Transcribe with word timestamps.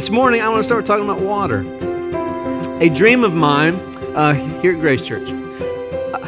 this 0.00 0.08
morning, 0.08 0.40
I 0.40 0.48
want 0.48 0.60
to 0.60 0.64
start 0.64 0.86
talking 0.86 1.04
about 1.04 1.20
water. 1.20 1.58
A 2.80 2.88
dream 2.88 3.22
of 3.22 3.34
mine 3.34 3.74
uh, 4.16 4.32
here 4.62 4.72
at 4.72 4.80
Grace 4.80 5.04
Church. 5.04 5.28
Uh, 5.28 6.26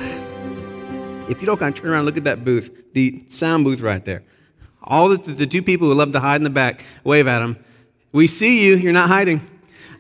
if 1.31 1.41
you 1.41 1.47
don't 1.47 1.57
kind 1.57 1.75
of 1.75 1.83
turn 1.83 1.91
around 1.91 2.01
and 2.01 2.05
look 2.05 2.19
at 2.19 2.25
that 2.25 2.45
booth, 2.45 2.71
the 2.93 3.25
sound 3.29 3.65
booth 3.65 3.81
right 3.81 4.05
there. 4.05 4.25
All 4.85 5.09
the, 5.09 5.17
the 5.17 5.47
two 5.47 5.63
people 5.63 5.89
who 5.89 5.95
love 5.95 6.13
to 6.13 6.21
hide 6.21 6.37
in 6.37 6.43
the 6.43 6.51
back, 6.51 6.85
wave 7.03 7.27
at 7.27 7.39
them. 7.39 7.65
We 8.13 8.27
see 8.27 8.63
you, 8.63 8.77
you're 8.77 8.93
not 8.93 9.09
hiding. 9.09 9.41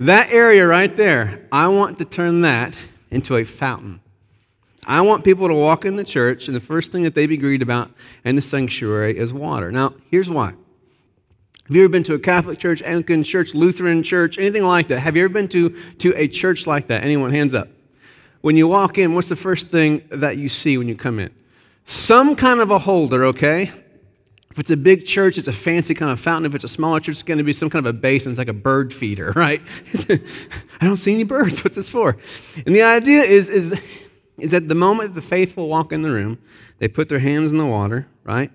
That 0.00 0.30
area 0.30 0.66
right 0.66 0.94
there, 0.94 1.48
I 1.50 1.68
want 1.68 1.96
to 1.96 2.04
turn 2.04 2.42
that 2.42 2.76
into 3.10 3.38
a 3.38 3.44
fountain. 3.44 4.02
I 4.86 5.00
want 5.00 5.24
people 5.24 5.48
to 5.48 5.54
walk 5.54 5.86
in 5.86 5.96
the 5.96 6.04
church, 6.04 6.46
and 6.46 6.54
the 6.54 6.60
first 6.60 6.92
thing 6.92 7.04
that 7.04 7.14
they 7.14 7.26
be 7.26 7.38
greeted 7.38 7.62
about 7.62 7.90
in 8.22 8.36
the 8.36 8.42
sanctuary 8.42 9.16
is 9.16 9.32
water. 9.32 9.72
Now, 9.72 9.94
here's 10.10 10.28
why. 10.28 10.56
Have 11.72 11.76
you 11.78 11.84
ever 11.84 11.92
been 11.92 12.02
to 12.02 12.12
a 12.12 12.18
Catholic 12.18 12.58
church, 12.58 12.82
Anglican 12.82 13.24
church, 13.24 13.54
Lutheran 13.54 14.02
church, 14.02 14.36
anything 14.36 14.62
like 14.62 14.88
that? 14.88 15.00
Have 15.00 15.16
you 15.16 15.24
ever 15.24 15.32
been 15.32 15.48
to, 15.48 15.70
to 16.00 16.12
a 16.18 16.28
church 16.28 16.66
like 16.66 16.88
that? 16.88 17.02
Anyone? 17.02 17.32
Hands 17.32 17.54
up. 17.54 17.68
When 18.42 18.58
you 18.58 18.68
walk 18.68 18.98
in, 18.98 19.14
what's 19.14 19.30
the 19.30 19.36
first 19.36 19.68
thing 19.68 20.02
that 20.10 20.36
you 20.36 20.50
see 20.50 20.76
when 20.76 20.86
you 20.86 20.94
come 20.94 21.18
in? 21.18 21.30
Some 21.86 22.36
kind 22.36 22.60
of 22.60 22.70
a 22.70 22.78
holder, 22.78 23.24
okay? 23.24 23.72
If 24.50 24.58
it's 24.58 24.70
a 24.70 24.76
big 24.76 25.06
church, 25.06 25.38
it's 25.38 25.48
a 25.48 25.52
fancy 25.52 25.94
kind 25.94 26.12
of 26.12 26.20
fountain. 26.20 26.44
If 26.44 26.54
it's 26.54 26.64
a 26.64 26.68
smaller 26.68 27.00
church, 27.00 27.14
it's 27.14 27.22
going 27.22 27.38
to 27.38 27.44
be 27.44 27.54
some 27.54 27.70
kind 27.70 27.86
of 27.86 27.96
a 27.96 27.98
basin. 27.98 28.32
It's 28.32 28.38
like 28.38 28.48
a 28.48 28.52
bird 28.52 28.92
feeder, 28.92 29.32
right? 29.34 29.62
I 30.10 30.84
don't 30.84 30.98
see 30.98 31.14
any 31.14 31.24
birds. 31.24 31.64
What's 31.64 31.76
this 31.76 31.88
for? 31.88 32.18
And 32.66 32.76
the 32.76 32.82
idea 32.82 33.22
is, 33.22 33.48
is 33.48 33.80
is 34.36 34.50
that 34.50 34.68
the 34.68 34.74
moment 34.74 35.14
the 35.14 35.22
faithful 35.22 35.68
walk 35.68 35.90
in 35.90 36.02
the 36.02 36.10
room, 36.10 36.36
they 36.80 36.88
put 36.88 37.08
their 37.08 37.20
hands 37.20 37.50
in 37.50 37.56
the 37.56 37.64
water, 37.64 38.08
right? 38.24 38.50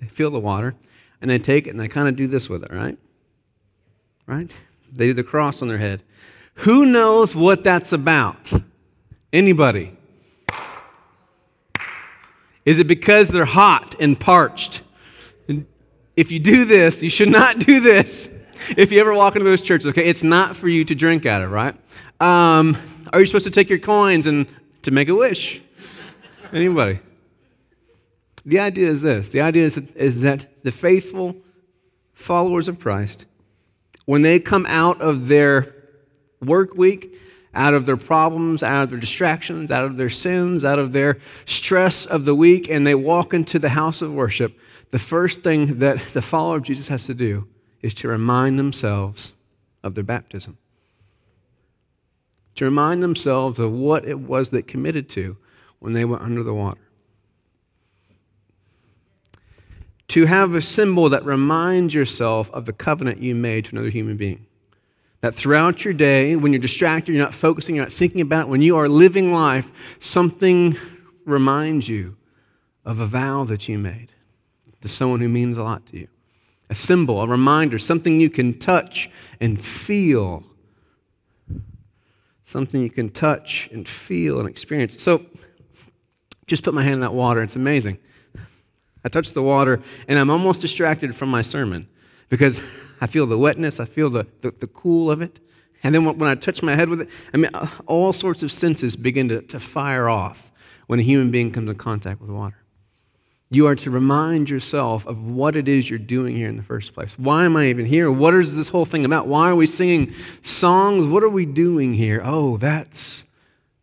They 0.00 0.06
feel 0.06 0.30
the 0.30 0.38
water, 0.38 0.74
and 1.20 1.30
they 1.30 1.38
take 1.38 1.66
it 1.66 1.70
and 1.70 1.80
they 1.80 1.88
kind 1.88 2.08
of 2.08 2.16
do 2.16 2.26
this 2.26 2.48
with 2.48 2.62
it, 2.62 2.72
right? 2.72 2.98
Right? 4.26 4.50
They 4.92 5.06
do 5.06 5.14
the 5.14 5.24
cross 5.24 5.62
on 5.62 5.68
their 5.68 5.78
head. 5.78 6.02
Who 6.54 6.86
knows 6.86 7.34
what 7.36 7.64
that's 7.64 7.92
about? 7.92 8.52
Anybody? 9.32 9.96
Is 12.64 12.78
it 12.78 12.86
because 12.86 13.28
they're 13.28 13.44
hot 13.44 13.94
and 14.00 14.18
parched? 14.18 14.82
If 16.16 16.32
you 16.32 16.38
do 16.40 16.64
this, 16.64 17.02
you 17.02 17.10
should 17.10 17.30
not 17.30 17.58
do 17.58 17.80
this. 17.80 18.28
If 18.76 18.90
you 18.90 19.00
ever 19.00 19.14
walk 19.14 19.36
into 19.36 19.44
those 19.44 19.60
churches, 19.60 19.86
okay, 19.88 20.04
it's 20.04 20.24
not 20.24 20.56
for 20.56 20.68
you 20.68 20.84
to 20.84 20.94
drink 20.94 21.26
out 21.26 21.42
of, 21.42 21.50
right? 21.50 21.74
Um, 22.20 22.76
are 23.12 23.20
you 23.20 23.26
supposed 23.26 23.44
to 23.44 23.52
take 23.52 23.70
your 23.70 23.78
coins 23.78 24.26
and 24.26 24.46
to 24.82 24.90
make 24.90 25.08
a 25.08 25.14
wish. 25.14 25.60
Anybody? 26.52 27.00
The 28.48 28.60
idea 28.60 28.88
is 28.88 29.02
this 29.02 29.28
the 29.28 29.40
idea 29.40 29.64
is 29.64 29.74
that, 29.74 29.96
is 29.96 30.20
that 30.22 30.46
the 30.64 30.72
faithful 30.72 31.36
followers 32.14 32.68
of 32.68 32.78
Christ, 32.78 33.26
when 34.06 34.22
they 34.22 34.40
come 34.40 34.66
out 34.66 35.00
of 35.00 35.28
their 35.28 35.74
work 36.40 36.74
week, 36.74 37.14
out 37.54 37.74
of 37.74 37.86
their 37.86 37.96
problems, 37.96 38.62
out 38.62 38.84
of 38.84 38.90
their 38.90 38.98
distractions, 38.98 39.70
out 39.70 39.84
of 39.84 39.96
their 39.96 40.10
sins, 40.10 40.64
out 40.64 40.78
of 40.78 40.92
their 40.92 41.18
stress 41.44 42.06
of 42.06 42.24
the 42.24 42.34
week, 42.34 42.68
and 42.68 42.86
they 42.86 42.94
walk 42.94 43.34
into 43.34 43.58
the 43.58 43.70
house 43.70 44.02
of 44.02 44.12
worship, 44.12 44.58
the 44.90 44.98
first 44.98 45.42
thing 45.42 45.78
that 45.80 45.98
the 46.12 46.22
follower 46.22 46.56
of 46.56 46.62
Jesus 46.62 46.88
has 46.88 47.04
to 47.06 47.14
do 47.14 47.46
is 47.82 47.94
to 47.94 48.08
remind 48.08 48.58
themselves 48.58 49.32
of 49.82 49.94
their 49.94 50.04
baptism 50.04 50.58
to 52.58 52.64
remind 52.64 53.00
themselves 53.04 53.60
of 53.60 53.70
what 53.70 54.04
it 54.04 54.18
was 54.18 54.48
they 54.48 54.62
committed 54.62 55.08
to 55.08 55.36
when 55.78 55.92
they 55.92 56.04
went 56.04 56.22
under 56.22 56.42
the 56.42 56.52
water. 56.52 56.87
To 60.08 60.24
have 60.24 60.54
a 60.54 60.62
symbol 60.62 61.08
that 61.10 61.24
reminds 61.24 61.92
yourself 61.92 62.50
of 62.52 62.64
the 62.64 62.72
covenant 62.72 63.22
you 63.22 63.34
made 63.34 63.66
to 63.66 63.72
another 63.72 63.90
human 63.90 64.16
being. 64.16 64.46
That 65.20 65.34
throughout 65.34 65.84
your 65.84 65.94
day, 65.94 66.36
when 66.36 66.52
you're 66.52 66.60
distracted, 66.60 67.12
you're 67.12 67.22
not 67.22 67.34
focusing, 67.34 67.74
you're 67.74 67.84
not 67.84 67.92
thinking 67.92 68.20
about 68.20 68.42
it, 68.42 68.48
when 68.48 68.62
you 68.62 68.76
are 68.76 68.88
living 68.88 69.32
life, 69.32 69.70
something 69.98 70.76
reminds 71.24 71.88
you 71.88 72.16
of 72.84 73.00
a 73.00 73.06
vow 73.06 73.44
that 73.44 73.68
you 73.68 73.78
made 73.78 74.12
to 74.80 74.88
someone 74.88 75.20
who 75.20 75.28
means 75.28 75.58
a 75.58 75.62
lot 75.62 75.84
to 75.86 75.98
you. 75.98 76.08
A 76.70 76.74
symbol, 76.74 77.20
a 77.20 77.26
reminder, 77.26 77.78
something 77.78 78.20
you 78.20 78.30
can 78.30 78.58
touch 78.58 79.10
and 79.40 79.62
feel 79.62 80.44
something 82.48 82.80
you 82.80 82.88
can 82.88 83.10
touch 83.10 83.68
and 83.72 83.86
feel 83.86 84.40
and 84.40 84.48
experience. 84.48 85.02
So, 85.02 85.26
just 86.46 86.62
put 86.62 86.72
my 86.72 86.82
hand 86.82 86.94
in 86.94 87.00
that 87.00 87.12
water. 87.12 87.42
It's 87.42 87.56
amazing. 87.56 87.98
I 89.04 89.08
touch 89.08 89.32
the 89.32 89.42
water, 89.42 89.80
and 90.06 90.18
I'm 90.18 90.30
almost 90.30 90.60
distracted 90.60 91.14
from 91.14 91.28
my 91.28 91.42
sermon 91.42 91.88
because 92.28 92.60
I 93.00 93.06
feel 93.06 93.26
the 93.26 93.38
wetness, 93.38 93.80
I 93.80 93.84
feel 93.84 94.10
the, 94.10 94.26
the, 94.42 94.50
the 94.50 94.66
cool 94.66 95.10
of 95.10 95.22
it. 95.22 95.40
And 95.84 95.94
then 95.94 96.04
when 96.04 96.28
I 96.28 96.34
touch 96.34 96.62
my 96.62 96.74
head 96.74 96.88
with 96.88 97.02
it, 97.02 97.08
I 97.32 97.36
mean, 97.36 97.50
uh, 97.54 97.68
all 97.86 98.12
sorts 98.12 98.42
of 98.42 98.50
senses 98.50 98.96
begin 98.96 99.28
to, 99.28 99.42
to 99.42 99.60
fire 99.60 100.08
off 100.08 100.50
when 100.88 100.98
a 100.98 101.02
human 101.02 101.30
being 101.30 101.52
comes 101.52 101.70
in 101.70 101.76
contact 101.76 102.20
with 102.20 102.30
water. 102.30 102.56
You 103.50 103.66
are 103.66 103.76
to 103.76 103.90
remind 103.90 104.50
yourself 104.50 105.06
of 105.06 105.24
what 105.24 105.56
it 105.56 105.68
is 105.68 105.88
you're 105.88 105.98
doing 105.98 106.36
here 106.36 106.48
in 106.48 106.56
the 106.56 106.62
first 106.62 106.92
place. 106.92 107.18
Why 107.18 107.44
am 107.44 107.56
I 107.56 107.66
even 107.66 107.86
here? 107.86 108.10
What 108.10 108.34
is 108.34 108.56
this 108.56 108.68
whole 108.68 108.84
thing 108.84 109.04
about? 109.04 109.26
Why 109.26 109.48
are 109.48 109.56
we 109.56 109.66
singing 109.66 110.12
songs? 110.42 111.06
What 111.06 111.22
are 111.22 111.30
we 111.30 111.46
doing 111.46 111.94
here? 111.94 112.20
Oh, 112.22 112.58
that's 112.58 113.24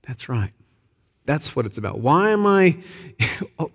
that's 0.06 0.30
right. 0.30 0.52
That's 1.26 1.56
what 1.56 1.66
it's 1.66 1.80
about. 1.80 2.00
Why 2.00 2.30
am 2.30 2.46
I 2.46 2.78
oh, 3.60 3.72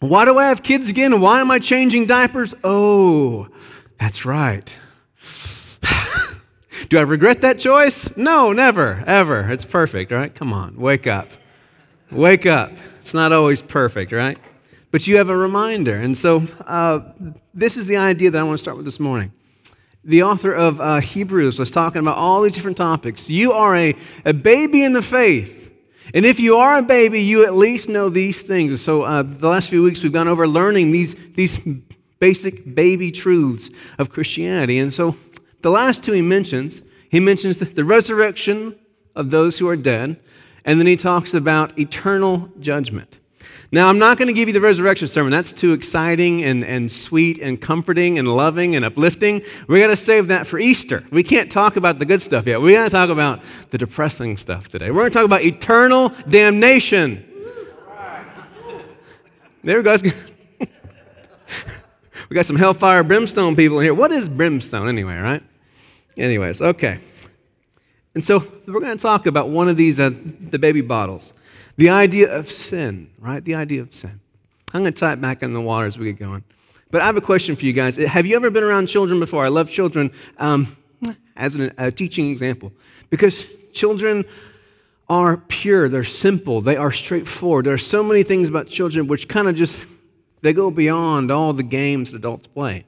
Why 0.00 0.24
do 0.24 0.38
I 0.38 0.46
have 0.46 0.62
kids 0.62 0.90
again? 0.90 1.20
Why 1.20 1.40
am 1.40 1.50
I 1.50 1.58
changing 1.58 2.06
diapers? 2.06 2.54
Oh, 2.62 3.48
that's 3.98 4.24
right. 4.24 4.70
do 6.88 6.98
I 6.98 7.02
regret 7.02 7.40
that 7.40 7.58
choice? 7.58 8.14
No, 8.16 8.52
never, 8.52 9.02
ever. 9.06 9.50
It's 9.50 9.64
perfect, 9.64 10.12
right? 10.12 10.34
Come 10.34 10.52
on, 10.52 10.76
wake 10.76 11.06
up. 11.06 11.28
Wake 12.10 12.46
up. 12.46 12.72
It's 13.00 13.14
not 13.14 13.32
always 13.32 13.62
perfect, 13.62 14.12
right? 14.12 14.38
but 14.94 15.08
you 15.08 15.16
have 15.16 15.28
a 15.28 15.36
reminder. 15.36 15.96
And 15.96 16.16
so, 16.16 16.46
uh, 16.68 17.00
this 17.52 17.76
is 17.76 17.86
the 17.86 17.96
idea 17.96 18.30
that 18.30 18.38
I 18.38 18.44
want 18.44 18.58
to 18.58 18.62
start 18.62 18.76
with 18.76 18.86
this 18.86 19.00
morning. 19.00 19.32
The 20.04 20.22
author 20.22 20.52
of 20.52 20.80
uh, 20.80 21.00
Hebrews 21.00 21.58
was 21.58 21.68
talking 21.68 21.98
about 21.98 22.16
all 22.16 22.42
these 22.42 22.54
different 22.54 22.76
topics. 22.76 23.28
You 23.28 23.50
are 23.54 23.74
a, 23.74 23.96
a 24.24 24.32
baby 24.32 24.84
in 24.84 24.92
the 24.92 25.02
faith. 25.02 25.63
And 26.12 26.26
if 26.26 26.38
you 26.38 26.56
are 26.58 26.78
a 26.78 26.82
baby, 26.82 27.22
you 27.22 27.46
at 27.46 27.56
least 27.56 27.88
know 27.88 28.08
these 28.08 28.42
things. 28.42 28.72
And 28.72 28.80
so, 28.80 29.02
uh, 29.02 29.22
the 29.22 29.48
last 29.48 29.70
few 29.70 29.82
weeks, 29.82 30.02
we've 30.02 30.12
gone 30.12 30.28
over 30.28 30.46
learning 30.46 30.90
these, 30.90 31.14
these 31.34 31.58
basic 32.18 32.74
baby 32.74 33.10
truths 33.10 33.70
of 33.98 34.10
Christianity. 34.10 34.78
And 34.78 34.92
so, 34.92 35.16
the 35.62 35.70
last 35.70 36.04
two 36.04 36.12
he 36.12 36.20
mentions, 36.20 36.82
he 37.08 37.20
mentions 37.20 37.56
the, 37.56 37.64
the 37.64 37.84
resurrection 37.84 38.76
of 39.16 39.30
those 39.30 39.58
who 39.58 39.68
are 39.68 39.76
dead, 39.76 40.20
and 40.64 40.78
then 40.78 40.86
he 40.86 40.96
talks 40.96 41.32
about 41.32 41.78
eternal 41.78 42.50
judgment. 42.60 43.18
Now, 43.74 43.88
I'm 43.88 43.98
not 43.98 44.18
going 44.18 44.28
to 44.28 44.32
give 44.32 44.48
you 44.48 44.52
the 44.52 44.60
resurrection 44.60 45.08
sermon. 45.08 45.32
That's 45.32 45.50
too 45.50 45.72
exciting 45.72 46.44
and, 46.44 46.62
and 46.62 46.92
sweet 46.92 47.40
and 47.40 47.60
comforting 47.60 48.20
and 48.20 48.28
loving 48.28 48.76
and 48.76 48.84
uplifting. 48.84 49.42
We're 49.66 49.80
going 49.80 49.90
to 49.90 49.96
save 49.96 50.28
that 50.28 50.46
for 50.46 50.60
Easter. 50.60 51.02
We 51.10 51.24
can't 51.24 51.50
talk 51.50 51.74
about 51.74 51.98
the 51.98 52.04
good 52.04 52.22
stuff 52.22 52.46
yet. 52.46 52.60
We're 52.62 52.76
going 52.76 52.88
to 52.88 52.90
talk 52.94 53.10
about 53.10 53.42
the 53.70 53.78
depressing 53.78 54.36
stuff 54.36 54.68
today. 54.68 54.92
We're 54.92 55.00
going 55.00 55.10
to 55.10 55.18
talk 55.18 55.24
about 55.24 55.42
eternal 55.42 56.10
damnation. 56.28 57.26
There 59.64 59.78
we 59.78 59.82
go. 59.82 59.96
we 62.28 62.34
got 62.34 62.46
some 62.46 62.54
hellfire 62.54 63.02
brimstone 63.02 63.56
people 63.56 63.80
in 63.80 63.86
here. 63.86 63.94
What 63.94 64.12
is 64.12 64.28
brimstone 64.28 64.88
anyway, 64.88 65.16
right? 65.16 65.42
Anyways, 66.16 66.62
okay. 66.62 67.00
And 68.14 68.22
so 68.22 68.46
we're 68.66 68.80
going 68.80 68.96
to 68.96 69.02
talk 69.02 69.26
about 69.26 69.48
one 69.48 69.68
of 69.68 69.76
these, 69.76 69.98
uh, 69.98 70.10
the 70.12 70.60
baby 70.60 70.80
bottles. 70.80 71.32
The 71.76 71.88
idea 71.88 72.34
of 72.34 72.50
sin, 72.50 73.10
right? 73.18 73.44
The 73.44 73.54
idea 73.54 73.82
of 73.82 73.94
sin. 73.94 74.20
I'm 74.72 74.82
going 74.82 74.92
to 74.92 74.98
tie 74.98 75.12
it 75.12 75.20
back 75.20 75.42
in 75.42 75.52
the 75.52 75.60
water 75.60 75.86
as 75.86 75.98
we 75.98 76.06
get 76.06 76.18
going. 76.18 76.44
But 76.90 77.02
I 77.02 77.06
have 77.06 77.16
a 77.16 77.20
question 77.20 77.56
for 77.56 77.64
you 77.64 77.72
guys. 77.72 77.96
Have 77.96 78.26
you 78.26 78.36
ever 78.36 78.50
been 78.50 78.62
around 78.62 78.86
children 78.86 79.18
before? 79.18 79.44
I 79.44 79.48
love 79.48 79.68
children 79.68 80.12
um, 80.38 80.76
as 81.36 81.56
an, 81.56 81.72
a 81.78 81.90
teaching 81.90 82.30
example 82.30 82.72
because 83.10 83.46
children 83.72 84.24
are 85.08 85.36
pure, 85.36 85.88
they're 85.88 86.04
simple, 86.04 86.60
they 86.60 86.76
are 86.76 86.92
straightforward. 86.92 87.66
There 87.66 87.74
are 87.74 87.78
so 87.78 88.02
many 88.02 88.22
things 88.22 88.48
about 88.48 88.68
children 88.68 89.06
which 89.06 89.28
kind 89.28 89.48
of 89.48 89.54
just 89.54 89.86
they 90.42 90.52
go 90.52 90.70
beyond 90.70 91.30
all 91.30 91.52
the 91.52 91.62
games 91.62 92.10
that 92.10 92.18
adults 92.18 92.46
play. 92.46 92.86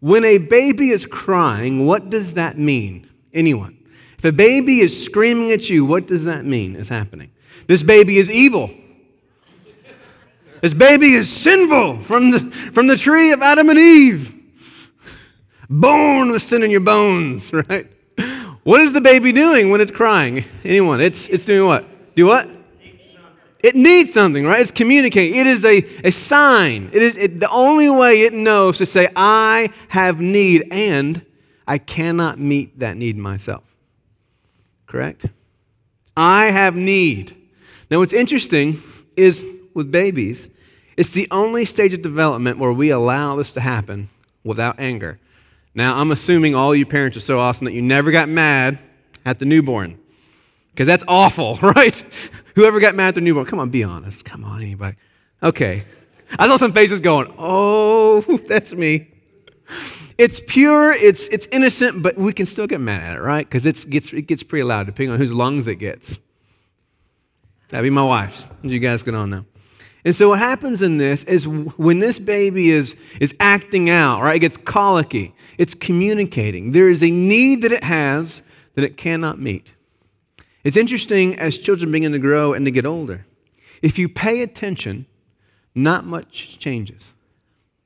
When 0.00 0.24
a 0.24 0.38
baby 0.38 0.90
is 0.90 1.06
crying, 1.06 1.86
what 1.86 2.10
does 2.10 2.32
that 2.32 2.58
mean? 2.58 3.08
Anyone? 3.32 3.78
If 4.18 4.24
a 4.24 4.32
baby 4.32 4.80
is 4.80 5.04
screaming 5.04 5.52
at 5.52 5.68
you, 5.68 5.84
what 5.84 6.06
does 6.06 6.24
that 6.24 6.44
mean 6.44 6.76
is 6.76 6.88
happening? 6.88 7.30
This 7.66 7.82
baby 7.82 8.18
is 8.18 8.30
evil. 8.30 8.70
This 10.60 10.74
baby 10.74 11.14
is 11.14 11.30
sinful 11.30 12.00
from 12.00 12.30
the, 12.30 12.38
from 12.72 12.86
the 12.86 12.96
tree 12.96 13.32
of 13.32 13.42
Adam 13.42 13.68
and 13.68 13.78
Eve. 13.78 14.32
Born 15.68 16.30
with 16.30 16.42
sin 16.42 16.62
in 16.62 16.70
your 16.70 16.80
bones, 16.80 17.52
right? 17.68 17.90
What 18.62 18.80
is 18.80 18.92
the 18.92 19.00
baby 19.00 19.32
doing 19.32 19.70
when 19.70 19.80
it's 19.80 19.90
crying? 19.90 20.44
Anyone? 20.64 21.00
It's, 21.00 21.28
it's 21.28 21.44
doing 21.44 21.66
what? 21.66 22.14
Do 22.14 22.26
what? 22.26 22.48
It 23.62 23.76
needs 23.76 24.12
something, 24.12 24.44
right? 24.44 24.60
It's 24.60 24.70
communicating. 24.70 25.38
It 25.38 25.46
is 25.46 25.64
a, 25.64 25.78
a 26.04 26.10
sign. 26.10 26.90
It 26.92 27.02
is 27.02 27.16
it, 27.16 27.40
the 27.40 27.48
only 27.48 27.88
way 27.90 28.22
it 28.22 28.32
knows 28.32 28.78
to 28.78 28.86
say, 28.86 29.08
I 29.14 29.70
have 29.88 30.20
need 30.20 30.68
and 30.70 31.24
I 31.66 31.78
cannot 31.78 32.38
meet 32.38 32.78
that 32.80 32.96
need 32.96 33.16
myself. 33.16 33.62
Correct? 34.86 35.26
I 36.16 36.46
have 36.46 36.76
need. 36.76 37.36
Now, 37.92 37.98
what's 37.98 38.14
interesting 38.14 38.82
is 39.16 39.44
with 39.74 39.90
babies, 39.90 40.48
it's 40.96 41.10
the 41.10 41.28
only 41.30 41.66
stage 41.66 41.92
of 41.92 42.00
development 42.00 42.56
where 42.56 42.72
we 42.72 42.88
allow 42.88 43.36
this 43.36 43.52
to 43.52 43.60
happen 43.60 44.08
without 44.44 44.80
anger. 44.80 45.18
Now, 45.74 45.98
I'm 45.98 46.10
assuming 46.10 46.54
all 46.54 46.74
you 46.74 46.86
parents 46.86 47.18
are 47.18 47.20
so 47.20 47.38
awesome 47.38 47.66
that 47.66 47.72
you 47.72 47.82
never 47.82 48.10
got 48.10 48.30
mad 48.30 48.78
at 49.26 49.40
the 49.40 49.44
newborn. 49.44 49.98
Because 50.70 50.86
that's 50.86 51.04
awful, 51.06 51.56
right? 51.62 52.02
Whoever 52.54 52.80
got 52.80 52.94
mad 52.94 53.08
at 53.08 53.14
the 53.16 53.20
newborn, 53.20 53.44
come 53.44 53.58
on, 53.58 53.68
be 53.68 53.84
honest. 53.84 54.24
Come 54.24 54.42
on, 54.42 54.62
anybody. 54.62 54.96
Okay. 55.42 55.84
I 56.38 56.48
saw 56.48 56.56
some 56.56 56.72
faces 56.72 57.02
going, 57.02 57.30
oh, 57.36 58.22
that's 58.48 58.72
me. 58.72 59.10
It's 60.16 60.40
pure, 60.46 60.92
it's, 60.92 61.28
it's 61.28 61.46
innocent, 61.52 62.02
but 62.02 62.16
we 62.16 62.32
can 62.32 62.46
still 62.46 62.66
get 62.66 62.80
mad 62.80 63.02
at 63.02 63.16
it, 63.16 63.20
right? 63.20 63.46
Because 63.46 63.66
it 63.66 63.90
gets, 63.90 64.14
it 64.14 64.22
gets 64.22 64.42
pretty 64.42 64.64
loud 64.64 64.86
depending 64.86 65.12
on 65.12 65.18
whose 65.18 65.34
lungs 65.34 65.66
it 65.66 65.76
gets. 65.76 66.16
That'd 67.72 67.84
be 67.84 67.90
my 67.90 68.02
wife's. 68.02 68.46
You 68.62 68.78
guys 68.78 69.02
get 69.02 69.14
on 69.14 69.30
now. 69.30 69.46
And 70.04 70.14
so 70.14 70.28
what 70.28 70.40
happens 70.40 70.82
in 70.82 70.98
this 70.98 71.24
is 71.24 71.48
when 71.48 72.00
this 72.00 72.18
baby 72.18 72.70
is, 72.70 72.96
is 73.18 73.34
acting 73.40 73.88
out, 73.88 74.20
right? 74.20 74.36
It 74.36 74.40
gets 74.40 74.58
colicky. 74.58 75.34
It's 75.56 75.74
communicating. 75.74 76.72
There 76.72 76.90
is 76.90 77.02
a 77.02 77.10
need 77.10 77.62
that 77.62 77.72
it 77.72 77.82
has 77.82 78.42
that 78.74 78.84
it 78.84 78.98
cannot 78.98 79.40
meet. 79.40 79.72
It's 80.64 80.76
interesting 80.76 81.38
as 81.38 81.56
children 81.56 81.90
begin 81.90 82.12
to 82.12 82.18
grow 82.18 82.52
and 82.52 82.66
to 82.66 82.70
get 82.70 82.84
older. 82.84 83.24
If 83.80 83.98
you 83.98 84.06
pay 84.06 84.42
attention, 84.42 85.06
not 85.74 86.04
much 86.04 86.58
changes. 86.58 87.14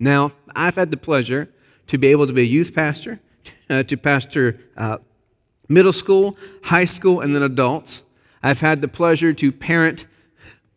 Now, 0.00 0.32
I've 0.56 0.74
had 0.74 0.90
the 0.90 0.96
pleasure 0.96 1.48
to 1.86 1.96
be 1.96 2.08
able 2.08 2.26
to 2.26 2.32
be 2.32 2.42
a 2.42 2.44
youth 2.44 2.74
pastor, 2.74 3.20
uh, 3.70 3.84
to 3.84 3.96
pastor 3.96 4.58
uh, 4.76 4.98
middle 5.68 5.92
school, 5.92 6.36
high 6.64 6.86
school, 6.86 7.20
and 7.20 7.36
then 7.36 7.44
adults. 7.44 8.02
I've 8.46 8.60
had 8.60 8.80
the 8.80 8.86
pleasure 8.86 9.32
to 9.32 9.50
parent 9.50 10.06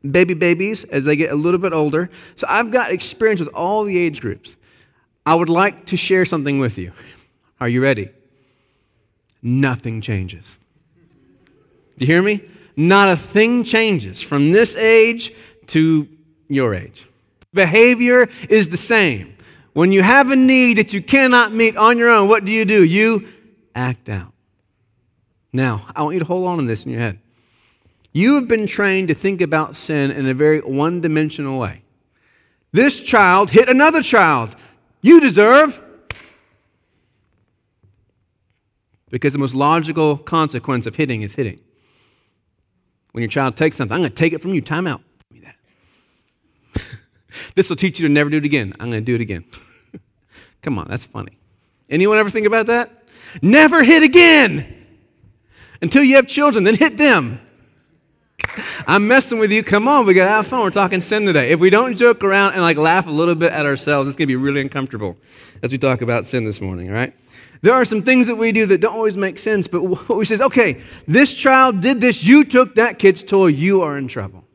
baby 0.09 0.33
babies 0.33 0.85
as 0.85 1.05
they 1.05 1.15
get 1.15 1.29
a 1.29 1.35
little 1.35 1.59
bit 1.59 1.71
older. 1.71 2.09
So 2.35 2.47
I've 2.49 2.71
got 2.71 2.91
experience 2.91 3.39
with 3.39 3.49
all 3.49 3.83
the 3.83 3.95
age 3.95 4.21
groups. 4.21 4.55
I 5.23 5.35
would 5.35 5.49
like 5.49 5.85
to 5.85 5.95
share 5.95 6.25
something 6.25 6.57
with 6.57 6.79
you. 6.79 6.93
Are 7.61 7.69
you 7.69 7.83
ready? 7.83 8.09
Nothing 9.43 10.01
changes. 10.01 10.57
Do 11.99 12.05
you 12.05 12.07
hear 12.07 12.23
me? 12.23 12.41
Not 12.75 13.09
a 13.09 13.15
thing 13.15 13.63
changes 13.63 14.19
from 14.19 14.51
this 14.51 14.75
age 14.75 15.31
to 15.67 16.07
your 16.47 16.73
age. 16.73 17.07
Behavior 17.53 18.29
is 18.49 18.69
the 18.69 18.77
same. 18.77 19.37
When 19.73 19.91
you 19.91 20.01
have 20.01 20.31
a 20.31 20.35
need 20.35 20.79
that 20.79 20.91
you 20.91 21.03
cannot 21.03 21.53
meet 21.53 21.77
on 21.77 21.99
your 21.99 22.09
own, 22.09 22.29
what 22.29 22.45
do 22.45 22.51
you 22.51 22.65
do? 22.65 22.83
You 22.83 23.27
act 23.75 24.09
out. 24.09 24.33
Now, 25.53 25.85
I 25.95 26.01
want 26.01 26.15
you 26.15 26.19
to 26.19 26.25
hold 26.25 26.47
on 26.47 26.57
to 26.57 26.63
this 26.63 26.83
in 26.83 26.91
your 26.91 27.01
head. 27.01 27.19
You 28.19 28.35
have 28.35 28.49
been 28.49 28.67
trained 28.67 29.07
to 29.07 29.13
think 29.13 29.39
about 29.39 29.77
sin 29.77 30.11
in 30.11 30.25
a 30.25 30.33
very 30.33 30.59
one 30.59 30.99
dimensional 30.99 31.57
way. 31.57 31.83
This 32.73 32.99
child 32.99 33.49
hit 33.49 33.69
another 33.69 34.03
child. 34.03 34.57
You 35.01 35.21
deserve. 35.21 35.79
Because 39.09 39.31
the 39.31 39.39
most 39.39 39.55
logical 39.55 40.17
consequence 40.17 40.85
of 40.85 40.97
hitting 40.97 41.21
is 41.21 41.35
hitting. 41.35 41.61
When 43.13 43.21
your 43.21 43.29
child 43.29 43.55
takes 43.55 43.77
something, 43.77 43.95
I'm 43.95 44.01
going 44.01 44.11
to 44.11 44.15
take 44.17 44.33
it 44.33 44.41
from 44.41 44.53
you. 44.53 44.59
Time 44.59 44.85
out. 44.85 45.01
Give 45.31 45.41
me 45.41 45.47
that. 46.75 46.83
this 47.55 47.69
will 47.69 47.77
teach 47.77 48.01
you 48.01 48.07
to 48.09 48.13
never 48.13 48.29
do 48.29 48.39
it 48.39 48.45
again. 48.45 48.73
I'm 48.81 48.91
going 48.91 49.01
to 49.01 49.09
do 49.09 49.15
it 49.15 49.21
again. 49.21 49.45
Come 50.61 50.77
on, 50.77 50.89
that's 50.89 51.05
funny. 51.05 51.37
Anyone 51.89 52.17
ever 52.17 52.29
think 52.29 52.47
about 52.47 52.65
that? 52.65 53.05
Never 53.41 53.81
hit 53.81 54.03
again 54.03 54.75
until 55.81 56.03
you 56.03 56.17
have 56.17 56.27
children, 56.27 56.65
then 56.65 56.75
hit 56.75 56.97
them. 56.97 57.39
I'm 58.87 59.07
messing 59.07 59.39
with 59.39 59.51
you. 59.51 59.63
Come 59.63 59.87
on, 59.87 60.05
we 60.05 60.13
gotta 60.13 60.29
have 60.29 60.47
fun. 60.47 60.61
We're 60.61 60.69
talking 60.69 61.01
sin 61.01 61.25
today. 61.25 61.51
If 61.51 61.59
we 61.59 61.69
don't 61.69 61.95
joke 61.97 62.23
around 62.23 62.53
and 62.53 62.61
like 62.61 62.77
laugh 62.77 63.07
a 63.07 63.11
little 63.11 63.35
bit 63.35 63.51
at 63.51 63.65
ourselves, 63.65 64.07
it's 64.07 64.15
gonna 64.15 64.27
be 64.27 64.35
really 64.35 64.61
uncomfortable 64.61 65.17
as 65.63 65.71
we 65.71 65.77
talk 65.77 66.01
about 66.01 66.25
sin 66.25 66.45
this 66.45 66.61
morning, 66.61 66.89
all 66.89 66.95
right? 66.95 67.13
There 67.61 67.73
are 67.73 67.83
some 67.85 68.03
things 68.03 68.27
that 68.27 68.35
we 68.35 68.51
do 68.51 68.65
that 68.67 68.79
don't 68.79 68.93
always 68.93 69.17
make 69.17 69.37
sense, 69.37 69.67
but 69.67 69.83
what 69.83 70.09
we 70.17 70.25
say 70.25 70.35
is, 70.35 70.41
okay, 70.41 70.81
this 71.07 71.33
child 71.33 71.81
did 71.81 71.99
this, 72.01 72.23
you 72.23 72.43
took 72.43 72.75
that 72.75 72.99
kid's 72.99 73.23
toy, 73.23 73.47
you 73.47 73.81
are 73.81 73.97
in 73.97 74.07
trouble. 74.07 74.45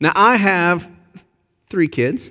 Now, 0.00 0.12
I 0.14 0.36
have 0.36 0.90
three 1.68 1.88
kids. 1.88 2.30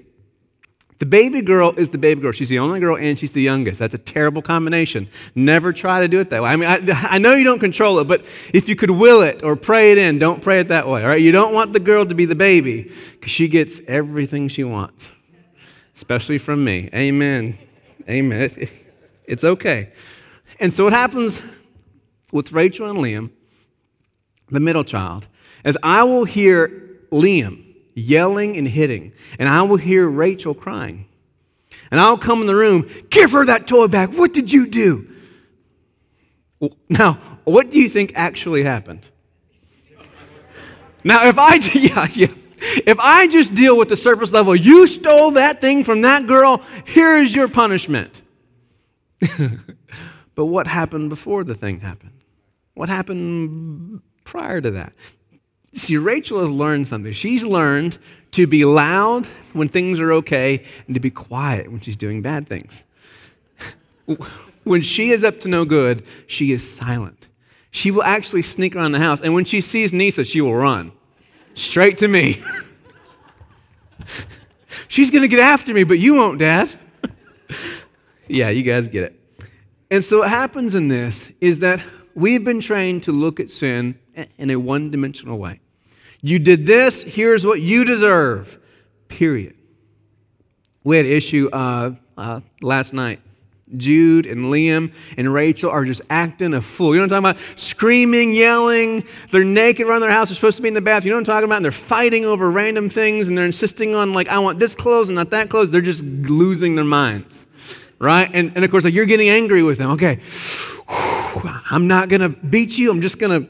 The 1.00 1.06
baby 1.06 1.42
girl 1.42 1.74
is 1.78 1.90
the 1.90 1.98
baby 1.98 2.22
girl. 2.22 2.32
She's 2.32 2.50
the 2.50 2.58
only 2.58 2.80
girl 2.80 2.98
and 2.98 3.20
she's 3.20 3.32
the 3.32 3.42
youngest. 3.42 3.80
That's 3.80 3.94
a 3.94 4.00
terrible 4.00 4.42
combination. 4.42 5.08
Never 5.36 5.72
try 5.72 6.02
to 6.02 6.08
do 6.08 6.20
it 6.20 6.32
that 6.32 6.42
way. 6.42 6.50
I 6.50 6.56
mean, 6.56 6.68
I, 6.68 7.08
I, 7.16 7.18
know 7.20 7.36
you 7.36 7.44
don't 7.44 7.60
control 7.60 8.00
it, 8.00 8.06
but 8.06 8.26
if 8.54 8.68
you 8.68 8.76
could 8.76 8.90
will 8.90 9.22
it 9.22 9.44
or 9.44 9.56
pray 9.56 9.92
it 9.92 10.00
in, 10.00 10.18
don't 10.18 10.42
pray 10.42 10.60
it 10.60 10.70
that 10.70 10.88
way, 10.88 11.04
all 11.04 11.10
right? 11.10 11.22
You 11.22 11.32
don't 11.32 11.54
want 11.54 11.74
the 11.74 11.80
girl 11.80 12.06
to 12.06 12.16
be 12.16 12.26
the 12.26 12.36
baby 12.36 12.92
because 13.12 13.32
she 13.32 13.48
gets 13.48 13.80
everything 13.88 14.48
she 14.48 14.64
wants, 14.64 15.10
especially 15.96 16.40
from 16.40 16.64
me. 16.64 16.90
Amen. 16.94 17.58
Amen. 18.10 18.70
It's 19.26 19.44
okay. 19.44 19.92
And 20.60 20.74
so 20.74 20.86
what 20.86 20.94
happens 20.94 21.42
with 22.32 22.54
Rachel 22.54 22.90
and 22.90 23.00
Liam, 23.00 23.30
the 24.50 24.60
middle 24.60 24.84
child, 24.84 25.28
is 25.64 25.78
I 25.84 26.04
will 26.04 26.24
hear 26.24 26.70
Liam 27.12 27.67
yelling 27.98 28.56
and 28.58 28.68
hitting, 28.68 29.12
and 29.40 29.50
I 29.50 29.64
will 29.64 29.78
hear 29.78 30.08
Rachel 30.08 30.54
crying. 30.54 31.08
And 31.90 32.00
I'll 32.00 32.18
come 32.18 32.42
in 32.42 32.48
the 32.48 32.56
room, 32.56 32.90
give 33.10 33.32
her 33.32 33.46
that 33.46 33.66
toy 33.68 33.88
back. 33.88 34.12
What 34.12 34.34
did 34.34 34.52
you 34.52 34.68
do? 34.68 35.08
Now, 36.90 37.14
what 37.44 37.72
do 37.72 37.80
you 37.80 37.90
think 37.90 38.12
actually 38.16 38.64
happened? 38.64 39.02
Now, 41.04 41.28
if 41.28 41.40
I, 41.40 41.56
yeah, 41.74 42.08
yeah. 42.14 42.28
If 42.60 43.00
I 43.00 43.28
just 43.28 43.54
deal 43.54 43.78
with 43.78 43.90
the 43.90 43.96
surface 43.96 44.32
level, 44.32 44.56
you 44.56 44.88
stole 44.88 45.32
that 45.32 45.62
thing 45.62 45.84
from 45.84 46.02
that 46.02 46.28
girl, 46.28 46.62
here 46.86 47.18
is 47.18 47.36
your 47.36 47.48
punishment. 47.48 48.22
but 50.36 50.46
what 50.46 50.68
happened 50.68 51.10
before 51.10 51.44
the 51.44 51.56
thing 51.56 51.80
happened? 51.80 52.20
What 52.74 52.90
happened 52.90 54.02
prior 54.24 54.60
to 54.60 54.72
that? 54.72 54.94
See, 55.77 55.97
Rachel 55.97 56.41
has 56.41 56.50
learned 56.50 56.88
something. 56.88 57.13
She's 57.13 57.45
learned 57.45 58.00
to 58.31 58.47
be 58.47 58.65
loud 58.65 59.27
when 59.53 59.69
things 59.69 60.00
are 60.00 60.12
okay 60.13 60.63
and 60.88 60.95
to 60.95 61.00
be 61.00 61.12
quiet 61.12 61.71
when 61.71 61.81
she's 61.81 61.95
doing 61.95 62.21
bad 62.24 62.47
things. 62.47 62.83
when 64.63 64.81
she 64.81 65.12
is 65.12 65.24
up 65.24 65.39
to 65.41 65.48
no 65.48 65.65
good, 65.65 66.03
she 66.25 66.51
is 66.51 66.67
silent. 66.67 67.27
She 67.69 67.91
will 67.91 68.03
actually 68.03 68.41
sneak 68.41 68.75
around 68.75 68.93
the 68.93 69.00
house, 69.00 69.22
and 69.22 69.34
when 69.36 69.46
she 69.46 69.62
sees 69.62 69.93
Nisa, 69.93 70.25
she 70.25 70.41
will 70.41 70.55
run 70.55 70.91
straight 71.53 72.00
to 72.00 72.07
me. 72.07 72.41
She's 74.88 75.12
going 75.12 75.22
to 75.22 75.27
get 75.27 75.39
after 75.39 75.74
me, 75.74 75.84
but 75.84 76.00
you 76.00 76.15
won't, 76.15 76.39
Dad. 76.39 76.69
yeah, 78.27 78.50
you 78.50 78.63
guys 78.63 78.88
get 78.88 79.03
it. 79.03 79.50
And 79.91 80.03
so, 80.03 80.19
what 80.19 80.29
happens 80.29 80.75
in 80.75 80.88
this 80.88 81.31
is 81.39 81.60
that 81.60 81.84
we've 82.15 82.43
been 82.43 82.62
trained 82.62 83.03
to 83.03 83.12
look 83.12 83.39
at 83.39 83.51
sin 83.51 84.00
in 84.38 84.50
a 84.50 84.55
one 84.55 84.89
dimensional 84.89 85.38
way. 85.38 85.60
You 86.21 86.39
did 86.39 86.65
this, 86.65 87.03
here's 87.03 87.45
what 87.45 87.62
you 87.62 87.86
deserve, 87.86 88.57
period. 89.07 89.55
We 90.83 90.97
had 90.97 91.05
issue 91.05 91.50
uh, 91.51 91.91
uh, 92.17 92.41
last 92.62 92.93
night. 92.93 93.21
Jude 93.75 94.25
and 94.25 94.45
Liam 94.45 94.93
and 95.17 95.33
Rachel 95.33 95.69
are 95.69 95.83
just 95.83 96.01
acting 96.09 96.53
a 96.53 96.62
fool. 96.62 96.95
You 96.95 97.01
know 97.01 97.07
what 97.07 97.13
I'm 97.13 97.24
talking 97.24 97.41
about? 97.41 97.59
Screaming, 97.59 98.33
yelling. 98.33 99.05
They're 99.29 99.43
naked 99.43 99.86
around 99.86 100.01
their 100.01 100.12
house. 100.12 100.29
They're 100.29 100.36
supposed 100.36 100.55
to 100.55 100.62
be 100.62 100.69
in 100.69 100.74
the 100.74 100.81
bath. 100.81 101.03
You 101.03 101.12
know 101.12 101.17
what 101.17 101.21
I'm 101.21 101.25
talking 101.25 101.45
about? 101.45 101.57
And 101.57 101.65
they're 101.65 101.71
fighting 101.74 102.24
over 102.24 102.50
random 102.50 102.89
things 102.89 103.27
and 103.27 103.38
they're 103.38 103.45
insisting 103.45 103.93
on, 103.93 104.13
like, 104.13 104.29
I 104.29 104.39
want 104.39 104.59
this 104.59 104.74
clothes 104.74 105.09
and 105.09 105.17
not 105.17 105.31
that 105.31 105.50
clothes. 105.50 105.71
They're 105.71 105.81
just 105.81 106.03
losing 106.03 106.75
their 106.75 106.86
minds. 106.86 107.45
Right? 108.00 108.29
And, 108.31 108.53
and 108.55 108.63
of 108.63 108.71
course, 108.71 108.86
like, 108.86 108.93
you're 108.93 109.05
getting 109.05 109.27
angry 109.27 109.63
with 109.63 109.79
them. 109.79 109.91
Okay, 109.91 110.19
I'm 111.69 111.88
not 111.88 112.07
going 112.07 112.21
to 112.21 112.29
beat 112.29 112.77
you. 112.77 112.89
I'm 112.91 113.01
just 113.01 113.19
going 113.19 113.43
to 113.43 113.50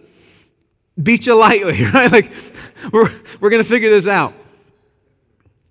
beat 1.02 1.26
you 1.26 1.36
lightly, 1.36 1.84
right? 1.94 2.12
Like, 2.12 2.32
we're, 2.92 3.12
we're 3.40 3.50
going 3.50 3.64
to 3.64 3.70
figure 3.70 3.90
this 3.90 4.08
out. 4.08 4.34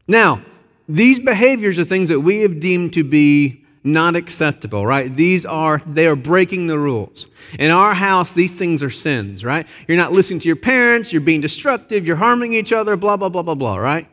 Now, 0.08 0.42
these 0.88 1.18
behaviors 1.18 1.78
are 1.78 1.84
things 1.84 2.08
that 2.08 2.20
we 2.20 2.40
have 2.40 2.60
deemed 2.60 2.92
to 2.94 3.04
be 3.04 3.64
not 3.82 4.16
acceptable, 4.16 4.84
right? 4.84 5.14
These 5.14 5.46
are, 5.46 5.80
they 5.86 6.06
are 6.06 6.16
breaking 6.16 6.66
the 6.66 6.78
rules. 6.78 7.28
In 7.58 7.70
our 7.70 7.94
house, 7.94 8.32
these 8.32 8.52
things 8.52 8.82
are 8.82 8.90
sins, 8.90 9.44
right? 9.44 9.66
You're 9.86 9.96
not 9.96 10.12
listening 10.12 10.40
to 10.40 10.48
your 10.48 10.56
parents, 10.56 11.12
you're 11.12 11.22
being 11.22 11.40
destructive, 11.40 12.06
you're 12.06 12.16
harming 12.16 12.52
each 12.52 12.72
other, 12.72 12.96
blah, 12.96 13.16
blah, 13.16 13.28
blah, 13.28 13.42
blah, 13.42 13.54
blah, 13.54 13.76
right? 13.76 14.08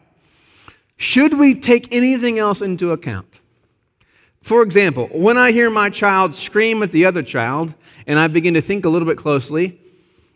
Should 0.98 1.40
we 1.40 1.56
take 1.56 1.92
anything 1.92 2.38
else 2.38 2.62
into 2.62 2.92
account? 2.92 3.40
For 4.44 4.62
example, 4.62 5.08
when 5.12 5.38
I 5.38 5.52
hear 5.52 5.70
my 5.70 5.90
child 5.90 6.36
scream 6.36 6.84
at 6.84 6.92
the 6.92 7.06
other 7.06 7.24
child, 7.24 7.74
and 8.06 8.20
I 8.20 8.28
begin 8.28 8.54
to 8.54 8.62
think 8.62 8.86
a 8.86 8.90
little 8.90 9.08
bit 9.08 9.18
closely, 9.18 9.80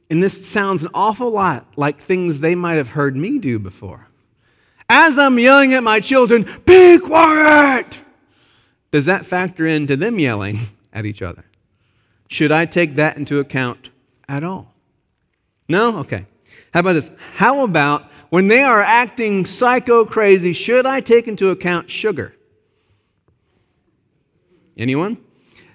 and 0.09 0.23
this 0.23 0.47
sounds 0.47 0.83
an 0.83 0.89
awful 0.93 1.29
lot 1.29 1.65
like 1.75 1.99
things 1.99 2.39
they 2.39 2.55
might 2.55 2.75
have 2.75 2.89
heard 2.89 3.15
me 3.15 3.39
do 3.39 3.59
before. 3.59 4.07
As 4.89 5.17
I'm 5.17 5.37
yelling 5.37 5.73
at 5.73 5.83
my 5.83 5.99
children, 5.99 6.49
be 6.65 6.97
quiet! 6.97 8.01
Does 8.91 9.05
that 9.05 9.25
factor 9.25 9.67
into 9.67 9.97
them 9.97 10.17
yelling 10.17 10.59
at 10.93 11.05
each 11.05 11.21
other? 11.21 11.43
Should 12.29 12.51
I 12.51 12.65
take 12.65 12.95
that 12.95 13.17
into 13.17 13.39
account 13.39 13.89
at 14.29 14.43
all? 14.43 14.73
No? 15.67 15.99
Okay. 15.99 16.25
How 16.73 16.79
about 16.81 16.93
this? 16.93 17.09
How 17.35 17.63
about 17.63 18.09
when 18.29 18.47
they 18.47 18.63
are 18.63 18.81
acting 18.81 19.45
psycho 19.45 20.05
crazy, 20.05 20.53
should 20.53 20.85
I 20.85 21.01
take 21.01 21.27
into 21.27 21.49
account 21.49 21.89
sugar? 21.89 22.33
Anyone? 24.77 25.17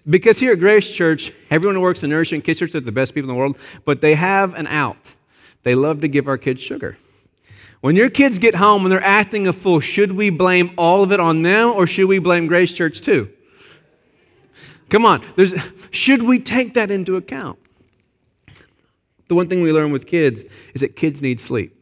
Because 0.09 0.39
here 0.39 0.53
at 0.53 0.59
Grace 0.59 0.91
Church, 0.91 1.33
everyone 1.51 1.77
who 1.77 1.81
works 1.81 2.03
in 2.03 2.11
nursery 2.11 2.37
and 2.37 2.45
kids 2.45 2.59
church 2.59 2.75
are 2.75 2.81
the 2.81 2.91
best 2.91 3.15
people 3.15 3.31
in 3.31 3.35
the 3.35 3.39
world, 3.39 3.57
but 3.85 4.01
they 4.01 4.15
have 4.15 4.55
an 4.55 4.67
out. 4.67 5.15
They 5.63 5.75
love 5.75 6.01
to 6.01 6.09
give 6.09 6.27
our 6.27 6.39
kids 6.39 6.61
sugar. 6.61 6.99
When 7.83 7.97
your 7.97 8.11
kids 8.11 8.39
get 8.39 8.55
home 8.55 8.85
and 8.85 8.93
they're 8.93 9.03
acting 9.03 9.47
a 9.47 9.53
fool, 9.53 9.81
should 9.81 10.13
we 10.13 10.31
blame 10.31 10.73
all 10.77 11.03
of 11.03 11.13
it 11.13 11.21
on 11.21 11.43
them 11.43 11.71
or 11.71 11.87
should 11.87 12.07
we 12.07 12.19
blame 12.19 12.47
Grace 12.47 12.73
Church 12.73 13.01
too? 13.01 13.31
Come 14.89 15.05
on, 15.05 15.25
there's, 15.37 15.55
should 15.91 16.23
we 16.23 16.39
take 16.39 16.75
that 16.75 16.91
into 16.91 17.17
account? 17.17 17.59
The 19.29 19.35
one 19.35 19.49
thing 19.49 19.63
we 19.63 19.73
learn 19.73 19.93
with 19.93 20.07
kids 20.07 20.45
is 20.75 20.83
that 20.83 20.97
kids 20.97 21.23
need 21.23 21.41
sleep. 21.41 21.77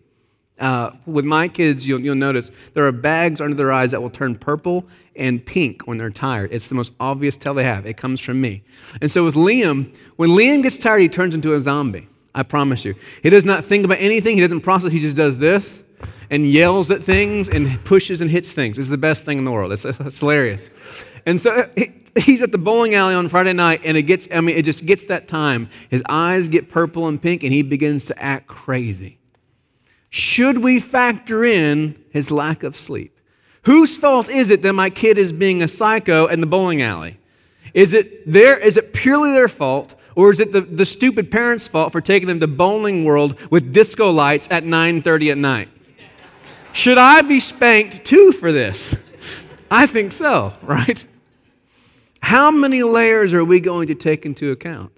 Uh, 0.60 0.90
with 1.06 1.24
my 1.24 1.48
kids, 1.48 1.86
you'll, 1.86 2.00
you'll 2.00 2.14
notice 2.14 2.50
there 2.74 2.86
are 2.86 2.92
bags 2.92 3.40
under 3.40 3.56
their 3.56 3.72
eyes 3.72 3.90
that 3.90 4.02
will 4.02 4.10
turn 4.10 4.36
purple 4.36 4.84
and 5.16 5.44
pink 5.44 5.86
when 5.86 5.98
they're 5.98 6.10
tired. 6.10 6.52
It's 6.52 6.68
the 6.68 6.74
most 6.74 6.92
obvious 7.00 7.36
tell 7.36 7.54
they 7.54 7.64
have. 7.64 7.86
It 7.86 7.96
comes 7.96 8.20
from 8.20 8.40
me. 8.40 8.62
And 9.00 9.10
so 9.10 9.24
with 9.24 9.34
Liam, 9.34 9.94
when 10.16 10.30
Liam 10.30 10.62
gets 10.62 10.76
tired, 10.76 11.00
he 11.00 11.08
turns 11.08 11.34
into 11.34 11.54
a 11.54 11.60
zombie. 11.60 12.08
I 12.34 12.42
promise 12.42 12.84
you. 12.84 12.94
He 13.22 13.30
does 13.30 13.44
not 13.44 13.64
think 13.64 13.84
about 13.84 13.98
anything, 14.00 14.36
he 14.36 14.40
doesn't 14.40 14.60
process, 14.60 14.92
he 14.92 15.00
just 15.00 15.16
does 15.16 15.38
this 15.38 15.82
and 16.30 16.50
yells 16.50 16.90
at 16.90 17.02
things 17.02 17.48
and 17.48 17.84
pushes 17.84 18.20
and 18.20 18.30
hits 18.30 18.52
things. 18.52 18.78
It's 18.78 18.88
the 18.88 18.98
best 18.98 19.24
thing 19.24 19.38
in 19.38 19.44
the 19.44 19.50
world. 19.50 19.72
It's, 19.72 19.84
it's 19.84 20.20
hilarious. 20.20 20.68
And 21.26 21.40
so 21.40 21.68
he's 22.16 22.42
at 22.42 22.52
the 22.52 22.58
bowling 22.58 22.94
alley 22.94 23.14
on 23.14 23.28
Friday 23.28 23.52
night, 23.52 23.82
and 23.84 23.96
it 23.96 24.02
gets, 24.02 24.28
I 24.32 24.40
mean, 24.40 24.56
it 24.56 24.64
just 24.64 24.86
gets 24.86 25.04
that 25.04 25.28
time. 25.28 25.68
His 25.88 26.02
eyes 26.08 26.48
get 26.48 26.70
purple 26.70 27.08
and 27.08 27.20
pink, 27.20 27.42
and 27.42 27.52
he 27.52 27.62
begins 27.62 28.04
to 28.06 28.22
act 28.22 28.46
crazy. 28.46 29.18
Should 30.10 30.58
we 30.58 30.80
factor 30.80 31.44
in 31.44 32.02
his 32.10 32.30
lack 32.30 32.62
of 32.62 32.76
sleep? 32.76 33.16
Whose 33.62 33.96
fault 33.96 34.28
is 34.28 34.50
it 34.50 34.62
that 34.62 34.72
my 34.72 34.90
kid 34.90 35.18
is 35.18 35.32
being 35.32 35.62
a 35.62 35.68
psycho 35.68 36.26
in 36.26 36.40
the 36.40 36.46
bowling 36.46 36.82
alley? 36.82 37.18
Is 37.74 37.94
it 37.94 38.30
their, 38.30 38.58
is 38.58 38.76
it 38.76 38.92
purely 38.92 39.32
their 39.32 39.48
fault, 39.48 39.94
or 40.16 40.32
is 40.32 40.40
it 40.40 40.50
the, 40.50 40.62
the 40.62 40.84
stupid 40.84 41.30
parents' 41.30 41.68
fault 41.68 41.92
for 41.92 42.00
taking 42.00 42.26
them 42.26 42.40
to 42.40 42.46
Bowling 42.46 43.04
World 43.04 43.38
with 43.50 43.72
disco 43.72 44.10
lights 44.10 44.48
at 44.50 44.64
9:30 44.64 45.30
at 45.30 45.38
night? 45.38 45.68
Should 46.72 46.98
I 46.98 47.22
be 47.22 47.38
spanked 47.38 48.04
too 48.04 48.32
for 48.32 48.50
this? 48.50 48.94
I 49.70 49.86
think 49.86 50.12
so, 50.12 50.52
right? 50.62 51.04
How 52.20 52.50
many 52.50 52.82
layers 52.82 53.32
are 53.32 53.44
we 53.44 53.60
going 53.60 53.86
to 53.88 53.94
take 53.94 54.26
into 54.26 54.50
account? 54.50 54.92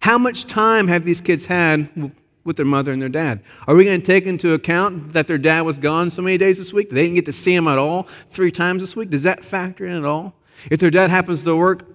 How 0.00 0.18
much 0.18 0.46
time 0.46 0.88
have 0.88 1.04
these 1.04 1.20
kids 1.20 1.46
had 1.46 2.12
with 2.50 2.56
their 2.56 2.66
mother 2.66 2.90
and 2.90 3.00
their 3.00 3.08
dad? 3.08 3.40
Are 3.68 3.76
we 3.76 3.84
going 3.84 4.00
to 4.00 4.04
take 4.04 4.26
into 4.26 4.54
account 4.54 5.12
that 5.12 5.28
their 5.28 5.38
dad 5.38 5.60
was 5.60 5.78
gone 5.78 6.10
so 6.10 6.20
many 6.20 6.36
days 6.36 6.58
this 6.58 6.72
week? 6.72 6.90
They 6.90 7.04
didn't 7.04 7.14
get 7.14 7.26
to 7.26 7.32
see 7.32 7.54
him 7.54 7.68
at 7.68 7.78
all 7.78 8.08
three 8.28 8.50
times 8.50 8.82
this 8.82 8.96
week? 8.96 9.08
Does 9.08 9.22
that 9.22 9.44
factor 9.44 9.86
in 9.86 9.94
at 9.94 10.04
all? 10.04 10.34
If 10.68 10.80
their 10.80 10.90
dad 10.90 11.10
happens 11.10 11.44
to 11.44 11.54
work 11.54 11.86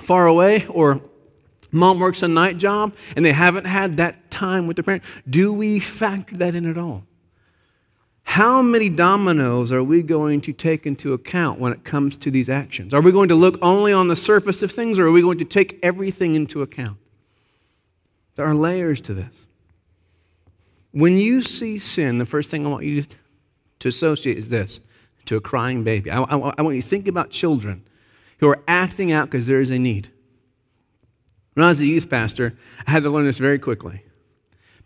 far 0.00 0.26
away 0.26 0.66
or 0.66 1.00
mom 1.70 2.00
works 2.00 2.24
a 2.24 2.28
night 2.28 2.58
job 2.58 2.92
and 3.14 3.24
they 3.24 3.30
haven't 3.30 3.66
had 3.66 3.98
that 3.98 4.32
time 4.32 4.66
with 4.66 4.76
their 4.76 4.82
parent, 4.82 5.04
do 5.30 5.52
we 5.52 5.78
factor 5.78 6.36
that 6.38 6.56
in 6.56 6.68
at 6.68 6.76
all? 6.76 7.04
How 8.24 8.62
many 8.62 8.88
dominoes 8.88 9.70
are 9.70 9.84
we 9.84 10.02
going 10.02 10.40
to 10.40 10.52
take 10.52 10.86
into 10.86 11.12
account 11.12 11.60
when 11.60 11.72
it 11.72 11.84
comes 11.84 12.16
to 12.16 12.32
these 12.32 12.48
actions? 12.48 12.92
Are 12.92 13.00
we 13.00 13.12
going 13.12 13.28
to 13.28 13.36
look 13.36 13.60
only 13.62 13.92
on 13.92 14.08
the 14.08 14.16
surface 14.16 14.60
of 14.60 14.72
things 14.72 14.98
or 14.98 15.06
are 15.06 15.12
we 15.12 15.22
going 15.22 15.38
to 15.38 15.44
take 15.44 15.78
everything 15.84 16.34
into 16.34 16.62
account? 16.62 16.98
There 18.34 18.44
are 18.44 18.54
layers 18.56 19.00
to 19.02 19.14
this. 19.14 19.43
When 20.94 21.18
you 21.18 21.42
see 21.42 21.80
sin, 21.80 22.18
the 22.18 22.24
first 22.24 22.50
thing 22.50 22.64
I 22.64 22.68
want 22.68 22.84
you 22.84 23.02
to 23.80 23.88
associate 23.88 24.38
is 24.38 24.48
this 24.48 24.78
to 25.24 25.34
a 25.34 25.40
crying 25.40 25.82
baby. 25.82 26.08
I, 26.08 26.22
I, 26.22 26.52
I 26.56 26.62
want 26.62 26.76
you 26.76 26.82
to 26.82 26.88
think 26.88 27.08
about 27.08 27.30
children 27.30 27.82
who 28.38 28.48
are 28.48 28.62
acting 28.68 29.10
out 29.10 29.28
because 29.28 29.48
there 29.48 29.60
is 29.60 29.70
a 29.70 29.78
need. 29.78 30.08
When 31.54 31.66
I 31.66 31.68
was 31.70 31.80
a 31.80 31.86
youth 31.86 32.08
pastor, 32.08 32.56
I 32.86 32.92
had 32.92 33.02
to 33.02 33.10
learn 33.10 33.24
this 33.24 33.38
very 33.38 33.58
quickly 33.58 34.04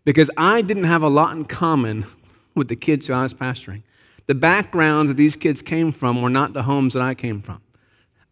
because 0.07 0.31
I 0.39 0.63
didn't 0.63 0.85
have 0.85 1.03
a 1.03 1.09
lot 1.11 1.37
in 1.37 1.45
common 1.45 2.07
with 2.55 2.69
the 2.69 2.77
kids 2.77 3.07
who 3.07 3.13
I 3.13 3.23
was 3.23 3.35
pastoring. 3.35 3.83
The 4.29 4.35
backgrounds 4.35 5.11
that 5.11 5.19
these 5.19 5.37
kids 5.37 5.61
came 5.61 5.93
from 5.93 6.23
were 6.23 6.31
not 6.31 6.55
the 6.55 6.63
homes 6.63 6.95
that 6.95 7.03
I 7.03 7.13
came 7.13 7.43
from. 7.43 7.61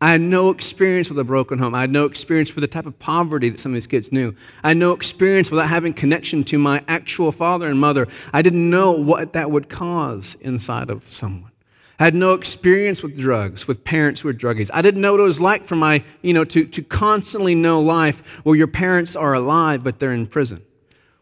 I 0.00 0.10
had 0.10 0.20
no 0.20 0.50
experience 0.50 1.08
with 1.08 1.18
a 1.18 1.24
broken 1.24 1.58
home. 1.58 1.74
I 1.74 1.80
had 1.80 1.90
no 1.90 2.04
experience 2.04 2.54
with 2.54 2.60
the 2.60 2.68
type 2.68 2.84
of 2.84 2.98
poverty 2.98 3.48
that 3.48 3.58
some 3.58 3.72
of 3.72 3.74
these 3.74 3.86
kids 3.86 4.12
knew. 4.12 4.34
I 4.62 4.68
had 4.68 4.76
no 4.76 4.92
experience 4.92 5.50
without 5.50 5.68
having 5.68 5.94
connection 5.94 6.44
to 6.44 6.58
my 6.58 6.84
actual 6.86 7.32
father 7.32 7.68
and 7.68 7.80
mother. 7.80 8.06
I 8.32 8.42
didn't 8.42 8.68
know 8.68 8.92
what 8.92 9.32
that 9.32 9.50
would 9.50 9.70
cause 9.70 10.36
inside 10.42 10.90
of 10.90 11.10
someone. 11.10 11.50
I 11.98 12.04
had 12.04 12.14
no 12.14 12.34
experience 12.34 13.02
with 13.02 13.16
drugs, 13.16 13.66
with 13.66 13.84
parents 13.84 14.20
who 14.20 14.28
were 14.28 14.34
druggies. 14.34 14.70
I 14.74 14.82
didn't 14.82 15.00
know 15.00 15.12
what 15.12 15.20
it 15.20 15.24
was 15.24 15.40
like 15.40 15.64
for 15.64 15.76
my, 15.76 16.04
you 16.20 16.34
know, 16.34 16.44
to, 16.44 16.66
to 16.66 16.82
constantly 16.82 17.54
know 17.54 17.80
life 17.80 18.22
where 18.42 18.54
your 18.54 18.66
parents 18.66 19.16
are 19.16 19.32
alive 19.32 19.82
but 19.82 19.98
they're 19.98 20.12
in 20.12 20.26
prison. 20.26 20.62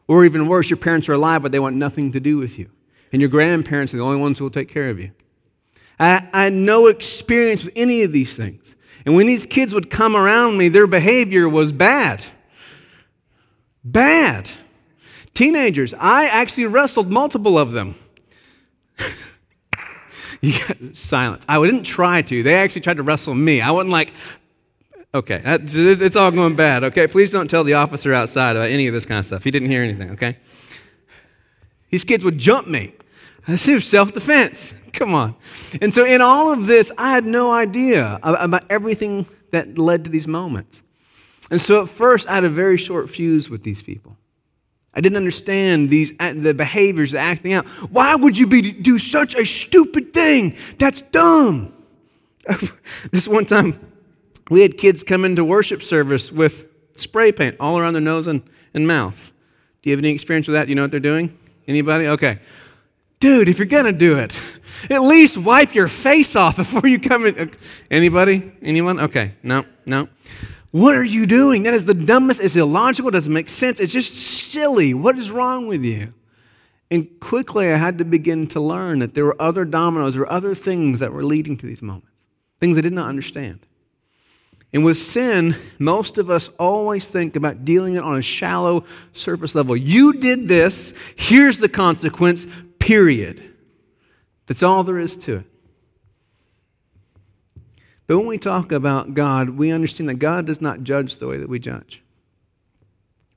Or 0.09 0.25
even 0.25 0.49
worse, 0.49 0.69
your 0.69 0.79
parents 0.79 1.09
are 1.09 1.13
alive 1.13 1.43
but 1.43 1.53
they 1.53 1.61
want 1.61 1.77
nothing 1.77 2.11
to 2.11 2.19
do 2.19 2.39
with 2.39 2.59
you. 2.59 2.71
And 3.13 3.23
your 3.23 3.31
grandparents 3.31 3.95
are 3.95 3.99
the 3.99 4.03
only 4.03 4.17
ones 4.17 4.41
who 4.41 4.47
will 4.47 4.51
take 4.51 4.69
care 4.69 4.89
of 4.89 4.99
you. 4.99 5.13
I, 5.99 6.29
I 6.33 6.45
had 6.45 6.53
no 6.53 6.87
experience 6.87 7.65
with 7.65 7.73
any 7.77 8.03
of 8.03 8.13
these 8.13 8.37
things. 8.37 8.75
And 9.05 9.15
when 9.15 9.27
these 9.27 9.47
kids 9.47 9.75
would 9.75 9.91
come 9.91 10.17
around 10.17 10.57
me, 10.57 10.69
their 10.69 10.87
behavior 10.87 11.49
was 11.49 11.73
bad. 11.73 12.25
Bad. 13.85 14.49
Teenagers, 15.35 15.93
I 15.99 16.27
actually 16.27 16.67
wrestled 16.67 17.11
multiple 17.11 17.59
of 17.59 17.73
them. 17.73 17.97
silence. 20.93 21.45
I 21.49 21.59
didn't 21.65 21.85
try 21.85 22.23
to. 22.23 22.43
They 22.43 22.55
actually 22.55 22.83
tried 22.83 22.99
to 22.99 23.03
wrestle 23.03 23.35
me. 23.35 23.61
I 23.61 23.71
wasn't 23.71 23.93
like, 23.93 24.13
okay, 25.15 25.43
it's 25.45 26.17
all 26.17 26.31
going 26.31 26.57
bad, 26.57 26.85
okay? 26.85 27.07
Please 27.07 27.31
don't 27.31 27.49
tell 27.49 27.65
the 27.65 27.75
officer 27.75 28.15
outside 28.15 28.57
about 28.57 28.71
any 28.71 28.87
of 28.87 28.95
this 28.95 29.07
kind 29.07 29.19
of 29.19 29.27
stuff. 29.27 29.45
He 29.45 29.51
didn't 29.51 29.71
hear 29.71 29.83
anything, 29.83 30.11
okay? 30.13 30.39
These 31.91 32.05
kids 32.05 32.25
would 32.25 32.39
jump 32.39 32.67
me. 32.67 32.95
This 33.47 33.67
was 33.67 33.87
self 33.87 34.13
defense. 34.13 34.73
Come 34.93 35.15
on. 35.15 35.35
And 35.81 35.93
so, 35.93 36.05
in 36.05 36.21
all 36.21 36.53
of 36.53 36.67
this, 36.67 36.91
I 36.97 37.11
had 37.11 37.27
no 37.27 37.51
idea 37.51 38.19
about 38.23 38.65
everything 38.71 39.27
that 39.51 39.77
led 39.77 40.05
to 40.05 40.11
these 40.11 40.29
moments. 40.29 40.83
And 41.51 41.61
so, 41.61 41.83
at 41.83 41.89
first, 41.89 42.29
I 42.29 42.37
had 42.37 42.45
a 42.45 42.49
very 42.49 42.77
short 42.77 43.11
fuse 43.11 43.51
with 43.51 43.63
these 43.65 43.83
people. 43.83 44.17
I 44.95 45.01
didn't 45.01 45.17
understand 45.17 45.91
these 45.91 46.13
the 46.19 46.55
behaviors, 46.55 47.11
the 47.11 47.19
acting 47.19 47.53
out. 47.53 47.67
Why 47.91 48.15
would 48.15 48.39
you 48.39 48.47
be, 48.47 48.63
do 48.63 48.99
such 48.99 49.35
a 49.35 49.45
stupid 49.45 50.15
thing? 50.15 50.57
That's 50.79 51.03
dumb. 51.03 51.75
this 53.11 53.27
one 53.27 53.45
time, 53.45 53.81
we 54.51 54.63
had 54.63 54.79
kids 54.79 55.03
come 55.03 55.25
into 55.25 55.45
worship 55.45 55.83
service 55.83 56.31
with 56.31 56.67
spray 56.97 57.33
paint 57.33 57.57
all 57.59 57.79
around 57.79 57.95
their 57.95 58.03
nose 58.03 58.29
and, 58.29 58.43
and 58.73 58.87
mouth. 58.87 59.33
Do 59.83 59.91
you 59.91 59.97
have 59.97 60.03
any 60.03 60.13
experience 60.13 60.47
with 60.47 60.55
that? 60.55 60.67
Do 60.67 60.71
you 60.71 60.77
know 60.77 60.83
what 60.83 60.93
they're 60.93 61.01
doing? 61.01 61.37
Anybody? 61.67 62.07
Okay. 62.07 62.39
Dude, 63.21 63.49
if 63.49 63.59
you're 63.59 63.67
going 63.67 63.85
to 63.85 63.93
do 63.93 64.19
it, 64.19 64.41
at 64.91 65.03
least 65.03 65.39
wipe 65.39 65.75
your 65.75 65.89
face 65.89 66.37
off 66.37 66.57
before 66.57 66.87
you 66.87 66.99
come 66.99 67.27
in. 67.27 67.53
Anybody? 67.91 68.53
Anyone? 68.63 69.01
Okay. 69.01 69.35
No, 69.43 69.65
no. 69.87 70.09
What 70.71 70.97
are 70.97 71.05
you 71.05 71.27
doing? 71.27 71.63
That 71.63 71.75
is 71.75 71.85
the 71.85 71.95
dumbest. 71.95 72.41
It's 72.41 72.57
illogical. 72.57 73.09
It 73.09 73.13
doesn't 73.13 73.33
make 73.33 73.49
sense. 73.49 73.81
It's 73.81 73.93
just 73.93 74.15
silly. 74.15 74.93
What 74.93 75.19
is 75.19 75.31
wrong 75.31 75.69
with 75.69 75.85
you? 75.85 76.13
And 76.91 77.09
quickly, 77.21 77.73
I 77.73 77.77
had 77.77 77.99
to 77.99 78.05
begin 78.05 78.47
to 78.49 78.61
learn 78.61 78.99
that 78.99 79.15
there 79.15 79.25
were 79.25 79.41
other 79.41 79.65
dominoes, 79.65 80.15
there 80.15 80.23
were 80.23 80.33
other 80.33 80.55
things 80.55 81.01
that 81.01 81.13
were 81.13 81.25
leading 81.25 81.57
to 81.57 81.67
these 81.67 81.83
moments, 81.83 82.23
things 82.61 82.77
I 82.77 82.83
did 82.83 82.93
not 82.93 83.09
understand. 83.09 83.67
And 84.73 84.85
with 84.85 85.01
sin, 85.01 85.57
most 85.79 86.19
of 86.19 86.31
us 86.31 86.49
always 86.59 87.07
think 87.07 87.37
about 87.37 87.65
dealing 87.65 87.95
it 87.95 88.03
on 88.03 88.17
a 88.17 88.23
shallow 88.23 88.85
surface 89.13 89.55
level. 89.55 89.77
You 89.77 90.15
did 90.15 90.49
this, 90.49 90.93
here's 91.17 91.59
the 91.59 91.69
consequence, 91.69 92.47
period. 92.85 93.43
That's 94.47 94.63
all 94.63 94.85
there 94.85 94.99
is 94.99 95.17
to 95.17 95.37
it. 95.37 95.47
But 98.07 98.19
when 98.19 98.27
we 98.27 98.37
talk 98.37 98.73
about 98.73 99.15
God, 99.15 99.51
we 99.51 99.71
understand 99.71 100.11
that 100.11 100.17
God 100.17 100.45
does 100.45 100.61
not 100.61 100.83
judge 100.83 101.17
the 101.17 101.27
way 101.27 101.39
that 101.39 101.49
we 101.49 101.59
judge. 101.59 102.03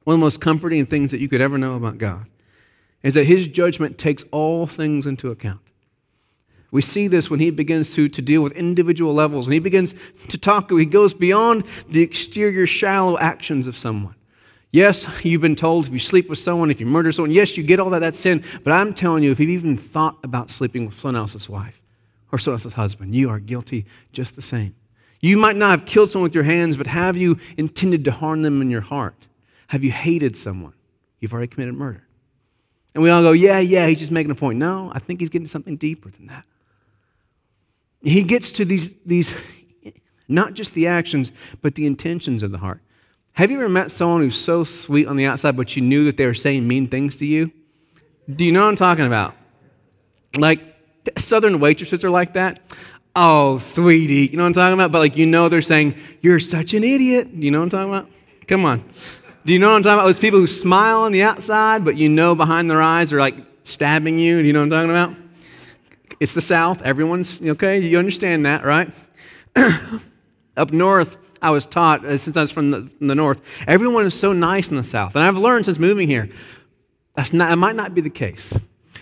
One 0.03 0.15
of 0.15 0.19
the 0.19 0.25
most 0.25 0.41
comforting 0.41 0.85
things 0.85 1.11
that 1.11 1.21
you 1.21 1.29
could 1.29 1.39
ever 1.39 1.57
know 1.57 1.75
about 1.75 1.97
God 1.97 2.25
is 3.03 3.13
that 3.13 3.23
His 3.23 3.47
judgment 3.47 3.97
takes 3.97 4.25
all 4.31 4.65
things 4.65 5.05
into 5.05 5.31
account. 5.31 5.61
We 6.69 6.81
see 6.81 7.07
this 7.07 7.29
when 7.29 7.39
he 7.39 7.49
begins 7.49 7.93
to, 7.93 8.09
to 8.09 8.21
deal 8.21 8.41
with 8.41 8.51
individual 8.51 9.13
levels 9.13 9.47
and 9.47 9.53
he 9.53 9.59
begins 9.59 9.95
to 10.27 10.37
talk, 10.37 10.69
he 10.69 10.83
goes 10.83 11.13
beyond 11.13 11.63
the 11.87 12.01
exterior, 12.01 12.67
shallow 12.67 13.17
actions 13.17 13.67
of 13.67 13.77
someone. 13.77 14.16
Yes, 14.71 15.07
you've 15.23 15.41
been 15.41 15.55
told 15.55 15.87
if 15.87 15.93
you 15.93 15.99
sleep 15.99 16.29
with 16.29 16.39
someone, 16.39 16.69
if 16.69 16.79
you 16.79 16.85
murder 16.85 17.11
someone, 17.11 17.31
yes, 17.31 17.55
you 17.55 17.63
get 17.63 17.79
all 17.79 17.89
that, 17.91 17.99
that's 17.99 18.19
sin. 18.19 18.43
But 18.63 18.73
I'm 18.73 18.93
telling 18.93 19.23
you, 19.23 19.31
if 19.31 19.39
you've 19.39 19.49
even 19.49 19.77
thought 19.77 20.17
about 20.23 20.49
sleeping 20.49 20.85
with 20.85 20.99
someone 20.99 21.15
else's 21.15 21.47
wife 21.47 21.81
or 22.31 22.37
someone 22.37 22.57
else's 22.57 22.73
husband, 22.73 23.15
you 23.15 23.29
are 23.29 23.39
guilty 23.39 23.85
just 24.11 24.35
the 24.35 24.41
same. 24.41 24.75
You 25.21 25.37
might 25.37 25.55
not 25.55 25.71
have 25.71 25.85
killed 25.85 26.11
someone 26.11 26.27
with 26.27 26.35
your 26.35 26.43
hands, 26.43 26.75
but 26.75 26.87
have 26.87 27.17
you 27.17 27.39
intended 27.57 28.05
to 28.05 28.11
harm 28.11 28.41
them 28.41 28.61
in 28.61 28.69
your 28.69 28.81
heart? 28.81 29.27
Have 29.67 29.83
you 29.83 29.91
hated 29.91 30.35
someone? 30.37 30.73
You've 31.19 31.33
already 31.33 31.47
committed 31.47 31.73
murder. 31.73 32.03
And 32.93 33.03
we 33.03 33.09
all 33.09 33.21
go, 33.21 33.31
yeah, 33.31 33.59
yeah, 33.59 33.87
he's 33.87 33.99
just 33.99 34.11
making 34.11 34.31
a 34.31 34.35
point. 34.35 34.59
No, 34.59 34.91
I 34.93 34.99
think 34.99 35.19
he's 35.19 35.29
getting 35.29 35.47
something 35.47 35.77
deeper 35.77 36.09
than 36.09 36.27
that. 36.27 36.45
He 38.01 38.23
gets 38.23 38.51
to 38.53 38.65
these, 38.65 38.91
these 39.05 39.33
not 40.27 40.53
just 40.53 40.73
the 40.73 40.87
actions, 40.87 41.31
but 41.61 41.75
the 41.75 41.85
intentions 41.85 42.43
of 42.43 42.51
the 42.51 42.57
heart. 42.57 42.81
Have 43.37 43.51
you 43.51 43.59
ever 43.59 43.69
met 43.69 43.91
someone 43.91 44.21
who's 44.21 44.35
so 44.35 44.63
sweet 44.63 45.05
on 45.05 45.15
the 45.15 45.27
outside, 45.27 45.55
but 45.55 45.75
you 45.75 45.83
knew 45.83 46.05
that 46.05 46.17
they 46.17 46.25
were 46.25 46.33
saying 46.33 46.67
mean 46.67 46.87
things 46.87 47.17
to 47.17 47.25
you? 47.27 47.51
Do 48.27 48.43
you 48.43 48.51
know 48.51 48.61
what 48.61 48.69
I'm 48.69 48.75
talking 48.75 49.05
about? 49.05 49.35
Like, 50.35 50.59
southern 51.19 51.59
waitresses 51.59 52.03
are 52.03 52.09
like 52.09 52.33
that. 52.33 52.59
Oh, 53.15 53.59
sweetie. 53.59 54.25
You 54.31 54.37
know 54.37 54.43
what 54.43 54.47
I'm 54.47 54.53
talking 54.53 54.73
about? 54.73 54.91
But 54.91 54.97
like, 54.97 55.17
you 55.17 55.27
know, 55.27 55.49
they're 55.49 55.61
saying, 55.61 55.93
You're 56.21 56.39
such 56.39 56.73
an 56.73 56.83
idiot. 56.83 57.27
You 57.27 57.51
know 57.51 57.59
what 57.59 57.65
I'm 57.65 57.69
talking 57.69 57.93
about? 57.93 58.09
Come 58.47 58.65
on. 58.65 58.83
Do 59.45 59.53
you 59.53 59.59
know 59.59 59.69
what 59.69 59.75
I'm 59.75 59.83
talking 59.83 59.99
about? 59.99 60.05
Those 60.05 60.17
people 60.17 60.39
who 60.39 60.47
smile 60.47 61.01
on 61.01 61.11
the 61.11 61.21
outside, 61.21 61.85
but 61.85 61.95
you 61.95 62.09
know 62.09 62.33
behind 62.33 62.71
their 62.71 62.81
eyes 62.81 63.13
are 63.13 63.19
like 63.19 63.35
stabbing 63.63 64.17
you. 64.17 64.41
Do 64.41 64.47
you 64.47 64.53
know 64.53 64.61
what 64.61 64.73
I'm 64.73 64.89
talking 64.89 64.89
about? 64.89 65.15
It's 66.19 66.33
the 66.33 66.41
South. 66.41 66.81
Everyone's, 66.81 67.39
okay? 67.39 67.77
You 67.77 67.99
understand 67.99 68.47
that, 68.47 68.65
right? 68.65 68.91
Up 70.57 70.71
north, 70.71 71.17
I 71.41 71.51
was 71.51 71.65
taught, 71.65 72.05
uh, 72.05 72.17
since 72.17 72.37
I 72.37 72.41
was 72.41 72.51
from 72.51 72.71
the, 72.71 72.89
from 72.97 73.07
the 73.07 73.15
north, 73.15 73.39
everyone 73.67 74.05
is 74.05 74.13
so 74.13 74.33
nice 74.33 74.69
in 74.69 74.75
the 74.75 74.83
South. 74.83 75.15
And 75.15 75.23
I've 75.23 75.37
learned 75.37 75.65
since 75.65 75.79
moving 75.79 76.07
here, 76.07 76.29
that's 77.15 77.33
not, 77.33 77.51
it 77.51 77.55
might 77.55 77.75
not 77.75 77.93
be 77.93 78.01
the 78.01 78.09
case. 78.09 78.53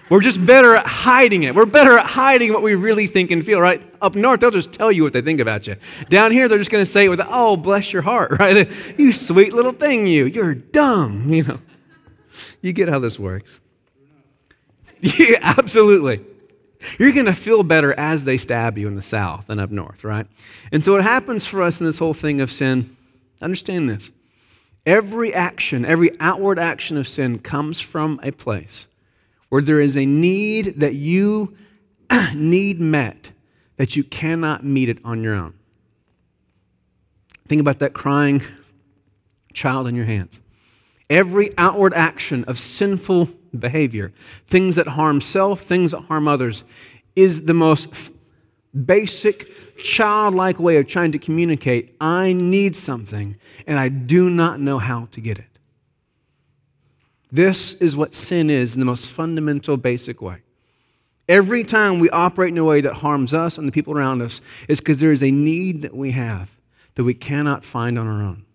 We're 0.10 0.22
just 0.22 0.46
better 0.46 0.76
at 0.76 0.86
hiding 0.86 1.44
it. 1.44 1.56
We're 1.56 1.66
better 1.66 1.98
at 1.98 2.06
hiding 2.06 2.54
what 2.54 2.62
we 2.62 2.76
really 2.76 3.08
think 3.08 3.32
and 3.32 3.44
feel, 3.44 3.60
right? 3.60 3.82
Up 4.02 4.16
north, 4.16 4.40
they'll 4.40 4.52
just 4.52 4.72
tell 4.72 4.92
you 4.92 5.04
what 5.04 5.14
they 5.14 5.22
think 5.22 5.40
about 5.40 5.66
you. 5.66 5.78
Down 6.10 6.32
here, 6.32 6.48
they're 6.48 6.60
just 6.60 6.70
going 6.70 6.84
to 6.84 6.90
say 6.90 7.06
it 7.06 7.10
with, 7.10 7.22
oh, 7.28 7.58
bless 7.58 7.92
your 7.92 8.04
heart, 8.04 8.32
right? 8.40 8.70
You 8.98 9.12
sweet 9.12 9.54
little 9.54 9.72
thing, 9.72 10.06
you. 10.06 10.26
You're 10.26 10.54
dumb, 10.54 11.34
you 11.34 11.44
know. 11.44 11.60
You 12.62 12.74
get 12.74 12.90
how 12.90 13.00
this 13.00 13.20
works. 13.20 13.60
Yeah, 15.20 15.38
absolutely. 15.42 16.26
You're 17.00 17.12
going 17.12 17.26
to 17.26 17.34
feel 17.34 17.64
better 17.64 17.94
as 17.94 18.24
they 18.24 18.38
stab 18.38 18.78
you 18.78 18.88
in 18.88 18.96
the 18.96 19.02
south 19.02 19.50
and 19.50 19.60
up 19.60 19.72
north, 19.72 20.04
right? 20.04 20.28
And 20.72 20.84
so, 20.84 20.94
what 20.94 21.04
happens 21.04 21.46
for 21.46 21.62
us 21.62 21.80
in 21.80 21.86
this 21.86 21.98
whole 21.98 22.14
thing 22.14 22.42
of 22.42 22.52
sin, 22.52 22.96
understand 23.42 23.90
this. 23.90 24.12
Every 24.86 25.34
action, 25.34 25.84
every 25.86 26.12
outward 26.20 26.60
action 26.60 26.98
of 26.98 27.08
sin 27.08 27.40
comes 27.40 27.82
from 27.82 28.20
a 28.22 28.32
place 28.32 28.88
where 29.50 29.62
there 29.62 29.80
is 29.80 29.96
a 29.98 30.06
need 30.06 30.80
that 30.80 30.94
you 30.96 31.58
need 32.36 32.80
met 32.80 33.32
that 33.78 33.96
you 33.96 34.04
cannot 34.04 34.64
meet 34.64 34.90
it 34.90 35.00
on 35.04 35.24
your 35.24 35.34
own. 35.34 35.54
Think 37.48 37.62
about 37.62 37.80
that 37.80 37.94
crying 37.94 38.44
child 39.54 39.88
in 39.88 39.96
your 39.96 40.06
hands. 40.06 40.42
Every 41.10 41.56
outward 41.58 41.94
action 41.94 42.44
of 42.46 42.58
sinful 42.58 43.30
behavior, 43.58 44.14
things 44.48 44.76
that 44.76 44.88
harm 44.88 45.22
self, 45.22 45.62
things 45.62 45.92
that 45.92 46.02
harm 46.02 46.28
others, 46.28 46.64
is 47.16 47.46
the 47.46 47.54
most 47.54 47.90
basic, 48.86 49.50
childlike 49.78 50.60
way 50.60 50.78
of 50.78 50.88
trying 50.88 51.12
to 51.12 51.20
communicate 51.20 51.96
I 52.00 52.34
need 52.34 52.76
something 52.76 53.38
and 53.68 53.80
I 53.80 53.90
do 53.90 54.30
not 54.30 54.60
know 54.60 54.80
how 54.80 55.08
to 55.12 55.22
get 55.22 55.38
it. 55.38 55.46
This 57.32 57.74
is 57.76 57.96
what 57.96 58.14
sin 58.14 58.50
is 58.50 58.76
in 58.76 58.80
the 58.80 58.86
most 58.86 59.10
fundamental, 59.10 59.78
basic 59.78 60.22
way. 60.22 60.42
Every 61.28 61.64
time 61.64 62.00
we 62.00 62.10
operate 62.12 62.52
in 62.52 62.58
a 62.58 62.64
way 62.64 62.82
that 62.82 62.94
harms 62.94 63.34
us 63.34 63.58
and 63.58 63.68
the 63.68 63.72
people 63.72 63.94
around 63.94 64.22
us 64.22 64.42
is 64.68 64.80
because 64.80 65.00
there 65.00 65.12
is 65.12 65.24
a 65.24 65.32
need 65.32 65.82
that 65.82 65.96
we 65.96 66.12
have 66.12 66.50
that 66.96 67.04
we 67.04 67.14
cannot 67.14 67.66
find 67.66 67.98
on 67.98 68.08
our 68.08 68.22
own. 68.22 68.46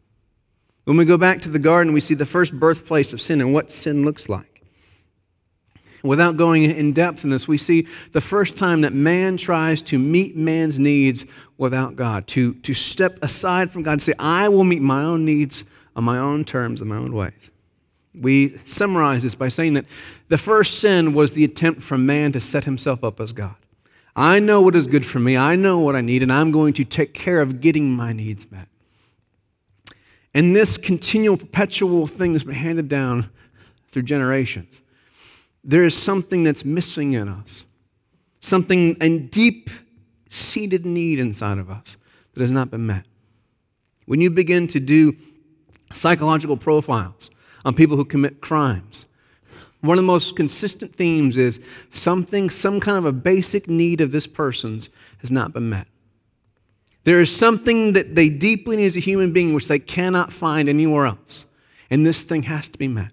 When 0.85 0.97
we 0.97 1.05
go 1.05 1.19
back 1.19 1.43
to 1.43 1.51
the 1.51 1.59
garden, 1.59 1.93
we 1.93 2.01
see 2.01 2.15
the 2.15 2.27
first 2.27 2.59
birthplace 2.59 3.13
of 3.13 3.21
sin 3.21 3.41
and 3.41 3.53
what 3.53 3.71
sin 3.71 4.05
looks 4.05 4.29
like. 4.29 4.50
Without 6.03 6.37
going 6.37 6.65
in 6.65 6.93
depth 6.93 7.25
in 7.25 7.31
this, 7.31 7.47
we 7.47 7.59
see 7.59 7.87
the 8.13 8.21
first 8.21 8.57
time 8.57 8.81
that 8.83 8.95
man 8.95 9.37
tries 9.37 9.83
to 9.83 9.99
meet 9.99 10.37
man's 10.37 10.79
needs 10.79 11.27
without 11.59 11.95
God, 11.97 12.27
to, 12.29 12.55
to 12.55 12.73
step 12.73 13.19
aside 13.23 13.71
from 13.71 13.83
God 13.83 13.93
and 13.93 14.03
say, 14.03 14.15
I 14.19 14.49
will 14.49 14.65
meet 14.65 14.81
my 14.81 15.03
own 15.03 15.25
needs 15.25 15.65
on 15.95 16.05
my 16.05 16.19
own 16.19 16.45
terms, 16.45 16.81
in 16.81 16.89
my 16.89 16.97
own 16.97 17.13
ways. 17.13 17.51
We 18.15 18.57
summarize 18.65 19.23
this 19.23 19.35
by 19.35 19.49
saying 19.49 19.75
that 19.75 19.85
the 20.29 20.39
first 20.39 20.79
sin 20.79 21.13
was 21.13 21.35
the 21.35 21.45
attempt 21.45 21.83
from 21.83 22.07
man 22.07 22.33
to 22.33 22.41
set 22.41 22.65
himself 22.65 23.05
up 23.05 23.21
as 23.21 23.33
God. 23.33 23.55
I 24.17 24.41
know 24.41 24.61
what 24.61 24.75
is 24.75 24.87
good 24.87 25.07
for 25.07 25.19
me, 25.21 25.37
I 25.37 25.55
know 25.55 25.79
what 25.79 25.95
I 25.95 26.01
need, 26.01 26.23
and 26.23 26.33
I'm 26.33 26.51
going 26.51 26.73
to 26.75 26.85
take 26.85 27.15
care 27.15 27.41
of 27.41 27.61
getting 27.61 27.91
my 27.91 28.13
needs 28.13 28.51
met. 28.51 28.69
And 30.33 30.57
this 30.57 30.77
continual, 30.77 31.37
perpetual 31.37 32.07
thing 32.07 32.33
has 32.33 32.45
been 32.45 32.55
handed 32.55 32.89
down 32.89 33.31
through 33.89 34.03
generations 34.03 34.83
there 35.63 35.85
is 35.85 35.97
something 35.97 36.43
that's 36.43 36.65
missing 36.65 37.13
in 37.13 37.29
us, 37.29 37.65
something, 38.41 38.97
a 39.01 39.19
deep 39.19 39.71
seated 40.29 40.87
need 40.87 41.19
inside 41.19 41.59
of 41.59 41.71
us 41.71 41.97
that 42.35 42.41
has 42.41 42.51
not 42.51 42.71
been 42.71 42.87
met. 42.87 43.07
When 44.07 44.21
you 44.21 44.31
begin 44.31 44.67
to 44.69 44.81
do 44.81 45.17
psychological 45.93 46.57
profiles 46.57 47.31
on 47.65 47.75
people 47.75 47.97
who 47.97 48.05
commit 48.05 48.41
crimes, 48.41 49.07
one 49.81 49.99
of 49.99 50.03
the 50.03 50.07
most 50.07 50.37
consistent 50.37 50.95
themes 50.95 51.37
is 51.37 51.61
something, 51.91 52.51
some 52.51 52.81
kind 52.81 52.99
of 52.99 53.05
a 53.05 53.13
basic 53.13 53.69
need 53.69 54.01
of 54.01 54.13
this 54.13 54.27
person's 54.27 54.91
has 55.19 55.31
not 55.31 55.53
been 55.53 55.71
met. 55.71 55.87
There 57.05 57.21
is 57.21 57.35
something 57.35 57.95
that 57.95 58.15
they 58.15 58.29
deeply 58.29 58.77
need 58.77 58.87
as 58.87 58.97
a 58.97 59.01
human 59.01 59.33
being 59.33 59.55
which 59.55 59.69
they 59.69 59.79
cannot 59.79 60.33
find 60.33 60.69
anywhere 60.69 61.07
else. 61.07 61.47
And 61.89 62.05
this 62.05 62.25
thing 62.25 62.43
has 62.45 62.69
to 62.69 62.79
be 62.79 62.89
met. 62.89 63.13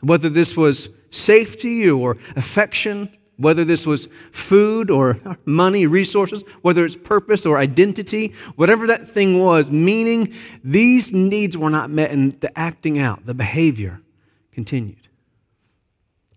Whether 0.00 0.30
this 0.30 0.56
was 0.56 0.88
safety 1.10 1.88
or 1.88 2.16
affection, 2.36 3.10
whether 3.36 3.64
this 3.64 3.86
was 3.86 4.08
food 4.32 4.90
or 4.90 5.20
money, 5.44 5.86
resources, 5.86 6.44
whether 6.62 6.84
it's 6.84 6.96
purpose 6.96 7.46
or 7.46 7.58
identity, 7.58 8.34
whatever 8.56 8.86
that 8.86 9.08
thing 9.08 9.38
was, 9.38 9.70
meaning 9.70 10.34
these 10.62 11.12
needs 11.12 11.56
were 11.56 11.70
not 11.70 11.90
met 11.90 12.10
and 12.10 12.40
the 12.40 12.58
acting 12.58 12.98
out, 12.98 13.24
the 13.26 13.34
behavior 13.34 14.00
continued. 14.52 15.08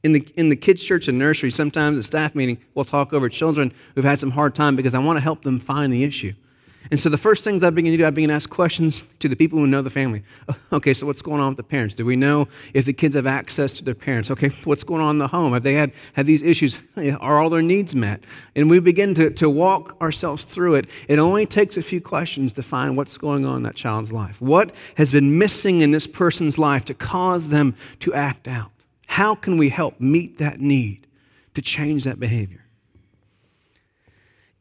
In 0.03 0.13
the, 0.13 0.27
in 0.35 0.49
the 0.49 0.55
kids' 0.55 0.83
church 0.83 1.07
and 1.07 1.19
nursery, 1.19 1.51
sometimes 1.51 1.97
at 1.97 2.05
staff 2.05 2.33
meeting, 2.33 2.57
we'll 2.73 2.85
talk 2.85 3.13
over 3.13 3.29
children 3.29 3.71
who've 3.93 4.03
had 4.03 4.19
some 4.19 4.31
hard 4.31 4.55
time 4.55 4.75
because 4.75 4.95
I 4.95 4.99
want 4.99 5.17
to 5.17 5.21
help 5.21 5.43
them 5.43 5.59
find 5.59 5.93
the 5.93 6.03
issue. 6.03 6.33
And 6.89 6.99
so 6.99 7.09
the 7.09 7.17
first 7.17 7.43
things 7.43 7.63
I 7.63 7.69
begin 7.69 7.91
to 7.91 7.97
do, 7.97 8.05
I 8.05 8.09
begin 8.09 8.29
to 8.29 8.35
ask 8.35 8.49
questions 8.49 9.03
to 9.19 9.29
the 9.29 9.35
people 9.35 9.59
who 9.59 9.67
know 9.67 9.81
the 9.81 9.89
family. 9.89 10.23
Oh, 10.49 10.55
okay, 10.73 10.93
so 10.93 11.05
what's 11.05 11.21
going 11.21 11.39
on 11.39 11.49
with 11.49 11.57
the 11.57 11.63
parents? 11.63 11.93
Do 11.93 12.05
we 12.05 12.15
know 12.15 12.47
if 12.73 12.85
the 12.85 12.93
kids 12.93 13.15
have 13.15 13.27
access 13.27 13.73
to 13.73 13.83
their 13.83 13.93
parents? 13.93 14.31
Okay, 14.31 14.49
what's 14.63 14.83
going 14.83 15.01
on 15.01 15.15
in 15.15 15.17
the 15.19 15.27
home? 15.27 15.53
Have 15.53 15.63
they 15.63 15.75
had, 15.75 15.91
had 16.13 16.25
these 16.25 16.41
issues? 16.41 16.79
Are 16.97 17.39
all 17.39 17.49
their 17.49 17.61
needs 17.61 17.95
met? 17.95 18.23
And 18.55 18.69
we 18.69 18.79
begin 18.79 19.13
to, 19.13 19.29
to 19.29 19.49
walk 19.49 19.95
ourselves 20.01 20.43
through 20.43 20.75
it. 20.75 20.87
It 21.07 21.19
only 21.19 21.45
takes 21.45 21.77
a 21.77 21.81
few 21.81 22.01
questions 22.01 22.51
to 22.53 22.63
find 22.63 22.97
what's 22.97 23.17
going 23.17 23.45
on 23.45 23.57
in 23.57 23.63
that 23.63 23.75
child's 23.75 24.11
life. 24.11 24.41
What 24.41 24.71
has 24.95 25.11
been 25.11 25.37
missing 25.37 25.81
in 25.81 25.91
this 25.91 26.07
person's 26.07 26.57
life 26.57 26.83
to 26.85 26.93
cause 26.93 27.49
them 27.49 27.75
to 27.99 28.13
act 28.13 28.47
out? 28.47 28.71
How 29.05 29.35
can 29.35 29.57
we 29.57 29.69
help 29.69 29.99
meet 29.99 30.39
that 30.39 30.59
need 30.59 31.05
to 31.53 31.61
change 31.61 32.05
that 32.05 32.19
behavior? 32.19 32.65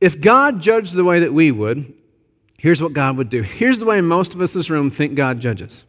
If 0.00 0.20
God 0.20 0.60
judged 0.60 0.94
the 0.94 1.04
way 1.04 1.20
that 1.20 1.32
we 1.32 1.50
would, 1.50 1.94
Here's 2.60 2.82
what 2.82 2.92
God 2.92 3.16
would 3.16 3.30
do. 3.30 3.40
Here's 3.40 3.78
the 3.78 3.86
way 3.86 4.02
most 4.02 4.34
of 4.34 4.42
us 4.42 4.54
in 4.54 4.58
this 4.58 4.68
room 4.68 4.90
think 4.90 5.14
God 5.14 5.40
judges. 5.40 5.84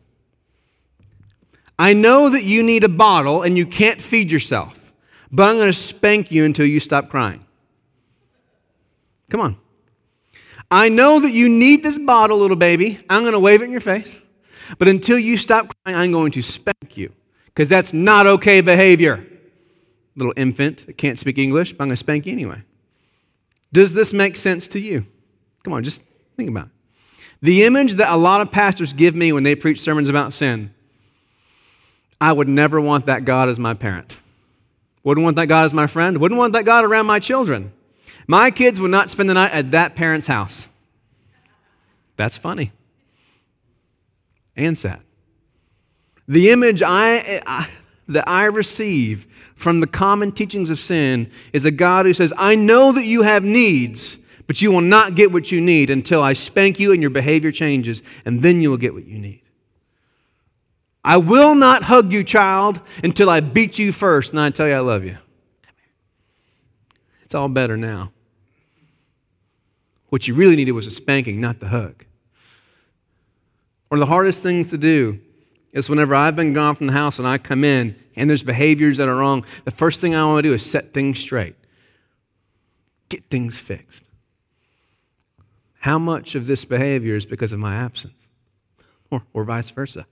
I 1.77 1.91
know 1.91 2.29
that 2.29 2.45
you 2.45 2.63
need 2.63 2.85
a 2.85 2.89
bottle 2.89 3.41
and 3.41 3.57
you 3.57 3.65
can't 3.65 4.01
feed 4.01 4.31
yourself, 4.31 4.93
but 5.33 5.49
I'm 5.49 5.57
going 5.57 5.67
to 5.67 5.73
spank 5.73 6.31
you 6.31 6.45
until 6.45 6.65
you 6.65 6.79
stop 6.79 7.09
crying. 7.09 7.45
Come 9.29 9.41
on. 9.41 9.57
I 10.69 10.87
know 10.87 11.19
that 11.19 11.33
you 11.33 11.49
need 11.49 11.83
this 11.83 11.99
bottle, 11.99 12.37
little 12.37 12.55
baby. 12.55 13.03
I'm 13.09 13.23
going 13.23 13.33
to 13.33 13.39
wave 13.39 13.61
it 13.61 13.65
in 13.65 13.71
your 13.71 13.81
face. 13.81 14.17
But 14.77 14.87
until 14.87 15.19
you 15.19 15.35
stop 15.35 15.73
crying, 15.83 15.97
I'm 15.97 16.13
going 16.13 16.31
to 16.31 16.41
spank 16.41 16.95
you 16.95 17.11
because 17.47 17.67
that's 17.67 17.91
not 17.91 18.27
okay 18.27 18.61
behavior. 18.61 19.27
Little 20.15 20.33
infant 20.37 20.85
that 20.85 20.97
can't 20.97 21.19
speak 21.19 21.37
English, 21.37 21.73
but 21.73 21.83
I'm 21.83 21.89
going 21.89 21.95
to 21.95 21.97
spank 21.97 22.27
you 22.27 22.31
anyway. 22.31 22.63
Does 23.73 23.91
this 23.91 24.13
make 24.13 24.37
sense 24.37 24.67
to 24.67 24.79
you? 24.79 25.05
Come 25.65 25.73
on, 25.73 25.83
just 25.83 25.99
Think 26.41 26.49
about 26.49 26.65
it. 26.65 26.71
The 27.43 27.63
image 27.65 27.93
that 27.93 28.11
a 28.11 28.17
lot 28.17 28.41
of 28.41 28.51
pastors 28.51 28.93
give 28.93 29.13
me 29.13 29.31
when 29.31 29.43
they 29.43 29.53
preach 29.53 29.79
sermons 29.79 30.09
about 30.09 30.33
sin, 30.33 30.73
I 32.19 32.33
would 32.33 32.47
never 32.47 32.81
want 32.81 33.05
that 33.05 33.25
God 33.25 33.47
as 33.47 33.59
my 33.59 33.75
parent. 33.75 34.17
Wouldn't 35.03 35.23
want 35.23 35.35
that 35.35 35.45
God 35.45 35.65
as 35.65 35.73
my 35.75 35.85
friend. 35.85 36.17
Wouldn't 36.17 36.39
want 36.39 36.53
that 36.53 36.65
God 36.65 36.83
around 36.83 37.05
my 37.05 37.19
children. 37.19 37.71
My 38.25 38.49
kids 38.49 38.81
would 38.81 38.89
not 38.89 39.11
spend 39.11 39.29
the 39.29 39.35
night 39.35 39.51
at 39.51 39.69
that 39.69 39.93
parent's 39.93 40.25
house. 40.25 40.67
That's 42.15 42.39
funny 42.39 42.71
and 44.55 44.75
sad. 44.75 45.01
The 46.27 46.49
image 46.49 46.81
I, 46.81 47.43
I, 47.45 47.69
that 48.07 48.27
I 48.27 48.45
receive 48.45 49.27
from 49.53 49.79
the 49.79 49.85
common 49.85 50.31
teachings 50.31 50.71
of 50.71 50.79
sin 50.79 51.29
is 51.53 51.65
a 51.65 51.71
God 51.71 52.07
who 52.07 52.15
says, 52.15 52.33
I 52.35 52.55
know 52.55 52.91
that 52.93 53.05
you 53.05 53.21
have 53.21 53.43
needs, 53.43 54.17
But 54.47 54.61
you 54.61 54.71
will 54.71 54.81
not 54.81 55.15
get 55.15 55.31
what 55.31 55.51
you 55.51 55.61
need 55.61 55.89
until 55.89 56.21
I 56.21 56.33
spank 56.33 56.79
you 56.79 56.91
and 56.91 57.01
your 57.01 57.11
behavior 57.11 57.51
changes, 57.51 58.01
and 58.25 58.41
then 58.41 58.61
you 58.61 58.69
will 58.69 58.77
get 58.77 58.93
what 58.93 59.05
you 59.05 59.19
need. 59.19 59.41
I 61.03 61.17
will 61.17 61.55
not 61.55 61.83
hug 61.83 62.13
you, 62.13 62.23
child, 62.23 62.79
until 63.03 63.29
I 63.29 63.39
beat 63.39 63.79
you 63.79 63.91
first 63.91 64.31
and 64.31 64.39
I 64.39 64.49
tell 64.51 64.67
you 64.67 64.73
I 64.73 64.79
love 64.79 65.03
you. 65.03 65.17
It's 67.23 67.33
all 67.33 67.47
better 67.47 67.77
now. 67.77 68.11
What 70.09 70.27
you 70.27 70.33
really 70.33 70.55
needed 70.55 70.73
was 70.73 70.87
a 70.87 70.91
spanking, 70.91 71.39
not 71.39 71.59
the 71.59 71.69
hug. 71.69 72.05
One 73.87 73.99
of 74.01 74.07
the 74.07 74.11
hardest 74.13 74.41
things 74.43 74.69
to 74.71 74.77
do 74.77 75.19
is 75.71 75.89
whenever 75.89 76.13
I've 76.13 76.35
been 76.35 76.53
gone 76.53 76.75
from 76.75 76.87
the 76.87 76.93
house 76.93 77.17
and 77.17 77.27
I 77.27 77.37
come 77.37 77.63
in 77.63 77.95
and 78.15 78.29
there's 78.29 78.43
behaviors 78.43 78.97
that 78.97 79.07
are 79.07 79.15
wrong, 79.15 79.45
the 79.63 79.71
first 79.71 80.01
thing 80.01 80.13
I 80.13 80.25
want 80.25 80.39
to 80.39 80.49
do 80.49 80.53
is 80.53 80.69
set 80.69 80.93
things 80.93 81.19
straight, 81.19 81.55
get 83.09 83.23
things 83.29 83.57
fixed. 83.57 84.03
How 85.81 85.97
much 85.97 86.35
of 86.35 86.45
this 86.45 86.63
behavior 86.63 87.15
is 87.15 87.25
because 87.25 87.53
of 87.53 87.59
my 87.59 87.75
absence? 87.75 88.27
Or, 89.09 89.23
or 89.33 89.43
vice 89.43 89.71
versa? 89.71 90.05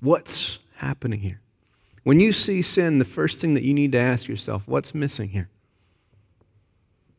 What's 0.00 0.58
happening 0.76 1.20
here? 1.20 1.40
When 2.02 2.18
you 2.18 2.32
see 2.32 2.60
sin, 2.60 2.98
the 2.98 3.04
first 3.04 3.40
thing 3.40 3.54
that 3.54 3.62
you 3.62 3.72
need 3.72 3.92
to 3.92 3.98
ask 3.98 4.26
yourself, 4.26 4.64
what's 4.66 4.92
missing 4.92 5.28
here? 5.28 5.48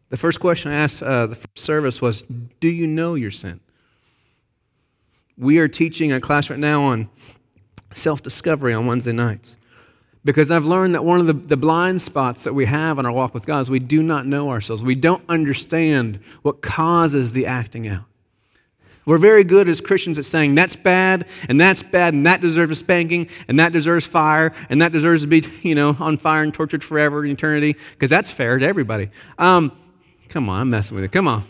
The 0.10 0.18
first 0.18 0.42
question 0.42 0.72
I 0.72 0.76
asked 0.76 1.02
uh, 1.02 1.28
the 1.28 1.36
first 1.36 1.58
service 1.58 2.02
was, 2.02 2.24
Do 2.60 2.68
you 2.68 2.86
know 2.86 3.16
your 3.16 3.32
sin? 3.32 3.62
We 5.38 5.58
are 5.60 5.70
teaching 5.70 6.12
a 6.12 6.20
class 6.20 6.50
right 6.50 6.60
now 6.60 6.84
on 6.84 7.10
self 7.94 8.22
discovery 8.22 8.74
on 8.74 8.88
Wednesday 8.88 9.14
nights. 9.14 9.56
Because 10.26 10.50
I've 10.50 10.66
learned 10.66 10.96
that 10.96 11.06
one 11.06 11.22
of 11.22 11.28
the, 11.28 11.34
the 11.34 11.56
blind 11.56 12.02
spots 12.02 12.44
that 12.44 12.54
we 12.54 12.66
have 12.66 12.98
in 12.98 13.06
our 13.06 13.12
walk 13.12 13.36
with 13.36 13.46
God 13.46 13.60
is 13.60 13.70
we 13.70 13.80
do 13.80 14.02
not 14.02 14.26
know 14.26 14.50
ourselves. 14.50 14.84
We 14.84 14.96
don't 14.96 15.24
understand 15.30 16.20
what 16.42 16.64
causes 16.64 17.32
the 17.32 17.46
acting 17.46 17.88
out. 17.88 18.06
We're 19.06 19.20
very 19.20 19.44
good 19.44 19.70
as 19.70 19.82
Christians 19.82 20.18
at 20.18 20.26
saying 20.26 20.56
that's 20.56 20.76
bad, 20.76 21.28
and 21.48 21.62
that's 21.62 21.84
bad, 21.84 22.16
and 22.16 22.26
that 22.26 22.42
deserves 22.42 22.72
a 22.72 22.76
spanking, 22.76 23.30
and 23.48 23.60
that 23.60 23.72
deserves 23.72 24.08
fire, 24.08 24.52
and 24.68 24.82
that 24.82 24.92
deserves 24.92 25.22
to 25.22 25.28
be, 25.28 25.44
you 25.62 25.76
know, 25.76 25.96
on 26.00 26.18
fire 26.18 26.42
and 26.42 26.52
tortured 26.52 26.84
forever 26.84 27.24
in 27.24 27.30
eternity, 27.30 27.76
because 27.92 28.10
that's 28.10 28.32
fair 28.32 28.58
to 28.58 28.66
everybody. 28.66 29.12
Um, 29.38 29.72
come 30.28 30.50
on, 30.50 30.60
I'm 30.60 30.70
messing 30.72 30.96
with 30.96 31.04
you. 31.04 31.10
Come 31.10 31.28
on. 31.28 31.48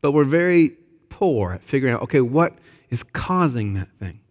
But 0.00 0.12
we're 0.12 0.24
very 0.24 0.70
poor 1.10 1.52
at 1.52 1.62
figuring 1.62 1.94
out, 1.94 2.02
okay, 2.04 2.22
what 2.22 2.54
is 2.88 3.02
causing 3.02 3.74
that 3.74 3.88
thing? 4.00 4.21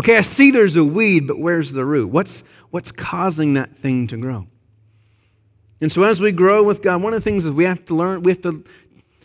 Okay, 0.00 0.16
I 0.16 0.22
see 0.22 0.50
there's 0.50 0.76
a 0.76 0.84
weed, 0.84 1.26
but 1.26 1.38
where's 1.38 1.72
the 1.72 1.84
root? 1.84 2.08
What's, 2.08 2.42
what's 2.70 2.90
causing 2.90 3.52
that 3.52 3.76
thing 3.76 4.06
to 4.06 4.16
grow? 4.16 4.46
And 5.78 5.92
so 5.92 6.04
as 6.04 6.22
we 6.22 6.32
grow 6.32 6.62
with 6.62 6.80
God, 6.80 7.02
one 7.02 7.12
of 7.12 7.22
the 7.22 7.30
things 7.30 7.44
is 7.44 7.52
we 7.52 7.64
have 7.64 7.84
to 7.84 7.94
learn, 7.94 8.22
we 8.22 8.32
have 8.32 8.40
to 8.40 8.64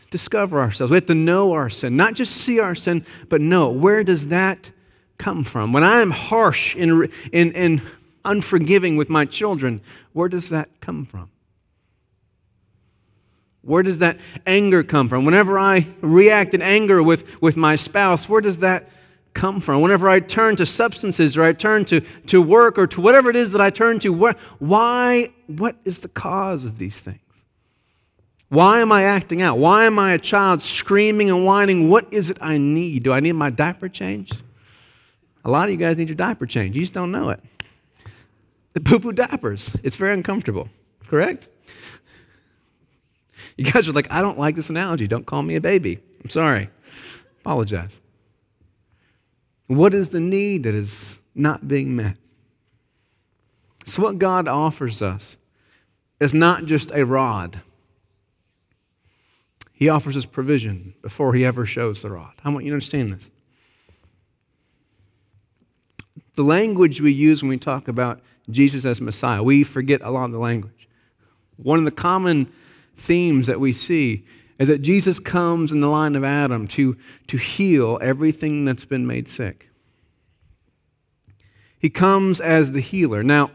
discover 0.09 0.59
ourselves. 0.59 0.91
We 0.91 0.95
have 0.95 1.05
to 1.05 1.15
know 1.15 1.53
our 1.53 1.69
sin, 1.69 1.95
not 1.95 2.15
just 2.15 2.35
see 2.35 2.59
our 2.59 2.75
sin, 2.75 3.05
but 3.29 3.39
know 3.39 3.69
where 3.69 4.03
does 4.03 4.27
that 4.27 4.69
come 5.17 5.43
from? 5.43 5.71
When 5.71 5.81
I 5.85 6.01
am 6.01 6.11
harsh 6.11 6.75
and, 6.75 7.09
and, 7.31 7.55
and 7.55 7.81
unforgiving 8.25 8.97
with 8.97 9.09
my 9.09 9.23
children, 9.23 9.79
where 10.11 10.27
does 10.27 10.49
that 10.49 10.81
come 10.81 11.05
from? 11.05 11.29
Where 13.61 13.81
does 13.81 13.99
that 13.99 14.17
anger 14.45 14.83
come 14.83 15.07
from? 15.07 15.23
Whenever 15.23 15.57
I 15.57 15.87
react 16.01 16.53
in 16.53 16.61
anger 16.61 17.01
with, 17.01 17.41
with 17.41 17.55
my 17.55 17.77
spouse, 17.77 18.27
where 18.27 18.41
does 18.41 18.57
that 18.57 18.89
come 19.35 19.61
from? 19.61 19.81
Whenever 19.81 20.09
I 20.09 20.19
turn 20.19 20.55
to 20.55 20.65
substances 20.65 21.37
or 21.37 21.43
I 21.43 21.53
turn 21.53 21.85
to, 21.85 22.01
to 22.27 22.41
work 22.41 22.79
or 22.79 22.87
to 22.87 23.01
whatever 23.01 23.29
it 23.29 23.35
is 23.35 23.51
that 23.51 23.61
I 23.61 23.69
turn 23.69 23.99
to, 23.99 24.33
why, 24.59 25.29
what 25.45 25.75
is 25.85 25.99
the 25.99 26.07
cause 26.07 26.65
of 26.65 26.79
these 26.79 26.99
things? 26.99 27.19
Why 28.49 28.79
am 28.79 28.91
I 28.91 29.03
acting 29.03 29.41
out? 29.41 29.57
Why 29.57 29.85
am 29.85 29.99
I 29.99 30.13
a 30.13 30.17
child 30.17 30.61
screaming 30.61 31.29
and 31.29 31.45
whining? 31.45 31.89
What 31.89 32.11
is 32.11 32.29
it 32.29 32.37
I 32.41 32.57
need? 32.57 33.03
Do 33.03 33.11
I 33.11 33.19
need 33.19 33.33
my 33.33 33.49
diaper 33.49 33.89
changed? 33.89 34.37
A 35.43 35.49
lot 35.49 35.65
of 35.65 35.71
you 35.71 35.77
guys 35.77 35.97
need 35.97 36.09
your 36.09 36.15
diaper 36.15 36.45
changed. 36.45 36.75
You 36.75 36.81
just 36.81 36.93
don't 36.93 37.11
know 37.11 37.29
it. 37.29 37.39
The 38.73 38.81
poo 38.81 38.99
poo 38.99 39.11
diapers. 39.11 39.69
It's 39.83 39.95
very 39.95 40.13
uncomfortable, 40.13 40.69
correct? 41.07 41.47
You 43.57 43.71
guys 43.71 43.87
are 43.87 43.93
like, 43.93 44.11
I 44.11 44.21
don't 44.21 44.37
like 44.37 44.55
this 44.55 44.69
analogy. 44.69 45.07
Don't 45.07 45.25
call 45.25 45.41
me 45.41 45.55
a 45.55 45.61
baby. 45.61 45.99
I'm 46.23 46.29
sorry. 46.29 46.69
Apologize. 47.41 48.01
What 49.67 49.93
is 49.93 50.09
the 50.09 50.19
need 50.19 50.63
that 50.63 50.75
is 50.75 51.19
not 51.33 51.67
being 51.67 51.95
met? 51.95 52.17
So, 53.85 54.01
what 54.01 54.19
God 54.19 54.47
offers 54.47 55.01
us 55.01 55.37
is 56.19 56.33
not 56.33 56.65
just 56.65 56.91
a 56.91 57.05
rod, 57.05 57.61
He 59.73 59.89
offers 59.89 60.17
us 60.17 60.25
provision 60.25 60.95
before 61.01 61.33
He 61.33 61.45
ever 61.45 61.65
shows 61.65 62.01
the 62.01 62.11
rod. 62.11 62.33
I 62.43 62.49
want 62.49 62.65
you 62.65 62.71
to 62.71 62.75
understand 62.75 63.13
this. 63.13 63.29
The 66.35 66.43
language 66.43 66.99
we 66.99 67.11
use 67.11 67.41
when 67.41 67.49
we 67.49 67.57
talk 67.57 67.87
about 67.87 68.21
Jesus 68.49 68.85
as 68.85 69.01
Messiah, 69.01 69.41
we 69.41 69.63
forget 69.63 70.01
a 70.01 70.11
lot 70.11 70.25
of 70.25 70.31
the 70.31 70.39
language. 70.39 70.89
One 71.57 71.79
of 71.79 71.85
the 71.85 71.91
common 71.91 72.51
themes 72.95 73.47
that 73.47 73.59
we 73.59 73.71
see 73.73 74.25
is 74.59 74.67
that 74.67 74.81
Jesus 74.81 75.19
comes 75.19 75.71
in 75.71 75.81
the 75.81 75.87
line 75.87 76.15
of 76.15 76.23
Adam 76.23 76.67
to, 76.69 76.97
to 77.27 77.37
heal 77.37 77.99
everything 78.01 78.65
that's 78.65 78.85
been 78.85 79.05
made 79.05 79.27
sick. 79.27 79.69
He 81.77 81.89
comes 81.89 82.39
as 82.39 82.71
the 82.71 82.79
healer. 82.79 83.21
Now, 83.21 83.51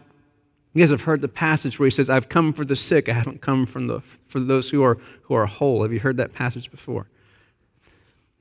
you 0.73 0.83
guys 0.83 0.91
have 0.91 1.03
heard 1.03 1.21
the 1.21 1.29
passage 1.29 1.79
where 1.79 1.87
he 1.87 1.91
says, 1.91 2.09
I've 2.09 2.29
come 2.29 2.53
for 2.53 2.65
the 2.65 2.77
sick, 2.77 3.09
I 3.09 3.13
haven't 3.13 3.41
come 3.41 3.67
from 3.67 3.89
the, 3.89 4.01
for 4.29 4.39
those 4.39 4.71
who 4.71 4.83
are, 4.85 4.99
who 5.23 5.35
are 5.35 5.47
whole. 5.47 5.83
Have 5.83 5.93
you 5.93 6.01
heard 6.01 6.19
that 6.19 6.33
passage 6.33 6.71
before? 6.71 7.09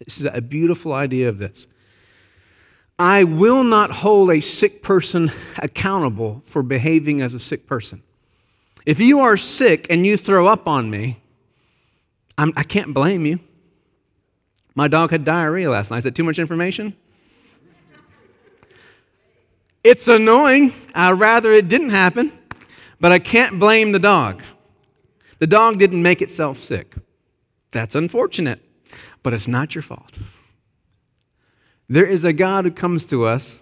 This 0.06 0.20
is 0.20 0.28
a 0.32 0.42
beautiful 0.42 0.94
idea 0.94 1.28
of 1.28 1.40
this. 1.40 1.68
I 3.00 3.24
will 3.24 3.64
not 3.64 3.92
hold 3.92 4.30
a 4.30 4.42
sick 4.42 4.84
person 4.84 5.32
accountable 5.58 6.44
for 6.46 6.62
behaving 6.62 7.22
as 7.22 7.34
a 7.34 7.40
sick 7.40 7.66
person. 7.66 8.04
If 8.86 9.00
you 9.00 9.22
are 9.22 9.38
sick 9.38 9.88
and 9.90 10.06
you 10.06 10.18
throw 10.18 10.48
up 10.48 10.68
on 10.68 10.90
me, 10.90 11.22
I'm, 12.40 12.54
I 12.56 12.64
can 12.64 12.88
not 12.88 12.94
blame 12.94 13.26
you. 13.26 13.42
My 14.74 14.88
dog 14.88 15.12
had 15.12 15.26
diarrhea 15.26 15.70
last 15.70 15.92
night. 15.92 15.98
Is 15.98 16.04
that 16.06 16.16
too 16.16 16.24
much 16.24 16.40
information? 16.40 16.96
It's 19.84 20.08
annoying. 20.08 20.74
I'd 20.96 21.20
rather 21.20 21.52
it 21.52 21.68
didn't 21.68 21.90
happen, 21.90 22.32
but 22.98 23.12
I 23.12 23.20
can't 23.20 23.60
blame 23.60 23.92
the 23.92 24.00
dog. 24.00 24.42
The 25.40 25.48
dog 25.48 25.80
didn't 25.80 26.02
make 26.02 26.22
itself 26.22 26.60
sick. 26.60 26.96
That's 27.72 27.94
unfortunate, 27.94 28.62
but 29.22 29.34
it's 29.34 29.50
not 29.50 29.76
your 29.76 29.82
fault. 29.82 30.18
There 31.90 32.06
is 32.06 32.24
a 32.24 32.32
God 32.32 32.64
who 32.64 32.72
comes 32.72 33.04
to 33.06 33.26
us. 33.26 33.60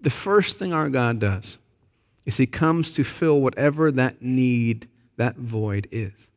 The 0.00 0.08
first 0.08 0.58
thing 0.58 0.72
our 0.72 0.88
God 0.88 1.18
does 1.18 1.58
is 2.24 2.38
he 2.38 2.46
comes 2.46 2.92
to 2.92 3.04
fill 3.04 3.42
whatever 3.42 3.92
that 3.92 4.22
need, 4.22 4.88
that 5.18 5.36
void 5.36 5.86
is. 5.90 6.29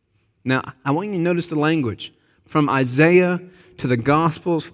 Now, 0.45 0.73
I 0.84 0.91
want 0.91 1.10
you 1.10 1.13
to 1.15 1.19
notice 1.19 1.47
the 1.47 1.60
language 1.60 2.13
from 2.45 2.69
Isaiah 2.69 3.41
to 3.77 3.88
the 3.88 3.97
Gospels 3.97 4.71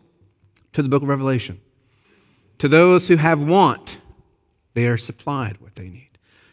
to 0.74 0.82
the 0.82 0.90
book 0.90 1.04
of 1.04 1.10
Revelation. 1.10 1.60
To 2.60 2.68
those 2.68 3.08
who 3.08 3.16
have 3.16 3.42
want, 3.42 3.98
they 4.74 4.88
are 4.88 4.98
supplied 4.98 5.62
what 5.62 5.76
they 5.76 5.88
need. 5.88 6.10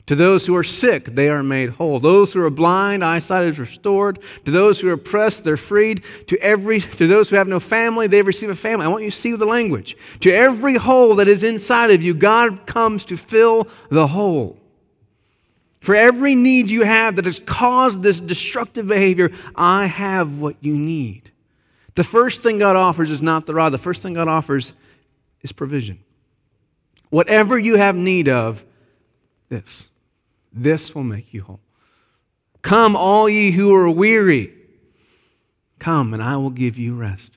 To 0.06 0.14
those 0.14 0.46
who 0.46 0.54
are 0.54 0.62
sick, 0.62 1.06
they 1.16 1.28
are 1.28 1.42
made 1.42 1.70
whole. 1.70 1.98
Those 1.98 2.32
who 2.32 2.40
are 2.40 2.50
blind, 2.50 3.04
eyesight 3.04 3.44
is 3.48 3.58
restored. 3.58 4.20
To 4.44 4.52
those 4.52 4.78
who 4.78 4.88
are 4.88 4.92
oppressed, 4.92 5.42
they're 5.42 5.56
freed. 5.56 6.04
To 6.28 6.38
every 6.38 6.80
to 6.80 7.08
those 7.08 7.28
who 7.28 7.34
have 7.34 7.48
no 7.48 7.58
family, 7.58 8.06
they 8.06 8.22
receive 8.22 8.50
a 8.50 8.54
family. 8.54 8.86
I 8.86 8.88
want 8.88 9.02
you 9.02 9.10
to 9.10 9.16
see 9.16 9.32
the 9.32 9.44
language. 9.46 9.96
To 10.20 10.32
every 10.32 10.76
hole 10.76 11.16
that 11.16 11.26
is 11.26 11.42
inside 11.42 11.90
of 11.90 12.04
you, 12.04 12.14
God 12.14 12.66
comes 12.66 13.04
to 13.06 13.16
fill 13.16 13.66
the 13.90 14.06
hole. 14.06 14.56
For 15.80 15.94
every 15.94 16.34
need 16.34 16.70
you 16.70 16.82
have 16.82 17.16
that 17.16 17.26
has 17.26 17.40
caused 17.40 18.02
this 18.02 18.18
destructive 18.18 18.88
behavior, 18.88 19.30
I 19.54 19.86
have 19.86 20.38
what 20.38 20.56
you 20.60 20.76
need. 20.76 21.30
The 21.94 22.04
first 22.04 22.42
thing 22.42 22.58
God 22.58 22.76
offers 22.76 23.10
is 23.10 23.22
not 23.22 23.46
the 23.46 23.54
rod. 23.54 23.70
The 23.70 23.78
first 23.78 24.02
thing 24.02 24.14
God 24.14 24.28
offers 24.28 24.72
is 25.42 25.52
provision. 25.52 25.98
Whatever 27.10 27.58
you 27.58 27.76
have 27.76 27.96
need 27.96 28.28
of, 28.28 28.64
this. 29.48 29.88
This 30.52 30.94
will 30.94 31.04
make 31.04 31.32
you 31.32 31.42
whole. 31.42 31.60
Come, 32.62 32.96
all 32.96 33.28
ye 33.28 33.52
who 33.52 33.74
are 33.74 33.88
weary. 33.88 34.52
Come, 35.78 36.14
and 36.14 36.22
I 36.22 36.36
will 36.36 36.50
give 36.50 36.78
you 36.78 36.94
rest. 36.94 37.36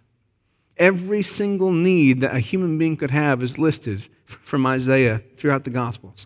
Every 0.78 1.21
single 1.21 1.71
need 1.71 2.21
that 2.21 2.36
a 2.36 2.39
human 2.39 2.78
being 2.78 2.95
could 2.95 3.12
have 3.12 3.43
is 3.43 3.60
listed 3.60 4.08
from 4.25 4.65
Isaiah 4.65 5.21
throughout 5.36 5.65
the 5.65 5.69
Gospels. 5.69 6.25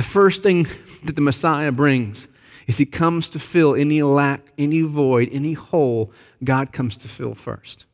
The 0.00 0.06
first 0.06 0.42
thing 0.42 0.66
that 1.04 1.14
the 1.14 1.20
Messiah 1.20 1.70
brings 1.70 2.26
is 2.66 2.78
he 2.78 2.86
comes 2.86 3.28
to 3.28 3.38
fill 3.38 3.74
any 3.74 4.02
lack, 4.02 4.40
any 4.56 4.80
void, 4.80 5.28
any 5.30 5.52
hole, 5.52 6.10
God 6.42 6.72
comes 6.72 6.96
to 6.96 7.06
fill 7.06 7.34
first. 7.34 7.84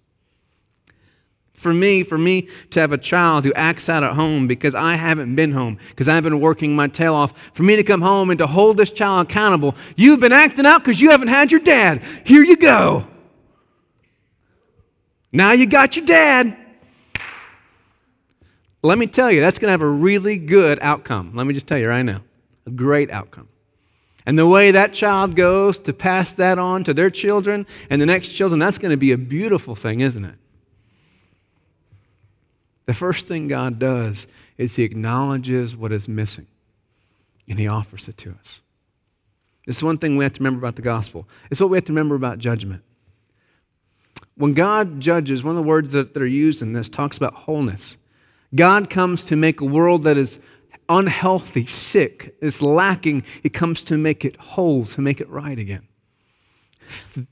For 1.53 1.75
me, 1.75 2.05
for 2.05 2.17
me 2.17 2.49
to 2.71 2.79
have 2.79 2.93
a 2.93 2.97
child 2.97 3.45
who 3.45 3.53
acts 3.55 3.89
out 3.89 4.05
at 4.05 4.13
home 4.13 4.47
because 4.47 4.73
I 4.73 4.95
haven't 4.95 5.35
been 5.35 5.51
home, 5.51 5.79
because 5.89 6.09
I've 6.09 6.23
been 6.23 6.39
working 6.39 6.77
my 6.77 6.87
tail 6.87 7.13
off, 7.13 7.33
for 7.55 7.65
me 7.65 7.75
to 7.75 7.83
come 7.83 8.03
home 8.03 8.31
and 8.31 8.39
to 8.39 8.47
hold 8.47 8.77
this 8.77 8.93
child 8.93 9.27
accountable, 9.27 9.75
you've 9.97 10.21
been 10.21 10.31
acting 10.31 10.65
out 10.65 10.85
because 10.85 11.01
you 11.01 11.11
haven't 11.11 11.27
had 11.27 11.51
your 11.51 11.59
dad. 11.59 12.05
Here 12.25 12.45
you 12.45 12.57
go. 12.57 13.09
Now 15.33 15.51
you 15.51 15.67
got 15.67 15.97
your 15.97 16.07
dad. 16.07 16.57
Let 18.87 18.99
me 18.99 19.09
tell 19.09 19.33
you, 19.33 19.41
that's 19.41 19.59
going 19.59 19.67
to 19.67 19.73
have 19.73 19.83
a 19.83 19.89
really 19.89 20.39
good 20.39 20.79
outcome. 20.81 21.33
Let 21.35 21.47
me 21.47 21.55
just 21.55 21.67
tell 21.67 21.79
you 21.79 21.89
right 21.89 22.03
now 22.05 22.23
a 22.67 22.71
great 22.71 23.11
outcome. 23.11 23.49
And 24.25 24.39
the 24.39 24.47
way 24.47 24.71
that 24.71 24.93
child 24.93 25.35
goes 25.35 25.79
to 25.81 25.93
pass 25.93 26.33
that 26.33 26.59
on 26.59 26.85
to 26.85 26.95
their 26.95 27.11
children 27.11 27.67
and 27.91 28.01
the 28.01 28.07
next 28.07 28.29
children, 28.29 28.59
that's 28.61 28.79
going 28.79 28.91
to 28.91 28.97
be 28.97 29.13
a 29.13 29.19
beautiful 29.19 29.75
thing, 29.75 30.01
isn't 30.01 30.25
it? 30.25 30.35
The 32.87 32.95
first 32.95 33.27
thing 33.27 33.49
God 33.49 33.81
does 33.81 34.29
is 34.57 34.77
He 34.77 34.85
acknowledges 34.85 35.77
what 35.77 35.91
is 35.91 36.09
missing 36.09 36.47
and 37.49 37.59
He 37.59 37.67
offers 37.67 38.09
it 38.09 38.17
to 38.19 38.37
us. 38.41 38.61
This 39.67 39.79
is 39.79 39.83
one 39.83 39.99
thing 39.99 40.17
we 40.17 40.25
have 40.25 40.33
to 40.35 40.41
remember 40.41 40.61
about 40.61 40.77
the 40.77 40.83
gospel. 40.83 41.27
It's 41.51 41.61
what 41.61 41.71
we 41.71 41.77
have 41.77 41.85
to 41.87 41.93
remember 41.93 42.15
about 42.15 42.39
judgment. 42.39 42.83
When 44.37 44.55
God 44.55 45.01
judges, 45.01 45.43
one 45.43 45.51
of 45.51 45.57
the 45.57 45.69
words 45.69 45.91
that, 45.91 46.15
that 46.15 46.23
are 46.23 46.27
used 46.27 46.63
in 46.63 46.73
this 46.73 46.89
talks 46.89 47.17
about 47.17 47.35
wholeness. 47.35 47.97
God 48.55 48.91
comes 48.91 49.25
to 49.27 49.37
make 49.37 49.61
a 49.61 49.65
world 49.65 50.05
that 50.05 50.17
is 50.17 50.41
unhealthy, 50.89 51.67
sick, 51.67 52.37
is 52.41 52.63
lacking, 52.63 53.25
He 53.43 53.49
comes 53.49 53.83
to 53.85 53.97
make 53.97 54.25
it 54.25 54.37
whole, 54.37 54.85
to 54.87 55.01
make 55.01 55.21
it 55.21 55.29
right 55.29 55.59
again. 55.59 55.87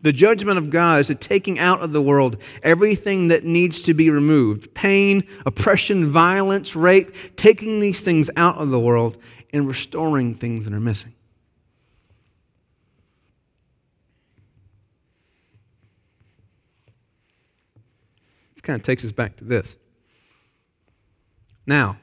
The 0.00 0.12
judgment 0.12 0.59
of 0.59 0.70
God 0.70 1.00
is 1.00 1.11
a 1.11 1.14
taking 1.14 1.59
out 1.59 1.81
of 1.81 1.92
the 1.92 2.03
world 2.03 2.38
everything 2.62 3.29
that 3.29 3.44
needs 3.44 3.83
to 3.83 3.94
be 3.94 4.11
removed 4.11 4.74
pain, 4.74 5.24
oppression, 5.46 6.09
violence, 6.09 6.74
rape, 6.74 7.14
taking 7.37 7.81
these 7.81 8.00
things 8.00 8.31
out 8.37 8.57
of 8.57 8.70
the 8.70 8.81
world 8.81 9.16
and 9.53 9.68
restoring 9.68 10.35
things 10.35 10.64
that 10.64 10.74
are 10.74 10.81
missing. 10.81 11.14
This 18.55 18.62
kind 18.62 18.77
of 18.77 18.83
takes 18.83 19.05
us 19.05 19.12
back 19.12 19.37
to 19.37 19.44
this. 19.44 19.77
Now, 21.66 21.98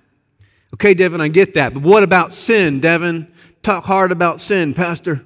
okay, 0.74 0.94
Devin, 0.94 1.22
I 1.22 1.28
get 1.28 1.54
that, 1.54 1.74
but 1.74 1.84
what 1.84 2.04
about 2.04 2.34
sin, 2.34 2.80
Devin? 2.80 3.32
Talk 3.62 3.84
hard 3.84 4.12
about 4.12 4.42
sin, 4.42 4.74
Pastor. 4.74 5.26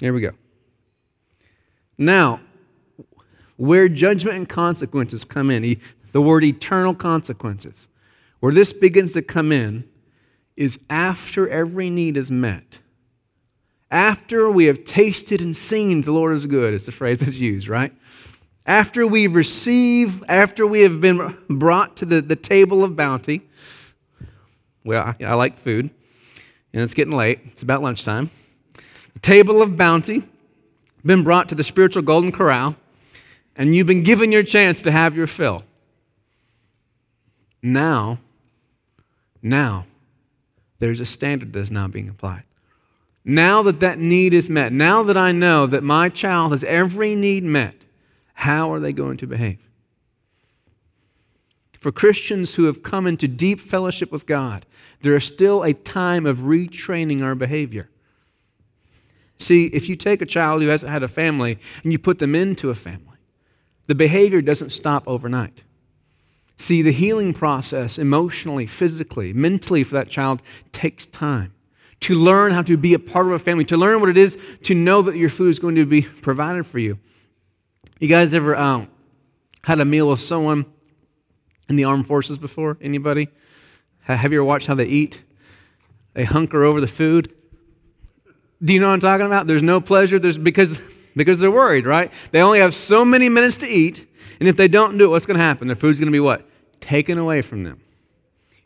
Here 0.00 0.12
we 0.12 0.20
go. 0.20 0.32
Now, 1.98 2.40
where 3.56 3.88
judgment 3.88 4.36
and 4.36 4.48
consequences 4.48 5.24
come 5.24 5.50
in, 5.50 5.80
the 6.12 6.22
word 6.22 6.44
eternal 6.44 6.94
consequences, 6.94 7.88
where 8.40 8.52
this 8.52 8.72
begins 8.72 9.12
to 9.14 9.22
come 9.22 9.50
in 9.52 9.84
is 10.56 10.78
after 10.88 11.48
every 11.48 11.90
need 11.90 12.16
is 12.16 12.30
met. 12.30 12.78
After 13.90 14.50
we 14.50 14.66
have 14.66 14.84
tasted 14.84 15.40
and 15.40 15.56
seen 15.56 16.02
the 16.02 16.12
Lord 16.12 16.34
is 16.34 16.46
good, 16.46 16.74
is 16.74 16.86
the 16.86 16.92
phrase 16.92 17.20
that's 17.20 17.38
used, 17.38 17.68
right? 17.68 17.92
After 18.68 19.06
we 19.06 19.28
receive, 19.28 20.22
after 20.28 20.66
we 20.66 20.82
have 20.82 21.00
been 21.00 21.38
brought 21.48 21.96
to 21.96 22.04
the, 22.04 22.20
the 22.20 22.36
table 22.36 22.84
of 22.84 22.94
bounty, 22.94 23.40
well, 24.84 25.14
I, 25.18 25.24
I 25.24 25.34
like 25.36 25.58
food, 25.58 25.88
and 26.74 26.82
it's 26.82 26.92
getting 26.92 27.16
late. 27.16 27.40
It's 27.46 27.62
about 27.62 27.82
lunchtime. 27.82 28.30
The 29.14 29.20
table 29.20 29.62
of 29.62 29.78
bounty, 29.78 30.22
been 31.02 31.24
brought 31.24 31.48
to 31.48 31.54
the 31.54 31.64
spiritual 31.64 32.02
golden 32.02 32.30
corral, 32.30 32.76
and 33.56 33.74
you've 33.74 33.86
been 33.86 34.02
given 34.02 34.32
your 34.32 34.42
chance 34.42 34.82
to 34.82 34.90
have 34.90 35.16
your 35.16 35.26
fill. 35.26 35.64
Now, 37.62 38.18
now, 39.40 39.86
there's 40.78 41.00
a 41.00 41.06
standard 41.06 41.54
that's 41.54 41.70
now 41.70 41.88
being 41.88 42.10
applied. 42.10 42.42
Now 43.24 43.62
that 43.62 43.80
that 43.80 43.98
need 43.98 44.34
is 44.34 44.50
met, 44.50 44.74
now 44.74 45.02
that 45.04 45.16
I 45.16 45.32
know 45.32 45.66
that 45.66 45.82
my 45.82 46.10
child 46.10 46.50
has 46.50 46.64
every 46.64 47.14
need 47.14 47.44
met, 47.44 47.86
how 48.38 48.72
are 48.72 48.78
they 48.78 48.92
going 48.92 49.16
to 49.16 49.26
behave? 49.26 49.58
For 51.76 51.90
Christians 51.90 52.54
who 52.54 52.66
have 52.66 52.84
come 52.84 53.04
into 53.08 53.26
deep 53.26 53.58
fellowship 53.58 54.12
with 54.12 54.26
God, 54.26 54.64
there 55.00 55.16
is 55.16 55.24
still 55.24 55.64
a 55.64 55.72
time 55.72 56.24
of 56.24 56.38
retraining 56.38 57.20
our 57.20 57.34
behavior. 57.34 57.90
See, 59.38 59.64
if 59.66 59.88
you 59.88 59.96
take 59.96 60.22
a 60.22 60.26
child 60.26 60.62
who 60.62 60.68
hasn't 60.68 60.92
had 60.92 61.02
a 61.02 61.08
family 61.08 61.58
and 61.82 61.90
you 61.90 61.98
put 61.98 62.20
them 62.20 62.36
into 62.36 62.70
a 62.70 62.76
family, 62.76 63.18
the 63.88 63.96
behavior 63.96 64.40
doesn't 64.40 64.70
stop 64.70 65.02
overnight. 65.08 65.64
See, 66.56 66.80
the 66.80 66.92
healing 66.92 67.34
process, 67.34 67.98
emotionally, 67.98 68.66
physically, 68.66 69.32
mentally, 69.32 69.82
for 69.82 69.94
that 69.94 70.08
child 70.08 70.42
takes 70.70 71.06
time. 71.06 71.54
To 72.02 72.14
learn 72.14 72.52
how 72.52 72.62
to 72.62 72.76
be 72.76 72.94
a 72.94 73.00
part 73.00 73.26
of 73.26 73.32
a 73.32 73.38
family, 73.40 73.64
to 73.64 73.76
learn 73.76 73.98
what 73.98 74.10
it 74.10 74.16
is 74.16 74.38
to 74.62 74.76
know 74.76 75.02
that 75.02 75.16
your 75.16 75.28
food 75.28 75.48
is 75.48 75.58
going 75.58 75.74
to 75.74 75.86
be 75.86 76.02
provided 76.02 76.64
for 76.64 76.78
you. 76.78 77.00
You 77.98 78.06
guys 78.06 78.32
ever 78.32 78.54
uh, 78.54 78.86
had 79.64 79.80
a 79.80 79.84
meal 79.84 80.08
with 80.10 80.20
someone 80.20 80.66
in 81.68 81.74
the 81.74 81.84
armed 81.84 82.06
forces 82.06 82.38
before? 82.38 82.78
Anybody? 82.80 83.28
Have 84.02 84.32
you 84.32 84.38
ever 84.38 84.44
watched 84.44 84.68
how 84.68 84.74
they 84.74 84.86
eat? 84.86 85.22
They 86.14 86.24
hunker 86.24 86.62
over 86.62 86.80
the 86.80 86.86
food. 86.86 87.34
Do 88.62 88.72
you 88.72 88.80
know 88.80 88.86
what 88.86 88.94
I'm 88.94 89.00
talking 89.00 89.26
about? 89.26 89.46
There's 89.46 89.62
no 89.62 89.80
pleasure. 89.80 90.18
There's 90.18 90.38
because 90.38 90.78
because 91.16 91.40
they're 91.40 91.50
worried, 91.50 91.86
right? 91.86 92.12
They 92.30 92.40
only 92.40 92.60
have 92.60 92.74
so 92.74 93.04
many 93.04 93.28
minutes 93.28 93.56
to 93.58 93.66
eat, 93.66 94.06
and 94.38 94.48
if 94.48 94.56
they 94.56 94.68
don't 94.68 94.96
do 94.96 95.06
it, 95.06 95.08
what's 95.08 95.26
going 95.26 95.38
to 95.38 95.44
happen? 95.44 95.66
Their 95.66 95.74
food's 95.74 95.98
going 95.98 96.06
to 96.06 96.12
be 96.12 96.20
what? 96.20 96.48
Taken 96.80 97.18
away 97.18 97.42
from 97.42 97.64
them. 97.64 97.80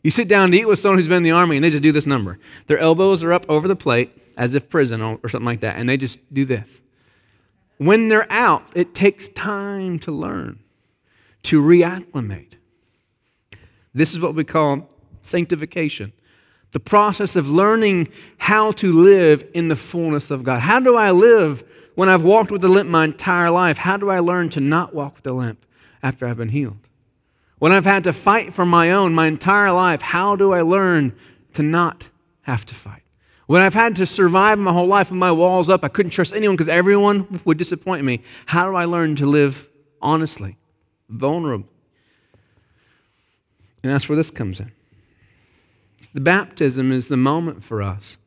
You 0.03 0.11
sit 0.11 0.27
down 0.27 0.51
to 0.51 0.57
eat 0.57 0.67
with 0.67 0.77
someone 0.77 0.99
who's 0.99 1.07
been 1.07 1.17
in 1.17 1.23
the 1.23 1.31
army, 1.31 1.57
and 1.57 1.63
they 1.63 1.71
just 1.71 1.81
do 1.81 1.91
this 1.91 2.05
number. 2.05 2.37
Their 2.67 2.77
elbows 2.77 3.23
are 3.23 3.33
up 3.33 3.45
over 3.49 3.67
the 3.67 3.75
plate, 3.75 4.11
as 4.37 4.53
if 4.53 4.69
prison 4.69 5.01
or 5.01 5.17
something 5.29 5.45
like 5.45 5.61
that, 5.61 5.77
and 5.77 5.89
they 5.89 5.97
just 5.97 6.19
do 6.31 6.45
this. 6.45 6.81
When 7.77 8.07
they're 8.07 8.31
out, 8.31 8.63
it 8.75 8.93
takes 8.93 9.27
time 9.29 9.99
to 9.99 10.11
learn, 10.11 10.59
to 11.43 11.61
reacclimate. 11.61 12.53
This 13.93 14.13
is 14.13 14.19
what 14.19 14.35
we 14.35 14.43
call 14.43 14.89
sanctification 15.21 16.13
the 16.73 16.79
process 16.79 17.35
of 17.35 17.47
learning 17.47 18.09
how 18.39 18.71
to 18.71 18.91
live 18.91 19.47
in 19.53 19.67
the 19.67 19.75
fullness 19.75 20.31
of 20.31 20.43
God. 20.43 20.59
How 20.59 20.79
do 20.79 20.97
I 20.97 21.11
live 21.11 21.63
when 21.93 22.09
I've 22.09 22.23
walked 22.23 22.49
with 22.49 22.63
a 22.63 22.67
limp 22.67 22.89
my 22.89 23.05
entire 23.05 23.51
life? 23.51 23.77
How 23.77 23.95
do 23.95 24.09
I 24.09 24.19
learn 24.19 24.49
to 24.49 24.59
not 24.59 24.93
walk 24.93 25.15
with 25.15 25.27
a 25.27 25.33
limp 25.33 25.65
after 26.01 26.27
I've 26.27 26.37
been 26.37 26.49
healed? 26.49 26.89
When 27.59 27.71
I've 27.71 27.85
had 27.85 28.03
to 28.05 28.11
fight 28.11 28.55
for 28.55 28.65
my 28.65 28.91
own 28.91 29.13
my 29.13 29.27
entire 29.27 29.71
life, 29.71 30.01
how 30.01 30.35
do 30.35 30.51
I 30.51 30.61
learn 30.61 31.13
to 31.53 31.61
not 31.61 32.09
have 32.41 32.65
to 32.65 32.75
fight? 32.75 33.02
When 33.45 33.61
I've 33.61 33.73
had 33.73 33.97
to 33.97 34.05
survive 34.05 34.57
my 34.57 34.71
whole 34.71 34.87
life 34.87 35.09
with 35.09 35.19
my 35.19 35.31
walls 35.31 35.69
up, 35.69 35.83
I 35.83 35.89
couldn't 35.89 36.11
trust 36.11 36.33
anyone 36.33 36.55
because 36.55 36.69
everyone 36.69 37.41
would 37.45 37.57
disappoint 37.57 38.05
me. 38.05 38.21
How 38.45 38.69
do 38.69 38.75
I 38.75 38.85
learn 38.85 39.15
to 39.17 39.25
live 39.25 39.67
honestly, 40.01 40.57
vulnerable? 41.09 41.67
And 43.83 43.91
that's 43.91 44.07
where 44.07 44.15
this 44.15 44.31
comes 44.31 44.59
in. 44.59 44.71
The 46.13 46.21
baptism 46.21 46.91
is 46.91 47.07
the 47.07 47.17
moment 47.17 47.63
for 47.63 47.81
us 47.81 48.17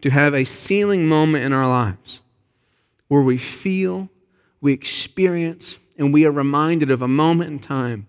to 0.00 0.10
have 0.10 0.34
a 0.34 0.44
sealing 0.44 1.06
moment 1.06 1.44
in 1.44 1.52
our 1.52 1.68
lives 1.68 2.20
where 3.08 3.22
we 3.22 3.36
feel, 3.36 4.08
we 4.60 4.72
experience, 4.72 5.78
and 5.98 6.12
we 6.12 6.24
are 6.24 6.30
reminded 6.30 6.90
of 6.90 7.02
a 7.02 7.08
moment 7.08 7.50
in 7.50 7.58
time 7.58 8.06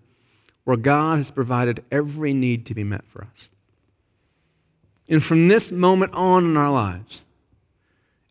where 0.64 0.76
God 0.76 1.16
has 1.16 1.30
provided 1.30 1.84
every 1.90 2.32
need 2.32 2.66
to 2.66 2.74
be 2.74 2.82
met 2.82 3.04
for 3.06 3.22
us. 3.24 3.48
And 5.08 5.22
from 5.22 5.48
this 5.48 5.70
moment 5.70 6.12
on 6.14 6.44
in 6.44 6.56
our 6.56 6.70
lives, 6.70 7.22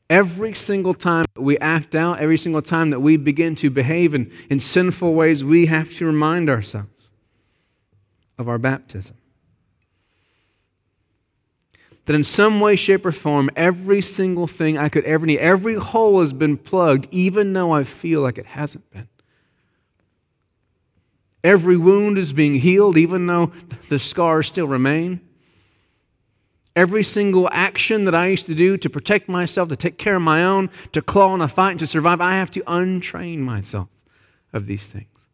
every 0.10 0.54
single 0.54 0.94
time 0.94 1.26
that 1.34 1.42
we 1.42 1.58
act 1.60 1.96
out, 1.96 2.20
every 2.20 2.38
single 2.38 2.62
time 2.62 2.90
that 2.90 3.00
we 3.00 3.18
begin 3.18 3.56
to 3.56 3.70
behave 3.70 4.14
in, 4.14 4.32
in 4.50 4.60
sinful 4.60 5.14
ways, 5.14 5.44
we 5.44 5.68
have 5.68 5.94
to 5.96 6.06
remind 6.06 6.50
ourselves 6.50 6.90
of 8.38 8.50
our 8.50 8.58
baptism 8.58 9.16
that 12.06 12.16
in 12.16 12.24
some 12.24 12.60
way, 12.60 12.76
shape, 12.76 13.06
or 13.06 13.12
form, 13.12 13.50
every 13.56 14.02
single 14.02 14.48
thing 14.48 14.78
I 14.78 14.90
could 14.90 15.06
ever 15.06 15.26
need, 15.26 15.40
every 15.40 15.76
hole 15.76 16.20
has 16.20 16.34
been 16.34 16.58
plugged, 16.58 17.08
even 17.12 17.54
though 17.54 17.72
I 17.72 17.84
feel 17.84 18.22
like 18.22 18.38
it 18.38 18.46
hasn't 18.46 18.90
been. 18.92 19.08
Every 21.44 21.78
wound 21.78 22.18
is 22.18 22.34
being 22.34 22.56
healed, 22.56 22.98
even 22.98 23.26
though 23.28 23.52
the 23.90 24.00
scars 24.00 24.48
still 24.48 24.68
remain. 24.68 25.22
Every 26.76 27.04
single 27.04 27.48
action 27.52 28.04
that 28.04 28.16
I 28.16 28.28
used 28.28 28.48
to 28.48 28.56
do 28.56 28.78
to 28.78 28.90
protect 28.90 29.30
myself, 29.30 29.70
to 29.70 29.76
take 29.76 29.98
care 29.98 30.18
of 30.18 30.22
my 30.22 30.44
own, 30.44 30.70
to 30.92 31.02
claw 31.02 31.34
in 31.34 31.42
a 31.42 31.48
fight, 31.48 31.72
and 31.72 31.80
to 31.80 31.88
survive, 31.88 32.20
I 32.20 32.34
have 32.34 32.52
to 32.52 32.62
untrain 32.62 33.40
myself 33.40 33.88
of 34.52 34.66
these 34.66 34.86
things. 34.86 35.28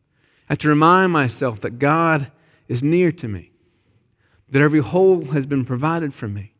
I 0.49 0.53
have 0.53 0.59
to 0.59 0.69
remind 0.69 1.11
myself 1.11 1.61
that 1.61 1.79
God 1.79 2.31
is 2.67 2.83
near 2.83 3.11
to 3.13 3.27
me, 3.27 3.51
that 4.49 4.61
every 4.61 4.81
hole 4.81 5.25
has 5.25 5.45
been 5.45 5.65
provided 5.65 6.13
for 6.13 6.27
me, 6.27 6.53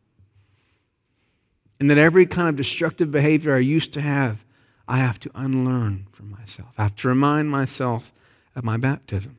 and 1.78 1.88
that 1.90 1.98
every 1.98 2.26
kind 2.26 2.48
of 2.48 2.56
destructive 2.56 3.12
behavior 3.12 3.54
I 3.54 3.60
used 3.60 3.92
to 3.92 4.00
have, 4.00 4.44
I 4.88 4.98
have 4.98 5.20
to 5.20 5.30
unlearn 5.34 6.06
from 6.10 6.30
myself. 6.30 6.70
I 6.76 6.82
have 6.82 6.96
to 6.96 7.08
remind 7.08 7.50
myself 7.50 8.12
of 8.56 8.64
my 8.64 8.76
baptism. 8.76 9.38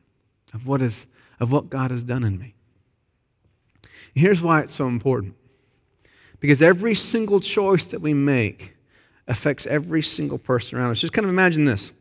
of 0.54 0.66
what, 0.66 0.80
is, 0.80 1.06
of 1.40 1.52
what 1.52 1.68
God 1.68 1.90
has 1.90 2.04
done 2.04 2.22
in 2.22 2.38
me. 2.38 2.53
Here's 4.14 4.40
why 4.40 4.60
it's 4.60 4.74
so 4.74 4.86
important 4.86 5.34
because 6.40 6.62
every 6.62 6.94
single 6.94 7.40
choice 7.40 7.84
that 7.86 8.00
we 8.00 8.14
make 8.14 8.76
affects 9.26 9.66
every 9.66 10.02
single 10.02 10.38
person 10.38 10.78
around 10.78 10.90
us. 10.90 11.00
Just 11.00 11.12
kind 11.12 11.24
of 11.24 11.30
imagine 11.30 11.64
this. 11.64 11.92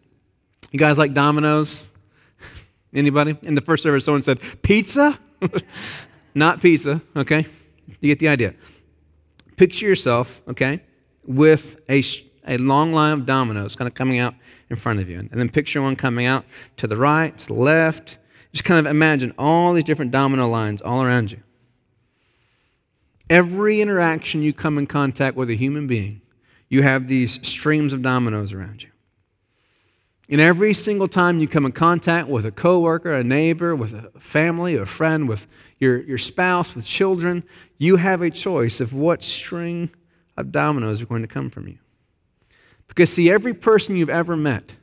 You 0.71 0.80
guys 0.80 0.97
like 0.97 1.13
dominoes? 1.13 1.84
Anybody? 2.93 3.38
In 3.43 3.56
the 3.56 3.62
first 3.62 3.84
service, 3.84 4.06
someone 4.06 4.21
said, 4.21 4.39
Pizza? 4.62 5.17
Not 6.36 6.62
pizza, 6.62 7.02
okay? 7.15 7.45
You 8.02 8.10
get 8.10 8.19
the 8.19 8.28
idea. 8.28 8.56
Picture 9.56 9.88
yourself, 9.88 10.41
okay, 10.47 10.82
with 11.26 11.78
a, 11.89 12.04
a 12.47 12.58
long 12.58 12.91
line 12.91 13.13
of 13.13 13.26
dominoes 13.26 13.76
kind 13.76 13.88
of 13.88 13.93
coming 13.93 14.19
out 14.19 14.34
in 14.69 14.76
front 14.76 14.99
of 14.99 15.10
you. 15.10 15.19
And 15.19 15.30
then 15.32 15.49
picture 15.49 15.82
one 15.82 15.95
coming 15.95 16.26
out 16.26 16.45
to 16.78 16.88
the 16.88 16.97
right, 16.97 17.38
to 17.38 17.47
the 17.47 17.54
left. 17.54 18.17
Just 18.52 18.63
kind 18.63 18.80
of 18.80 18.91
imagine 18.91 19.34
all 19.38 19.73
these 19.73 19.84
different 19.84 20.12
domino 20.12 20.49
lines 20.49 20.82
all 20.82 21.04
around 21.04 21.32
you. 21.32 21.39
Every 23.29 23.81
interaction 23.81 24.41
you 24.41 24.53
come 24.53 24.77
in 24.77 24.88
contact 24.88 25.36
with 25.36 25.49
a 25.49 25.55
human 25.55 25.88
being, 25.88 26.21
you 26.69 26.81
have 26.83 27.07
these 27.07 27.39
streams 27.47 27.93
of 27.93 28.01
dominoes 28.01 28.53
around 28.53 28.83
you. 28.83 28.89
And 30.29 30.41
every 30.41 30.73
single 30.73 31.07
time 31.07 31.39
you 31.39 31.47
come 31.47 31.65
in 31.65 31.73
contact 31.73 32.27
with 32.27 32.45
a 32.45 32.51
coworker, 32.51 33.13
a 33.13 33.23
neighbor, 33.23 33.75
with 33.75 33.93
a 33.93 34.19
family, 34.19 34.75
a 34.75 34.86
friend, 34.86 35.27
with 35.27 35.47
your, 35.79 36.01
your 36.01 36.17
spouse, 36.17 36.75
with 36.75 36.86
children, 36.86 37.43
you 37.77 37.97
have 37.97 38.21
a 38.21 38.29
choice 38.29 38.79
of 38.79 38.93
what 38.93 39.23
string 39.23 39.89
of 40.38 40.51
dominoes 40.51 41.01
are 41.01 41.05
going 41.05 41.21
to 41.21 41.27
come 41.27 41.49
from 41.49 41.67
you. 41.67 41.77
Because, 42.88 43.12
see, 43.12 43.29
every 43.29 43.53
person 43.53 43.95
you've 43.95 44.09
ever 44.09 44.36
met 44.36 44.75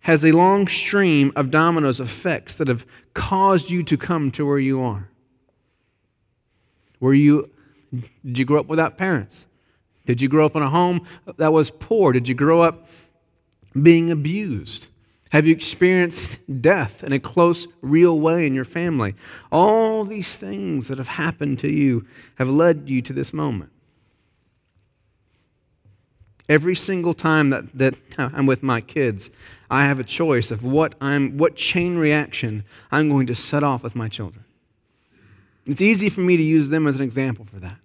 has 0.00 0.24
a 0.24 0.32
long 0.32 0.68
stream 0.68 1.32
of 1.34 1.50
dominoes 1.50 2.00
effects 2.00 2.54
that 2.54 2.68
have 2.68 2.86
caused 3.14 3.70
you 3.70 3.82
to 3.82 3.96
come 3.96 4.30
to 4.30 4.46
where 4.46 4.58
you 4.58 4.80
are. 4.80 5.10
Were 7.00 7.14
you, 7.14 7.50
did 7.92 8.38
you 8.38 8.44
grow 8.44 8.60
up 8.60 8.66
without 8.66 8.98
parents? 8.98 9.46
Did 10.06 10.20
you 10.20 10.28
grow 10.28 10.46
up 10.46 10.56
in 10.56 10.62
a 10.62 10.70
home 10.70 11.06
that 11.36 11.52
was 11.52 11.70
poor? 11.70 12.12
Did 12.12 12.28
you 12.28 12.34
grow 12.34 12.62
up 12.62 12.86
being 13.80 14.10
abused? 14.10 14.86
Have 15.30 15.46
you 15.46 15.54
experienced 15.54 16.40
death 16.62 17.04
in 17.04 17.12
a 17.12 17.20
close, 17.20 17.66
real 17.82 18.18
way 18.18 18.46
in 18.46 18.54
your 18.54 18.64
family? 18.64 19.14
All 19.52 20.04
these 20.04 20.36
things 20.36 20.88
that 20.88 20.96
have 20.96 21.08
happened 21.08 21.58
to 21.58 21.68
you 21.68 22.06
have 22.36 22.48
led 22.48 22.88
you 22.88 23.02
to 23.02 23.12
this 23.12 23.34
moment. 23.34 23.70
Every 26.48 26.74
single 26.74 27.12
time 27.12 27.50
that, 27.50 27.76
that 27.76 27.94
I'm 28.18 28.46
with 28.46 28.62
my 28.62 28.80
kids, 28.80 29.30
I 29.70 29.84
have 29.84 29.98
a 29.98 30.04
choice 30.04 30.50
of 30.50 30.64
what, 30.64 30.94
I'm, 31.00 31.36
what 31.36 31.56
chain 31.56 31.96
reaction 31.96 32.64
I'm 32.90 33.10
going 33.10 33.26
to 33.26 33.34
set 33.34 33.62
off 33.62 33.82
with 33.82 33.94
my 33.94 34.08
children. 34.08 34.44
It's 35.68 35.82
easy 35.82 36.08
for 36.08 36.22
me 36.22 36.36
to 36.36 36.42
use 36.42 36.70
them 36.70 36.86
as 36.86 36.96
an 36.96 37.02
example 37.02 37.44
for 37.44 37.60
that. 37.60 37.76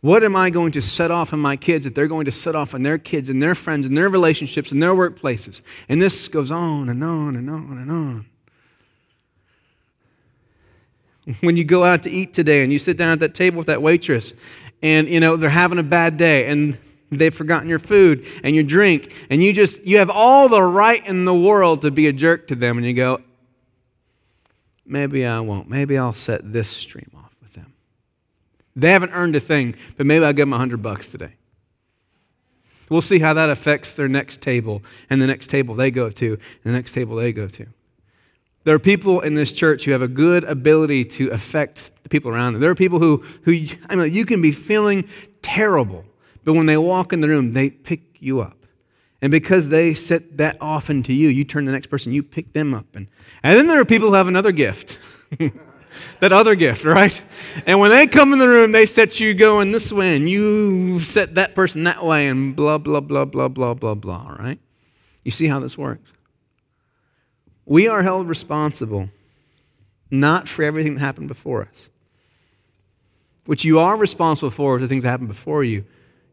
What 0.00 0.22
am 0.22 0.36
I 0.36 0.50
going 0.50 0.70
to 0.72 0.82
set 0.82 1.10
off 1.10 1.32
in 1.32 1.40
my 1.40 1.56
kids 1.56 1.84
that 1.84 1.96
they're 1.96 2.06
going 2.06 2.26
to 2.26 2.32
set 2.32 2.54
off 2.54 2.72
in 2.72 2.84
their 2.84 2.98
kids 2.98 3.28
and 3.28 3.42
their 3.42 3.56
friends 3.56 3.84
and 3.84 3.98
their 3.98 4.08
relationships 4.08 4.70
and 4.70 4.80
their 4.80 4.94
workplaces? 4.94 5.60
And 5.88 6.00
this 6.00 6.28
goes 6.28 6.52
on 6.52 6.88
and 6.88 7.02
on 7.02 7.34
and 7.34 7.50
on 7.50 7.78
and 7.78 7.90
on. 7.90 8.26
When 11.40 11.56
you 11.56 11.64
go 11.64 11.82
out 11.82 12.04
to 12.04 12.10
eat 12.10 12.32
today 12.32 12.62
and 12.62 12.72
you 12.72 12.78
sit 12.78 12.96
down 12.96 13.10
at 13.10 13.20
that 13.20 13.34
table 13.34 13.58
with 13.58 13.66
that 13.66 13.82
waitress 13.82 14.32
and 14.80 15.08
you 15.08 15.20
know 15.20 15.36
they're 15.36 15.50
having 15.50 15.78
a 15.78 15.82
bad 15.82 16.16
day 16.16 16.46
and 16.46 16.78
they've 17.10 17.34
forgotten 17.34 17.68
your 17.68 17.80
food 17.80 18.24
and 18.42 18.54
your 18.54 18.64
drink 18.64 19.12
and 19.28 19.42
you 19.42 19.52
just 19.52 19.84
you 19.84 19.98
have 19.98 20.08
all 20.08 20.48
the 20.48 20.62
right 20.62 21.06
in 21.06 21.26
the 21.26 21.34
world 21.34 21.82
to 21.82 21.90
be 21.90 22.06
a 22.06 22.12
jerk 22.12 22.46
to 22.48 22.54
them 22.54 22.78
and 22.78 22.86
you 22.86 22.94
go 22.94 23.20
maybe 24.88 25.26
I 25.26 25.40
won't. 25.40 25.68
Maybe 25.68 25.96
I'll 25.98 26.12
set 26.12 26.52
this 26.52 26.68
stream 26.68 27.10
off. 27.16 27.24
With 27.40 27.52
them. 27.52 27.72
They 28.74 28.90
haven't 28.90 29.12
earned 29.12 29.36
a 29.36 29.40
thing, 29.40 29.76
but 29.96 30.06
maybe 30.06 30.24
I'll 30.24 30.32
give 30.32 30.42
them 30.42 30.52
a 30.52 30.58
hundred 30.58 30.82
bucks 30.82 31.10
today. 31.10 31.34
We'll 32.90 33.02
see 33.02 33.18
how 33.18 33.34
that 33.34 33.50
affects 33.50 33.92
their 33.92 34.08
next 34.08 34.40
table 34.40 34.82
and 35.10 35.20
the 35.20 35.26
next 35.26 35.48
table 35.48 35.74
they 35.74 35.90
go 35.90 36.10
to 36.10 36.32
and 36.32 36.40
the 36.64 36.72
next 36.72 36.92
table 36.92 37.16
they 37.16 37.32
go 37.32 37.48
to. 37.48 37.66
There 38.64 38.74
are 38.74 38.78
people 38.78 39.20
in 39.20 39.34
this 39.34 39.52
church 39.52 39.84
who 39.84 39.92
have 39.92 40.02
a 40.02 40.08
good 40.08 40.44
ability 40.44 41.04
to 41.04 41.30
affect 41.30 41.90
the 42.02 42.08
people 42.08 42.30
around 42.30 42.54
them. 42.54 42.60
There 42.60 42.70
are 42.70 42.74
people 42.74 42.98
who, 42.98 43.24
who 43.42 43.66
I 43.88 43.94
mean, 43.94 44.12
you 44.12 44.26
can 44.26 44.42
be 44.42 44.52
feeling 44.52 45.08
terrible, 45.42 46.04
but 46.44 46.54
when 46.54 46.66
they 46.66 46.76
walk 46.76 47.12
in 47.12 47.20
the 47.20 47.28
room, 47.28 47.52
they 47.52 47.70
pick 47.70 48.20
you 48.20 48.40
up. 48.40 48.57
And 49.20 49.30
because 49.30 49.68
they 49.68 49.94
set 49.94 50.36
that 50.36 50.56
off 50.60 50.90
into 50.90 51.12
you, 51.12 51.28
you 51.28 51.44
turn 51.44 51.64
the 51.64 51.72
next 51.72 51.88
person, 51.88 52.12
you 52.12 52.22
pick 52.22 52.52
them 52.52 52.72
up. 52.72 52.86
And, 52.94 53.08
and 53.42 53.56
then 53.56 53.66
there 53.66 53.80
are 53.80 53.84
people 53.84 54.08
who 54.08 54.14
have 54.14 54.28
another 54.28 54.52
gift. 54.52 54.98
that 56.20 56.32
other 56.32 56.54
gift, 56.54 56.84
right? 56.84 57.20
And 57.66 57.80
when 57.80 57.90
they 57.90 58.06
come 58.06 58.32
in 58.32 58.38
the 58.38 58.48
room, 58.48 58.72
they 58.72 58.86
set 58.86 59.18
you 59.18 59.34
going 59.34 59.72
this 59.72 59.90
way, 59.90 60.16
and 60.16 60.30
you 60.30 61.00
set 61.00 61.34
that 61.34 61.54
person 61.54 61.84
that 61.84 62.04
way, 62.04 62.28
and 62.28 62.54
blah, 62.54 62.78
blah, 62.78 63.00
blah, 63.00 63.24
blah, 63.24 63.48
blah, 63.48 63.74
blah, 63.74 63.94
blah, 63.94 64.36
right? 64.38 64.58
You 65.24 65.30
see 65.30 65.48
how 65.48 65.58
this 65.58 65.76
works? 65.76 66.10
We 67.66 67.88
are 67.88 68.02
held 68.02 68.28
responsible 68.28 69.10
not 70.10 70.48
for 70.48 70.62
everything 70.62 70.94
that 70.94 71.00
happened 71.00 71.28
before 71.28 71.62
us. 71.62 71.88
What 73.44 73.64
you 73.64 73.78
are 73.78 73.96
responsible 73.96 74.50
for 74.50 74.76
is 74.76 74.82
the 74.82 74.88
things 74.88 75.04
that 75.04 75.10
happened 75.10 75.28
before 75.28 75.64
you, 75.64 75.84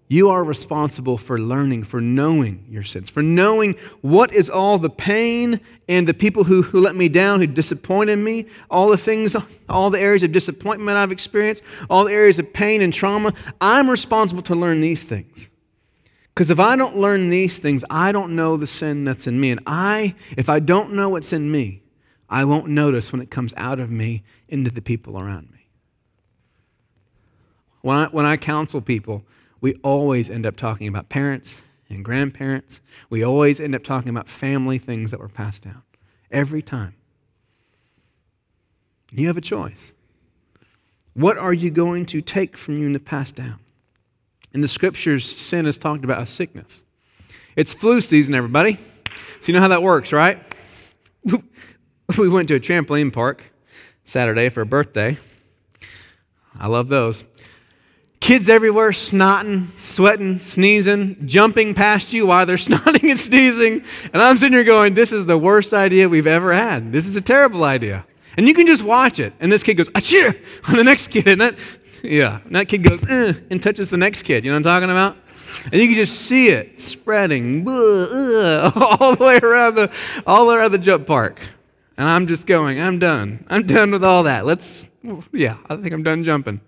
you 0.07 0.29
are 0.29 0.43
responsible 0.43 1.17
for 1.17 1.39
learning, 1.39 1.83
for 1.83 1.99
knowing 1.99 2.63
your 2.69 2.83
sins, 2.83 3.09
for 3.09 3.23
knowing 3.23 3.75
what 4.01 4.33
is 4.33 4.51
all 4.51 4.77
the 4.77 4.89
pain 4.89 5.59
and 5.87 6.07
the 6.07 6.13
people 6.13 6.43
who, 6.43 6.61
who 6.61 6.79
let 6.79 6.95
me 6.95 7.09
down, 7.09 7.39
who 7.39 7.47
disappointed 7.47 8.17
me, 8.17 8.45
all 8.69 8.89
the 8.89 8.97
things, 8.97 9.35
all 9.67 9.89
the 9.89 9.99
areas 9.99 10.21
of 10.21 10.31
disappointment 10.31 10.97
I've 10.97 11.11
experienced, 11.11 11.63
all 11.89 12.05
the 12.05 12.13
areas 12.13 12.37
of 12.37 12.53
pain 12.53 12.81
and 12.81 12.93
trauma. 12.93 13.33
I'm 13.59 13.89
responsible 13.89 14.43
to 14.43 14.55
learn 14.55 14.79
these 14.79 15.03
things. 15.03 15.49
Because 16.35 16.51
if 16.51 16.59
I 16.59 16.75
don't 16.75 16.97
learn 16.97 17.29
these 17.29 17.57
things, 17.57 17.83
I 17.89 18.11
don't 18.11 18.35
know 18.35 18.57
the 18.57 18.67
sin 18.67 19.05
that's 19.05 19.25
in 19.25 19.39
me. 19.39 19.51
And 19.51 19.61
I, 19.65 20.13
if 20.37 20.49
I 20.49 20.59
don't 20.59 20.93
know 20.93 21.09
what's 21.09 21.33
in 21.33 21.49
me, 21.51 21.81
I 22.29 22.43
won't 22.43 22.67
notice 22.67 23.11
when 23.11 23.21
it 23.21 23.31
comes 23.31 23.53
out 23.57 23.79
of 23.79 23.89
me 23.89 24.23
into 24.49 24.69
the 24.69 24.81
people 24.81 25.19
around 25.19 25.49
me. 25.51 25.67
When 27.81 27.97
I, 27.97 28.05
when 28.07 28.25
I 28.25 28.37
counsel 28.37 28.81
people, 28.81 29.23
we 29.61 29.75
always 29.83 30.29
end 30.29 30.45
up 30.45 30.55
talking 30.55 30.87
about 30.87 31.09
parents 31.09 31.57
and 31.89 32.03
grandparents. 32.03 32.81
We 33.09 33.23
always 33.23 33.59
end 33.59 33.75
up 33.75 33.83
talking 33.83 34.09
about 34.09 34.29
family 34.29 34.77
things 34.77 35.11
that 35.11 35.19
were 35.19 35.29
passed 35.29 35.63
down. 35.63 35.83
Every 36.31 36.61
time. 36.61 36.95
You 39.11 39.27
have 39.27 39.37
a 39.37 39.41
choice. 39.41 39.93
What 41.13 41.37
are 41.37 41.53
you 41.53 41.69
going 41.69 42.05
to 42.07 42.21
take 42.21 42.57
from 42.57 42.77
you 42.77 42.87
in 42.87 42.93
the 42.93 42.99
pass 42.99 43.31
down? 43.31 43.59
In 44.53 44.61
the 44.61 44.67
scriptures, 44.67 45.25
sin 45.25 45.65
is 45.65 45.77
talked 45.77 46.03
about 46.03 46.19
as 46.19 46.29
sickness. 46.29 46.83
It's 47.55 47.73
flu 47.73 48.01
season, 48.01 48.35
everybody. 48.35 48.77
So 49.39 49.47
you 49.47 49.53
know 49.53 49.61
how 49.61 49.69
that 49.69 49.83
works, 49.83 50.11
right? 50.11 50.41
We 52.19 52.29
went 52.29 52.49
to 52.49 52.55
a 52.55 52.59
trampoline 52.59 53.11
park 53.11 53.51
Saturday 54.05 54.49
for 54.49 54.61
a 54.61 54.65
birthday. 54.65 55.17
I 56.59 56.67
love 56.67 56.87
those. 56.87 57.23
Kids 58.19 58.49
everywhere 58.49 58.91
snotting, 58.91 59.77
sweating, 59.77 60.39
sneezing, 60.39 61.27
jumping 61.27 61.73
past 61.73 62.13
you 62.13 62.25
while 62.25 62.45
they're 62.45 62.55
snotting 62.57 63.09
and 63.09 63.19
sneezing. 63.19 63.83
And 64.13 64.21
I'm 64.21 64.37
sitting 64.37 64.53
here 64.53 64.63
going, 64.63 64.93
this 64.93 65.11
is 65.11 65.25
the 65.25 65.37
worst 65.37 65.73
idea 65.73 66.09
we've 66.09 66.27
ever 66.27 66.53
had. 66.53 66.91
This 66.91 67.05
is 67.05 67.15
a 67.15 67.21
terrible 67.21 67.63
idea. 67.63 68.05
And 68.37 68.47
you 68.47 68.53
can 68.53 68.65
just 68.65 68.83
watch 68.83 69.19
it. 69.19 69.33
And 69.39 69.51
this 69.51 69.63
kid 69.63 69.75
goes, 69.75 69.89
achoo, 69.89 70.37
on 70.67 70.75
the 70.75 70.83
next 70.83 71.07
kid. 71.07 71.27
And 71.27 71.41
that, 71.41 71.55
yeah, 72.03 72.39
and 72.45 72.55
that 72.55 72.67
kid 72.67 72.83
goes, 72.83 73.03
eh, 73.07 73.33
and 73.49 73.61
touches 73.61 73.89
the 73.89 73.97
next 73.97 74.23
kid. 74.23 74.43
You 74.43 74.51
know 74.51 74.55
what 74.55 74.67
I'm 74.67 74.81
talking 74.81 74.89
about? 74.89 75.17
And 75.71 75.81
you 75.81 75.87
can 75.87 75.95
just 75.95 76.21
see 76.21 76.49
it 76.49 76.79
spreading 76.79 77.67
all 77.67 79.15
the 79.15 79.17
way 79.19 79.39
around 79.39 79.75
the, 79.75 79.91
all 80.27 80.51
around 80.51 80.71
the 80.71 80.77
jump 80.77 81.07
park. 81.07 81.39
And 81.97 82.07
I'm 82.07 82.27
just 82.27 82.45
going, 82.45 82.79
I'm 82.79 82.99
done. 82.99 83.45
I'm 83.49 83.65
done 83.65 83.91
with 83.91 84.03
all 84.03 84.23
that. 84.23 84.45
Let's, 84.45 84.85
yeah, 85.31 85.57
I 85.69 85.77
think 85.77 85.93
I'm 85.93 86.03
done 86.03 86.23
jumping. 86.23 86.59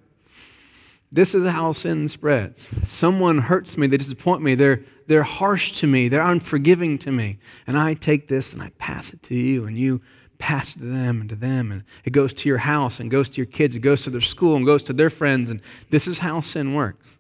This 1.12 1.34
is 1.34 1.48
how 1.48 1.72
sin 1.72 2.08
spreads. 2.08 2.70
Someone 2.86 3.38
hurts 3.38 3.78
me, 3.78 3.88
they 3.88 3.98
disappoint 3.98 4.42
me, 4.42 4.56
they're, 4.56 4.84
they're 5.08 5.24
harsh 5.24 5.72
to 5.80 5.88
me, 5.88 6.10
they're 6.10 6.22
unforgiving 6.22 6.98
to 7.00 7.12
me. 7.12 7.40
And 7.66 7.78
I 7.78 7.94
take 7.94 8.28
this 8.28 8.52
and 8.54 8.62
I 8.62 8.72
pass 8.78 9.14
it 9.14 9.24
to 9.24 9.36
you, 9.36 9.66
and 9.66 9.78
you 9.78 10.02
pass 10.38 10.76
it 10.76 10.80
to 10.80 10.86
them 10.86 11.22
and 11.22 11.30
to 11.30 11.36
them. 11.36 11.72
And 11.72 11.84
it 12.04 12.12
goes 12.12 12.34
to 12.36 12.50
your 12.50 12.58
house 12.58 13.00
and 13.00 13.10
goes 13.10 13.30
to 13.30 13.38
your 13.38 13.46
kids, 13.46 13.76
it 13.76 13.80
goes 13.80 14.04
to 14.04 14.10
their 14.10 14.22
school 14.22 14.58
and 14.58 14.66
goes 14.66 14.84
to 14.84 14.94
their 14.94 15.10
friends. 15.10 15.50
And 15.50 15.62
this 15.90 16.08
is 16.08 16.20
how 16.20 16.42
sin 16.42 16.74
works. 16.74 17.18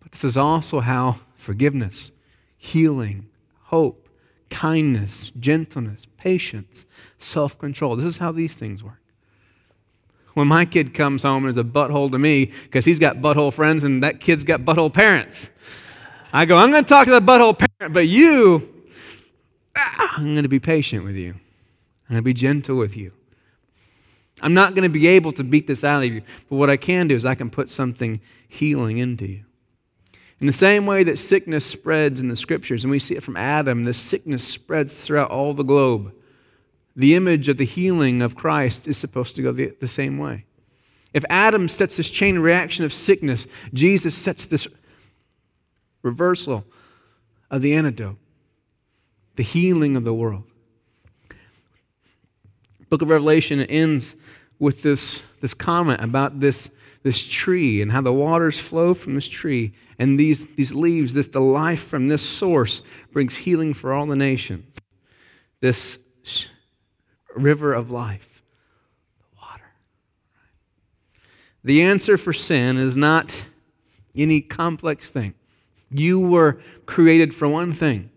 But 0.00 0.10
this 0.10 0.24
is 0.24 0.36
also 0.36 0.80
how 0.80 1.20
forgiveness, 1.36 2.10
healing, 2.58 3.28
hope, 3.64 4.08
kindness, 4.50 5.30
gentleness, 5.38 6.06
patience, 6.18 6.86
self 7.18 7.56
control, 7.56 7.94
this 7.94 8.06
is 8.06 8.18
how 8.18 8.32
these 8.32 8.54
things 8.54 8.82
work 8.82 9.00
when 10.36 10.48
my 10.48 10.66
kid 10.66 10.92
comes 10.92 11.22
home 11.22 11.44
and 11.44 11.50
is 11.50 11.56
a 11.56 11.64
butthole 11.64 12.10
to 12.10 12.18
me 12.18 12.52
because 12.64 12.84
he's 12.84 12.98
got 12.98 13.16
butthole 13.16 13.50
friends 13.50 13.84
and 13.84 14.02
that 14.02 14.20
kid's 14.20 14.44
got 14.44 14.60
butthole 14.60 14.92
parents. 14.92 15.48
I 16.30 16.44
go, 16.44 16.58
I'm 16.58 16.70
going 16.70 16.84
to 16.84 16.88
talk 16.88 17.06
to 17.06 17.10
the 17.10 17.22
butthole 17.22 17.58
parent, 17.58 17.94
but 17.94 18.06
you, 18.06 18.68
ah, 19.74 20.12
I'm 20.18 20.34
going 20.34 20.42
to 20.42 20.48
be 20.50 20.60
patient 20.60 21.04
with 21.04 21.16
you. 21.16 21.36
and 22.06 22.18
I'll 22.18 22.22
be 22.22 22.34
gentle 22.34 22.76
with 22.76 22.98
you. 22.98 23.12
I'm 24.42 24.52
not 24.52 24.74
going 24.74 24.82
to 24.82 24.90
be 24.90 25.06
able 25.06 25.32
to 25.32 25.42
beat 25.42 25.66
this 25.66 25.82
out 25.82 26.04
of 26.04 26.12
you, 26.12 26.20
but 26.50 26.56
what 26.56 26.68
I 26.68 26.76
can 26.76 27.08
do 27.08 27.16
is 27.16 27.24
I 27.24 27.34
can 27.34 27.48
put 27.48 27.70
something 27.70 28.20
healing 28.46 28.98
into 28.98 29.26
you. 29.26 29.44
In 30.38 30.46
the 30.46 30.52
same 30.52 30.84
way 30.84 31.02
that 31.04 31.18
sickness 31.18 31.64
spreads 31.64 32.20
in 32.20 32.28
the 32.28 32.36
scriptures, 32.36 32.84
and 32.84 32.90
we 32.90 32.98
see 32.98 33.16
it 33.16 33.22
from 33.22 33.38
Adam, 33.38 33.84
the 33.84 33.94
sickness 33.94 34.46
spreads 34.46 35.02
throughout 35.02 35.30
all 35.30 35.54
the 35.54 35.62
globe. 35.62 36.12
The 36.96 37.14
image 37.14 37.48
of 37.48 37.58
the 37.58 37.66
healing 37.66 38.22
of 38.22 38.34
Christ 38.34 38.88
is 38.88 38.96
supposed 38.96 39.36
to 39.36 39.42
go 39.42 39.52
the, 39.52 39.76
the 39.80 39.88
same 39.88 40.16
way. 40.16 40.46
If 41.12 41.24
Adam 41.28 41.68
sets 41.68 41.96
this 41.96 42.10
chain 42.10 42.38
reaction 42.38 42.84
of 42.84 42.92
sickness, 42.92 43.46
Jesus 43.72 44.14
sets 44.14 44.46
this 44.46 44.66
reversal 46.02 46.64
of 47.50 47.62
the 47.62 47.74
antidote, 47.74 48.16
the 49.36 49.42
healing 49.42 49.96
of 49.96 50.04
the 50.04 50.14
world. 50.14 50.44
Book 52.88 53.02
of 53.02 53.08
Revelation 53.08 53.60
ends 53.62 54.16
with 54.58 54.82
this, 54.82 55.22
this 55.40 55.54
comment 55.54 56.00
about 56.02 56.40
this, 56.40 56.70
this 57.02 57.26
tree 57.26 57.82
and 57.82 57.92
how 57.92 58.00
the 58.00 58.12
waters 58.12 58.58
flow 58.58 58.94
from 58.94 59.14
this 59.14 59.28
tree 59.28 59.72
and 59.98 60.18
these, 60.18 60.46
these 60.56 60.74
leaves, 60.74 61.14
this 61.14 61.26
the 61.26 61.40
life 61.40 61.82
from 61.82 62.08
this 62.08 62.22
source 62.22 62.82
brings 63.12 63.36
healing 63.36 63.74
for 63.74 63.92
all 63.92 64.06
the 64.06 64.16
nations. 64.16 64.76
This 65.60 65.98
river 67.36 67.72
of 67.72 67.90
life, 67.90 68.42
the 69.18 69.40
water. 69.40 69.72
The 71.62 71.82
answer 71.82 72.16
for 72.16 72.32
sin 72.32 72.76
is 72.76 72.96
not 72.96 73.46
any 74.14 74.40
complex 74.40 75.10
thing. 75.10 75.34
You 75.90 76.18
were 76.18 76.58
created 76.86 77.34
for 77.34 77.46
one 77.48 77.72
thing 77.72 78.10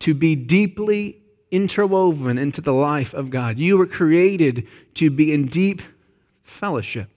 to 0.00 0.14
be 0.14 0.34
deeply 0.34 1.20
interwoven 1.50 2.38
into 2.38 2.60
the 2.60 2.72
life 2.72 3.14
of 3.14 3.30
God. 3.30 3.58
You 3.58 3.76
were 3.78 3.86
created 3.86 4.66
to 4.94 5.10
be 5.10 5.32
in 5.32 5.46
deep 5.46 5.82
fellowship 6.42 7.08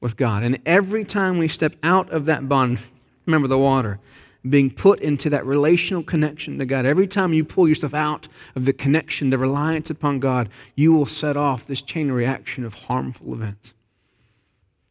with 0.00 0.16
God. 0.16 0.42
And 0.42 0.58
every 0.66 1.04
time 1.04 1.38
we 1.38 1.48
step 1.48 1.74
out 1.82 2.10
of 2.10 2.26
that 2.26 2.48
bond, 2.48 2.78
remember 3.26 3.48
the 3.48 3.58
water, 3.58 4.00
being 4.48 4.70
put 4.70 5.00
into 5.00 5.30
that 5.30 5.46
relational 5.46 6.02
connection 6.02 6.58
to 6.58 6.66
God. 6.66 6.84
Every 6.84 7.06
time 7.06 7.32
you 7.32 7.44
pull 7.44 7.66
yourself 7.66 7.94
out 7.94 8.28
of 8.54 8.66
the 8.66 8.72
connection, 8.72 9.30
the 9.30 9.38
reliance 9.38 9.90
upon 9.90 10.20
God, 10.20 10.48
you 10.74 10.92
will 10.92 11.06
set 11.06 11.36
off 11.36 11.66
this 11.66 11.80
chain 11.80 12.12
reaction 12.12 12.64
of 12.64 12.74
harmful 12.74 13.32
events. 13.32 13.74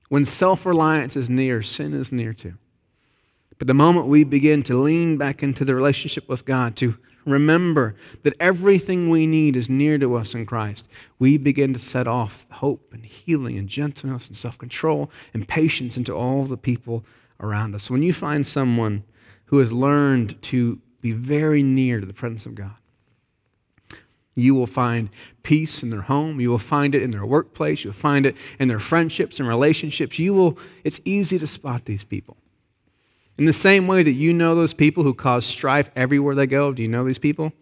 When 0.10 0.26
self 0.26 0.66
reliance 0.66 1.16
is 1.16 1.30
near, 1.30 1.62
sin 1.62 1.94
is 1.94 2.12
near 2.12 2.34
too. 2.34 2.56
But 3.60 3.68
the 3.68 3.74
moment 3.74 4.08
we 4.08 4.24
begin 4.24 4.64
to 4.64 4.78
lean 4.78 5.18
back 5.18 5.44
into 5.44 5.64
the 5.64 5.76
relationship 5.76 6.28
with 6.28 6.46
God, 6.46 6.76
to 6.78 6.98
remember 7.26 7.96
that 8.24 8.36
everything 8.40 9.10
we 9.10 9.28
need 9.28 9.56
is 9.56 9.70
near 9.70 9.98
to 9.98 10.16
us 10.16 10.34
in 10.34 10.46
Christ, 10.46 10.88
we 11.20 11.38
begin 11.38 11.74
to 11.74 11.80
set 11.80 12.08
off 12.08 12.46
hope 12.52 12.94
and 12.94 13.06
healing 13.06 13.58
and 13.58 13.70
gentleness 13.70 14.28
and 14.28 14.36
self 14.36 14.58
control 14.58 15.12
and 15.34 15.48
patience 15.48 15.96
into 15.96 16.14
all 16.14 16.44
the 16.46 16.58
people 16.58 17.06
around 17.40 17.76
us. 17.76 17.90
When 17.90 18.04
you 18.04 18.14
find 18.14 18.46
someone 18.46 19.04
who 19.54 19.60
has 19.60 19.72
learned 19.72 20.42
to 20.42 20.80
be 21.00 21.12
very 21.12 21.62
near 21.62 22.00
to 22.00 22.08
the 22.08 22.14
presence 22.14 22.48
of 22.48 22.56
God, 22.56 22.74
you 24.34 24.56
will 24.56 24.66
find 24.66 25.12
peace 25.44 25.84
in 25.84 25.90
their 25.90 26.02
home. 26.02 26.42
You 26.42 26.50
will 26.50 26.58
find 26.58 26.96
it 26.96 27.04
in 27.04 27.12
their 27.12 27.24
workplace. 27.24 27.84
You'll 27.84 27.94
find 27.94 28.26
it 28.26 28.36
in 28.58 28.68
their 28.68 28.80
friendships 28.80 29.40
and 29.40 29.48
relationships. 29.48 30.18
You 30.18 30.34
will, 30.34 30.58
it's 30.84 31.00
easy 31.06 31.38
to 31.38 31.46
spot 31.46 31.86
these 31.86 32.04
people. 32.04 32.36
In 33.38 33.46
the 33.46 33.54
same 33.54 33.86
way 33.86 34.02
that 34.02 34.14
you 34.14 34.34
know 34.34 34.56
those 34.56 34.74
people 34.74 35.04
who 35.04 35.14
cause 35.14 35.46
strife 35.46 35.92
everywhere 35.96 36.34
they 36.34 36.48
go, 36.48 36.74
do 36.74 36.82
you 36.82 36.88
know 36.90 37.04
these 37.04 37.20
people? 37.20 37.54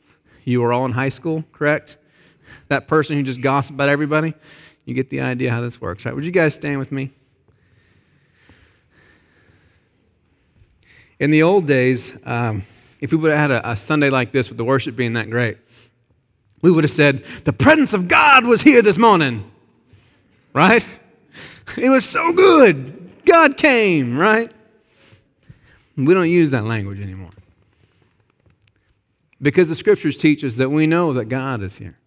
You 0.46 0.62
were 0.62 0.72
all 0.72 0.86
in 0.86 0.94
high 0.94 1.10
school, 1.10 1.44
correct? 1.52 1.98
That 2.70 2.88
person 2.88 3.18
who 3.18 3.24
just 3.24 3.42
gossips 3.42 3.76
about 3.76 3.90
everybody? 3.90 4.34
You 4.86 4.94
get 4.94 5.10
the 5.10 5.20
idea 5.20 5.52
how 5.52 5.60
this 5.60 5.82
works, 5.82 6.06
right? 6.06 6.16
Would 6.16 6.24
you 6.24 6.32
guys 6.32 6.54
stand 6.54 6.80
with 6.80 6.94
me? 6.94 7.12
In 11.22 11.30
the 11.30 11.44
old 11.44 11.68
days, 11.68 12.18
um, 12.26 12.64
if 13.00 13.12
we 13.12 13.18
would 13.20 13.30
have 13.30 13.40
had 13.40 13.52
a, 13.52 13.72
a 13.72 13.78
Sunday 13.78 14.10
like 14.10 14.32
this 14.32 14.50
with 14.50 14.58
the 14.58 14.64
worship 14.66 14.96
being 14.96 15.14
that 15.14 15.30
great, 15.30 15.60
we 16.64 16.72
would 16.72 16.84
have 16.84 16.92
said, 16.92 17.24
The 17.44 17.54
presence 17.54 17.94
of 17.94 18.08
God 18.08 18.44
was 18.44 18.64
here 18.64 18.82
this 18.82 18.98
morning, 18.98 19.50
right? 20.52 20.86
It 21.78 21.90
was 21.90 22.10
so 22.10 22.34
good. 22.34 23.24
God 23.24 23.56
came, 23.56 24.18
right? 24.18 24.52
We 25.96 26.12
don't 26.16 26.28
use 26.28 26.50
that 26.52 26.64
language 26.64 27.00
anymore. 27.00 27.30
Because 29.40 29.70
the 29.70 29.76
scriptures 29.76 30.18
teach 30.18 30.44
us 30.44 30.56
that 30.56 30.70
we 30.70 30.88
know 30.88 31.14
that 31.14 31.26
God 31.26 31.62
is 31.62 31.76
here. 31.76 32.00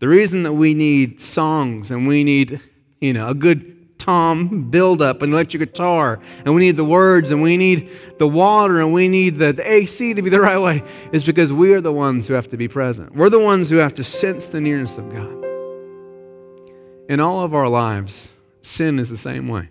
The 0.00 0.08
reason 0.08 0.42
that 0.42 0.52
we 0.52 0.74
need 0.74 1.20
songs 1.20 1.92
and 1.92 2.08
we 2.08 2.24
need, 2.24 2.60
you 3.00 3.12
know, 3.12 3.28
a 3.28 3.34
good 3.34 3.75
tom 3.98 4.70
build 4.70 5.00
up 5.00 5.22
and 5.22 5.32
electric 5.32 5.60
guitar 5.60 6.20
and 6.44 6.54
we 6.54 6.60
need 6.60 6.76
the 6.76 6.84
words 6.84 7.30
and 7.30 7.42
we 7.42 7.56
need 7.56 7.90
the 8.18 8.28
water 8.28 8.80
and 8.80 8.92
we 8.92 9.08
need 9.08 9.38
the, 9.38 9.52
the 9.52 9.70
AC 9.70 10.14
to 10.14 10.22
be 10.22 10.30
the 10.30 10.40
right 10.40 10.60
way 10.60 10.82
is 11.12 11.24
because 11.24 11.52
we 11.52 11.72
are 11.74 11.80
the 11.80 11.92
ones 11.92 12.28
who 12.28 12.34
have 12.34 12.48
to 12.48 12.56
be 12.56 12.68
present. 12.68 13.14
We're 13.14 13.30
the 13.30 13.40
ones 13.40 13.70
who 13.70 13.76
have 13.76 13.94
to 13.94 14.04
sense 14.04 14.46
the 14.46 14.60
nearness 14.60 14.98
of 14.98 15.10
God. 15.12 15.44
In 17.08 17.20
all 17.20 17.42
of 17.42 17.54
our 17.54 17.68
lives, 17.68 18.28
sin 18.62 18.98
is 18.98 19.10
the 19.10 19.16
same 19.16 19.48
way. 19.48 19.70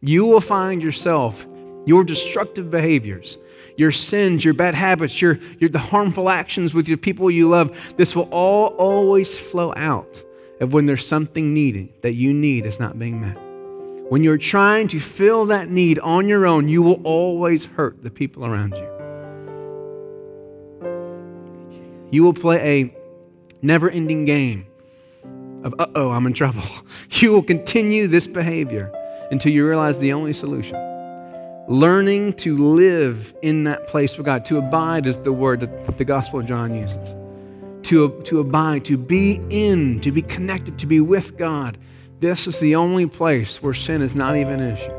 You 0.00 0.24
will 0.24 0.40
find 0.40 0.82
yourself 0.82 1.46
your 1.86 2.04
destructive 2.04 2.70
behaviors, 2.70 3.38
your 3.76 3.92
sins, 3.92 4.44
your 4.44 4.54
bad 4.54 4.74
habits, 4.74 5.20
your, 5.20 5.38
your 5.58 5.70
the 5.70 5.78
harmful 5.78 6.28
actions 6.28 6.74
with 6.74 6.88
your 6.88 6.98
people 6.98 7.30
you 7.30 7.48
love, 7.48 7.76
this 7.96 8.16
will 8.16 8.28
all 8.30 8.68
always 8.76 9.38
flow 9.38 9.72
out 9.76 10.24
of 10.60 10.72
when 10.72 10.86
there's 10.86 11.06
something 11.06 11.52
needed 11.52 11.92
that 12.02 12.14
you 12.14 12.32
need 12.32 12.66
is 12.66 12.80
not 12.80 12.98
being 12.98 13.20
met. 13.20 13.36
When 14.10 14.22
you're 14.22 14.38
trying 14.38 14.88
to 14.88 15.00
fill 15.00 15.46
that 15.46 15.70
need 15.70 15.98
on 15.98 16.28
your 16.28 16.46
own, 16.46 16.68
you 16.68 16.82
will 16.82 17.00
always 17.02 17.64
hurt 17.64 18.02
the 18.02 18.10
people 18.10 18.46
around 18.46 18.74
you. 18.74 18.88
You 22.10 22.22
will 22.22 22.34
play 22.34 22.82
a 22.82 22.94
never 23.62 23.90
ending 23.90 24.24
game 24.24 24.66
of, 25.64 25.74
uh 25.78 25.88
oh, 25.94 26.10
I'm 26.10 26.26
in 26.26 26.32
trouble. 26.32 26.62
You 27.10 27.32
will 27.32 27.42
continue 27.42 28.08
this 28.08 28.26
behavior 28.26 28.92
until 29.30 29.50
you 29.50 29.66
realize 29.66 29.98
the 29.98 30.12
only 30.12 30.34
solution 30.34 30.76
learning 31.68 32.32
to 32.34 32.56
live 32.56 33.34
in 33.42 33.64
that 33.64 33.86
place 33.88 34.16
with 34.16 34.26
God. 34.26 34.44
To 34.46 34.58
abide 34.58 35.06
is 35.06 35.18
the 35.18 35.32
word 35.32 35.60
that 35.60 35.98
the 35.98 36.04
Gospel 36.04 36.40
of 36.40 36.46
John 36.46 36.74
uses. 36.74 37.16
To, 37.86 38.20
to 38.24 38.40
abide, 38.40 38.84
to 38.86 38.96
be 38.98 39.40
in, 39.48 40.00
to 40.00 40.10
be 40.10 40.20
connected, 40.20 40.76
to 40.80 40.86
be 40.86 40.98
with 40.98 41.36
God. 41.36 41.78
This 42.18 42.48
is 42.48 42.58
the 42.58 42.74
only 42.74 43.06
place 43.06 43.62
where 43.62 43.74
sin 43.74 44.02
is 44.02 44.16
not 44.16 44.36
even 44.36 44.58
an 44.58 44.72
issue. 44.72 44.90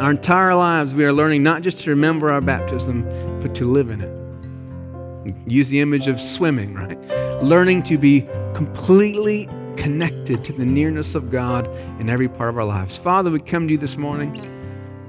Our 0.00 0.12
entire 0.12 0.54
lives, 0.54 0.94
we 0.94 1.04
are 1.04 1.12
learning 1.12 1.42
not 1.42 1.60
just 1.60 1.78
to 1.80 1.90
remember 1.90 2.30
our 2.30 2.40
baptism, 2.40 3.02
but 3.42 3.54
to 3.56 3.66
live 3.66 3.90
in 3.90 4.00
it. 4.00 5.46
Use 5.46 5.68
the 5.68 5.80
image 5.80 6.08
of 6.08 6.18
swimming, 6.18 6.72
right? 6.72 6.98
Learning 7.42 7.82
to 7.82 7.98
be 7.98 8.22
completely 8.54 9.46
connected 9.76 10.44
to 10.44 10.54
the 10.54 10.64
nearness 10.64 11.14
of 11.14 11.30
God 11.30 11.66
in 12.00 12.08
every 12.08 12.28
part 12.28 12.48
of 12.48 12.56
our 12.56 12.64
lives. 12.64 12.96
Father, 12.96 13.30
we 13.30 13.38
come 13.38 13.68
to 13.68 13.72
you 13.72 13.78
this 13.78 13.98
morning. 13.98 14.55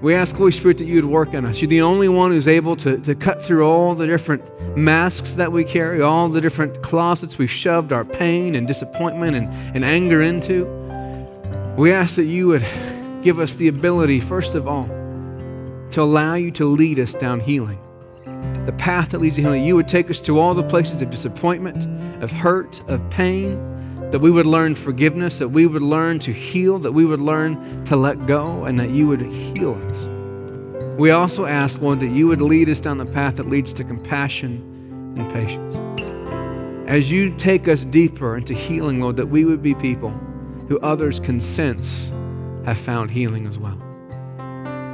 We 0.01 0.13
ask, 0.13 0.35
Holy 0.35 0.51
Spirit, 0.51 0.77
that 0.77 0.85
you 0.85 0.95
would 0.95 1.05
work 1.05 1.33
on 1.33 1.43
us. 1.43 1.59
You're 1.59 1.69
the 1.69 1.81
only 1.81 2.07
one 2.07 2.29
who's 2.29 2.47
able 2.47 2.75
to, 2.77 2.97
to 2.99 3.15
cut 3.15 3.41
through 3.41 3.65
all 3.65 3.95
the 3.95 4.05
different 4.05 4.43
masks 4.77 5.33
that 5.33 5.51
we 5.51 5.63
carry, 5.63 6.03
all 6.03 6.29
the 6.29 6.39
different 6.39 6.83
closets 6.83 7.39
we've 7.39 7.49
shoved 7.49 7.91
our 7.91 8.05
pain 8.05 8.53
and 8.53 8.67
disappointment 8.67 9.35
and, 9.35 9.47
and 9.75 9.83
anger 9.83 10.21
into. 10.21 10.65
We 11.77 11.91
ask 11.91 12.15
that 12.15 12.25
you 12.25 12.47
would 12.47 12.65
give 13.23 13.39
us 13.39 13.55
the 13.55 13.69
ability, 13.69 14.19
first 14.19 14.53
of 14.53 14.67
all, 14.67 14.85
to 15.91 16.01
allow 16.01 16.35
you 16.35 16.51
to 16.51 16.65
lead 16.65 16.99
us 16.99 17.13
down 17.15 17.39
healing. 17.39 17.79
The 18.65 18.73
path 18.73 19.09
that 19.09 19.19
leads 19.19 19.37
to 19.37 19.41
healing. 19.41 19.65
You 19.65 19.75
would 19.75 19.87
take 19.87 20.11
us 20.11 20.19
to 20.21 20.39
all 20.39 20.53
the 20.53 20.63
places 20.63 21.01
of 21.01 21.09
disappointment, 21.09 22.23
of 22.23 22.29
hurt, 22.29 22.87
of 22.87 23.07
pain, 23.09 23.57
that 24.11 24.19
we 24.19 24.31
would 24.31 24.45
learn 24.45 24.73
forgiveness, 24.73 25.39
that 25.39 25.49
we 25.49 25.67
would 25.67 25.81
learn 25.81 26.17
to 26.19 26.31
heal, 26.31 26.79
that 26.79 26.93
we 26.93 27.03
would 27.03 27.19
learn 27.19 27.83
to 27.85 27.95
let 27.97 28.25
go, 28.25 28.63
and 28.63 28.79
that 28.79 28.91
you 28.91 29.05
would 29.07 29.21
heal 29.21 29.75
us. 29.89 30.05
We 30.97 31.11
also 31.11 31.45
ask, 31.45 31.81
Lord, 31.81 31.99
that 31.99 32.07
you 32.07 32.27
would 32.27 32.41
lead 32.41 32.69
us 32.69 32.79
down 32.79 32.97
the 32.97 33.05
path 33.05 33.35
that 33.35 33.49
leads 33.49 33.73
to 33.73 33.83
compassion 33.83 35.13
and 35.17 35.31
patience. 35.33 35.75
As 36.89 37.11
you 37.11 37.35
take 37.35 37.67
us 37.67 37.83
deeper 37.83 38.37
into 38.37 38.53
healing, 38.53 39.01
Lord, 39.01 39.17
that 39.17 39.27
we 39.27 39.43
would 39.43 39.61
be 39.61 39.75
people 39.75 40.11
who 40.69 40.79
others 40.79 41.19
can 41.19 41.41
sense 41.41 42.09
have 42.65 42.77
found 42.77 43.11
healing 43.11 43.45
as 43.45 43.59
well. 43.59 43.77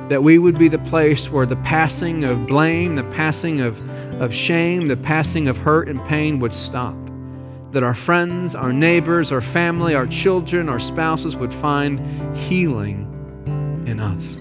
That 0.09 0.23
we 0.23 0.39
would 0.39 0.57
be 0.57 0.69
the 0.69 0.79
place 0.79 1.29
where 1.29 1.45
the 1.45 1.55
passing 1.57 2.23
of 2.23 2.47
blame, 2.47 2.95
the 2.95 3.03
passing 3.03 3.61
of, 3.61 3.79
of 4.19 4.33
shame, 4.33 4.87
the 4.87 4.97
passing 4.97 5.47
of 5.47 5.57
hurt 5.57 5.87
and 5.87 6.03
pain 6.05 6.39
would 6.39 6.53
stop 6.53 6.95
that 7.73 7.83
our 7.83 7.93
friends, 7.95 8.55
our 8.55 8.71
neighbors, 8.71 9.31
our 9.31 9.41
family, 9.41 9.95
our 9.95 10.07
children, 10.07 10.69
our 10.69 10.79
spouses 10.79 11.35
would 11.35 11.53
find 11.53 11.99
healing 12.37 13.09
in 13.85 13.99
us 13.99 14.37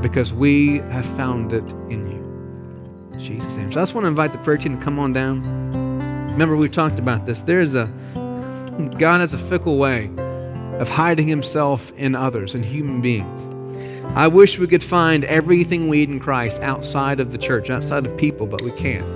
because 0.00 0.32
we 0.32 0.78
have 0.78 1.04
found 1.16 1.52
it 1.52 1.64
in 1.90 2.06
you. 2.06 3.18
Jesus' 3.18 3.56
name. 3.56 3.72
So 3.72 3.80
I 3.80 3.82
just 3.82 3.94
want 3.94 4.04
to 4.04 4.08
invite 4.08 4.32
the 4.32 4.38
prayer 4.38 4.56
team 4.56 4.78
to 4.78 4.84
come 4.84 4.98
on 4.98 5.12
down. 5.12 5.42
Remember, 6.32 6.56
we've 6.56 6.70
talked 6.70 6.98
about 6.98 7.26
this. 7.26 7.42
There's 7.42 7.74
a 7.74 7.86
God 8.98 9.20
has 9.20 9.32
a 9.32 9.38
fickle 9.38 9.78
way 9.78 10.10
of 10.78 10.88
hiding 10.88 11.26
himself 11.26 11.92
in 11.96 12.14
others 12.14 12.54
and 12.54 12.64
human 12.64 13.00
beings. 13.00 13.42
I 14.14 14.28
wish 14.28 14.58
we 14.58 14.66
could 14.66 14.84
find 14.84 15.24
everything 15.24 15.88
we 15.88 15.98
need 15.98 16.10
in 16.10 16.20
Christ 16.20 16.60
outside 16.60 17.20
of 17.20 17.32
the 17.32 17.38
church, 17.38 17.70
outside 17.70 18.06
of 18.06 18.16
people, 18.16 18.46
but 18.46 18.62
we 18.62 18.70
can't. 18.72 19.15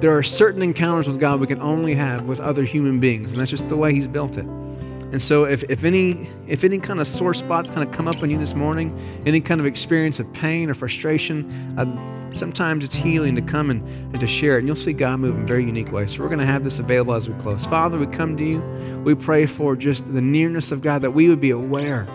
There 0.00 0.16
are 0.16 0.22
certain 0.22 0.62
encounters 0.62 1.08
with 1.08 1.18
God 1.18 1.40
we 1.40 1.48
can 1.48 1.60
only 1.60 1.94
have 1.94 2.24
with 2.24 2.38
other 2.38 2.62
human 2.62 3.00
beings, 3.00 3.32
and 3.32 3.40
that's 3.40 3.50
just 3.50 3.68
the 3.68 3.76
way 3.76 3.92
He's 3.92 4.06
built 4.06 4.36
it. 4.36 4.44
And 4.44 5.22
so, 5.22 5.44
if, 5.44 5.64
if 5.64 5.82
any 5.82 6.28
if 6.46 6.62
any 6.62 6.78
kind 6.78 7.00
of 7.00 7.08
sore 7.08 7.34
spots 7.34 7.68
kind 7.70 7.82
of 7.82 7.92
come 7.92 8.06
up 8.06 8.22
on 8.22 8.30
you 8.30 8.38
this 8.38 8.54
morning, 8.54 8.96
any 9.26 9.40
kind 9.40 9.60
of 9.60 9.66
experience 9.66 10.20
of 10.20 10.32
pain 10.32 10.70
or 10.70 10.74
frustration, 10.74 11.50
uh, 11.78 12.34
sometimes 12.34 12.84
it's 12.84 12.94
healing 12.94 13.34
to 13.34 13.42
come 13.42 13.70
and, 13.70 13.82
and 14.12 14.20
to 14.20 14.26
share 14.26 14.56
it, 14.56 14.58
and 14.60 14.68
you'll 14.68 14.76
see 14.76 14.92
God 14.92 15.18
move 15.18 15.34
in 15.34 15.46
very 15.46 15.64
unique 15.64 15.90
ways. 15.90 16.14
So 16.14 16.22
we're 16.22 16.28
going 16.28 16.38
to 16.40 16.46
have 16.46 16.62
this 16.62 16.78
available 16.78 17.14
as 17.14 17.28
we 17.28 17.34
close. 17.40 17.66
Father, 17.66 17.98
we 17.98 18.06
come 18.06 18.36
to 18.36 18.44
you. 18.44 18.60
We 19.02 19.16
pray 19.16 19.46
for 19.46 19.74
just 19.74 20.12
the 20.12 20.22
nearness 20.22 20.70
of 20.70 20.80
God, 20.80 21.02
that 21.02 21.10
we 21.10 21.28
would 21.28 21.40
be 21.40 21.50
aware 21.50 22.06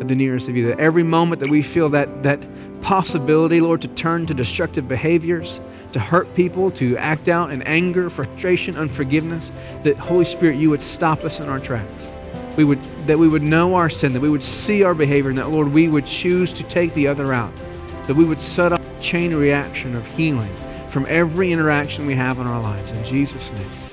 of 0.00 0.08
the 0.08 0.14
nearness 0.14 0.48
of 0.48 0.56
you. 0.56 0.68
That 0.68 0.78
every 0.78 1.02
moment 1.02 1.40
that 1.40 1.50
we 1.50 1.62
feel 1.62 1.88
that 1.90 2.22
that 2.22 2.44
possibility, 2.80 3.60
Lord, 3.60 3.82
to 3.82 3.88
turn 3.88 4.26
to 4.26 4.34
destructive 4.34 4.86
behaviors, 4.88 5.60
to 5.92 6.00
hurt 6.00 6.32
people, 6.34 6.70
to 6.72 6.96
act 6.98 7.28
out 7.28 7.50
in 7.50 7.62
anger, 7.62 8.10
frustration, 8.10 8.76
unforgiveness, 8.76 9.52
that 9.84 9.98
Holy 9.98 10.24
Spirit, 10.24 10.56
you 10.56 10.70
would 10.70 10.82
stop 10.82 11.24
us 11.24 11.40
in 11.40 11.48
our 11.48 11.58
tracks. 11.58 12.08
We 12.56 12.64
would 12.64 12.80
that 13.06 13.18
we 13.18 13.28
would 13.28 13.42
know 13.42 13.74
our 13.74 13.90
sin, 13.90 14.12
that 14.12 14.20
we 14.20 14.30
would 14.30 14.44
see 14.44 14.82
our 14.82 14.94
behavior, 14.94 15.30
and 15.30 15.38
that 15.38 15.50
Lord, 15.50 15.72
we 15.72 15.88
would 15.88 16.06
choose 16.06 16.52
to 16.52 16.62
take 16.64 16.94
the 16.94 17.08
other 17.08 17.32
out. 17.32 17.54
That 18.06 18.14
we 18.14 18.24
would 18.24 18.40
set 18.40 18.72
up 18.72 18.80
a 18.80 19.00
chain 19.00 19.34
reaction 19.34 19.96
of 19.96 20.06
healing 20.06 20.54
from 20.90 21.06
every 21.08 21.50
interaction 21.50 22.06
we 22.06 22.14
have 22.14 22.38
in 22.38 22.46
our 22.46 22.60
lives. 22.60 22.92
In 22.92 23.02
Jesus' 23.04 23.50
name. 23.52 23.83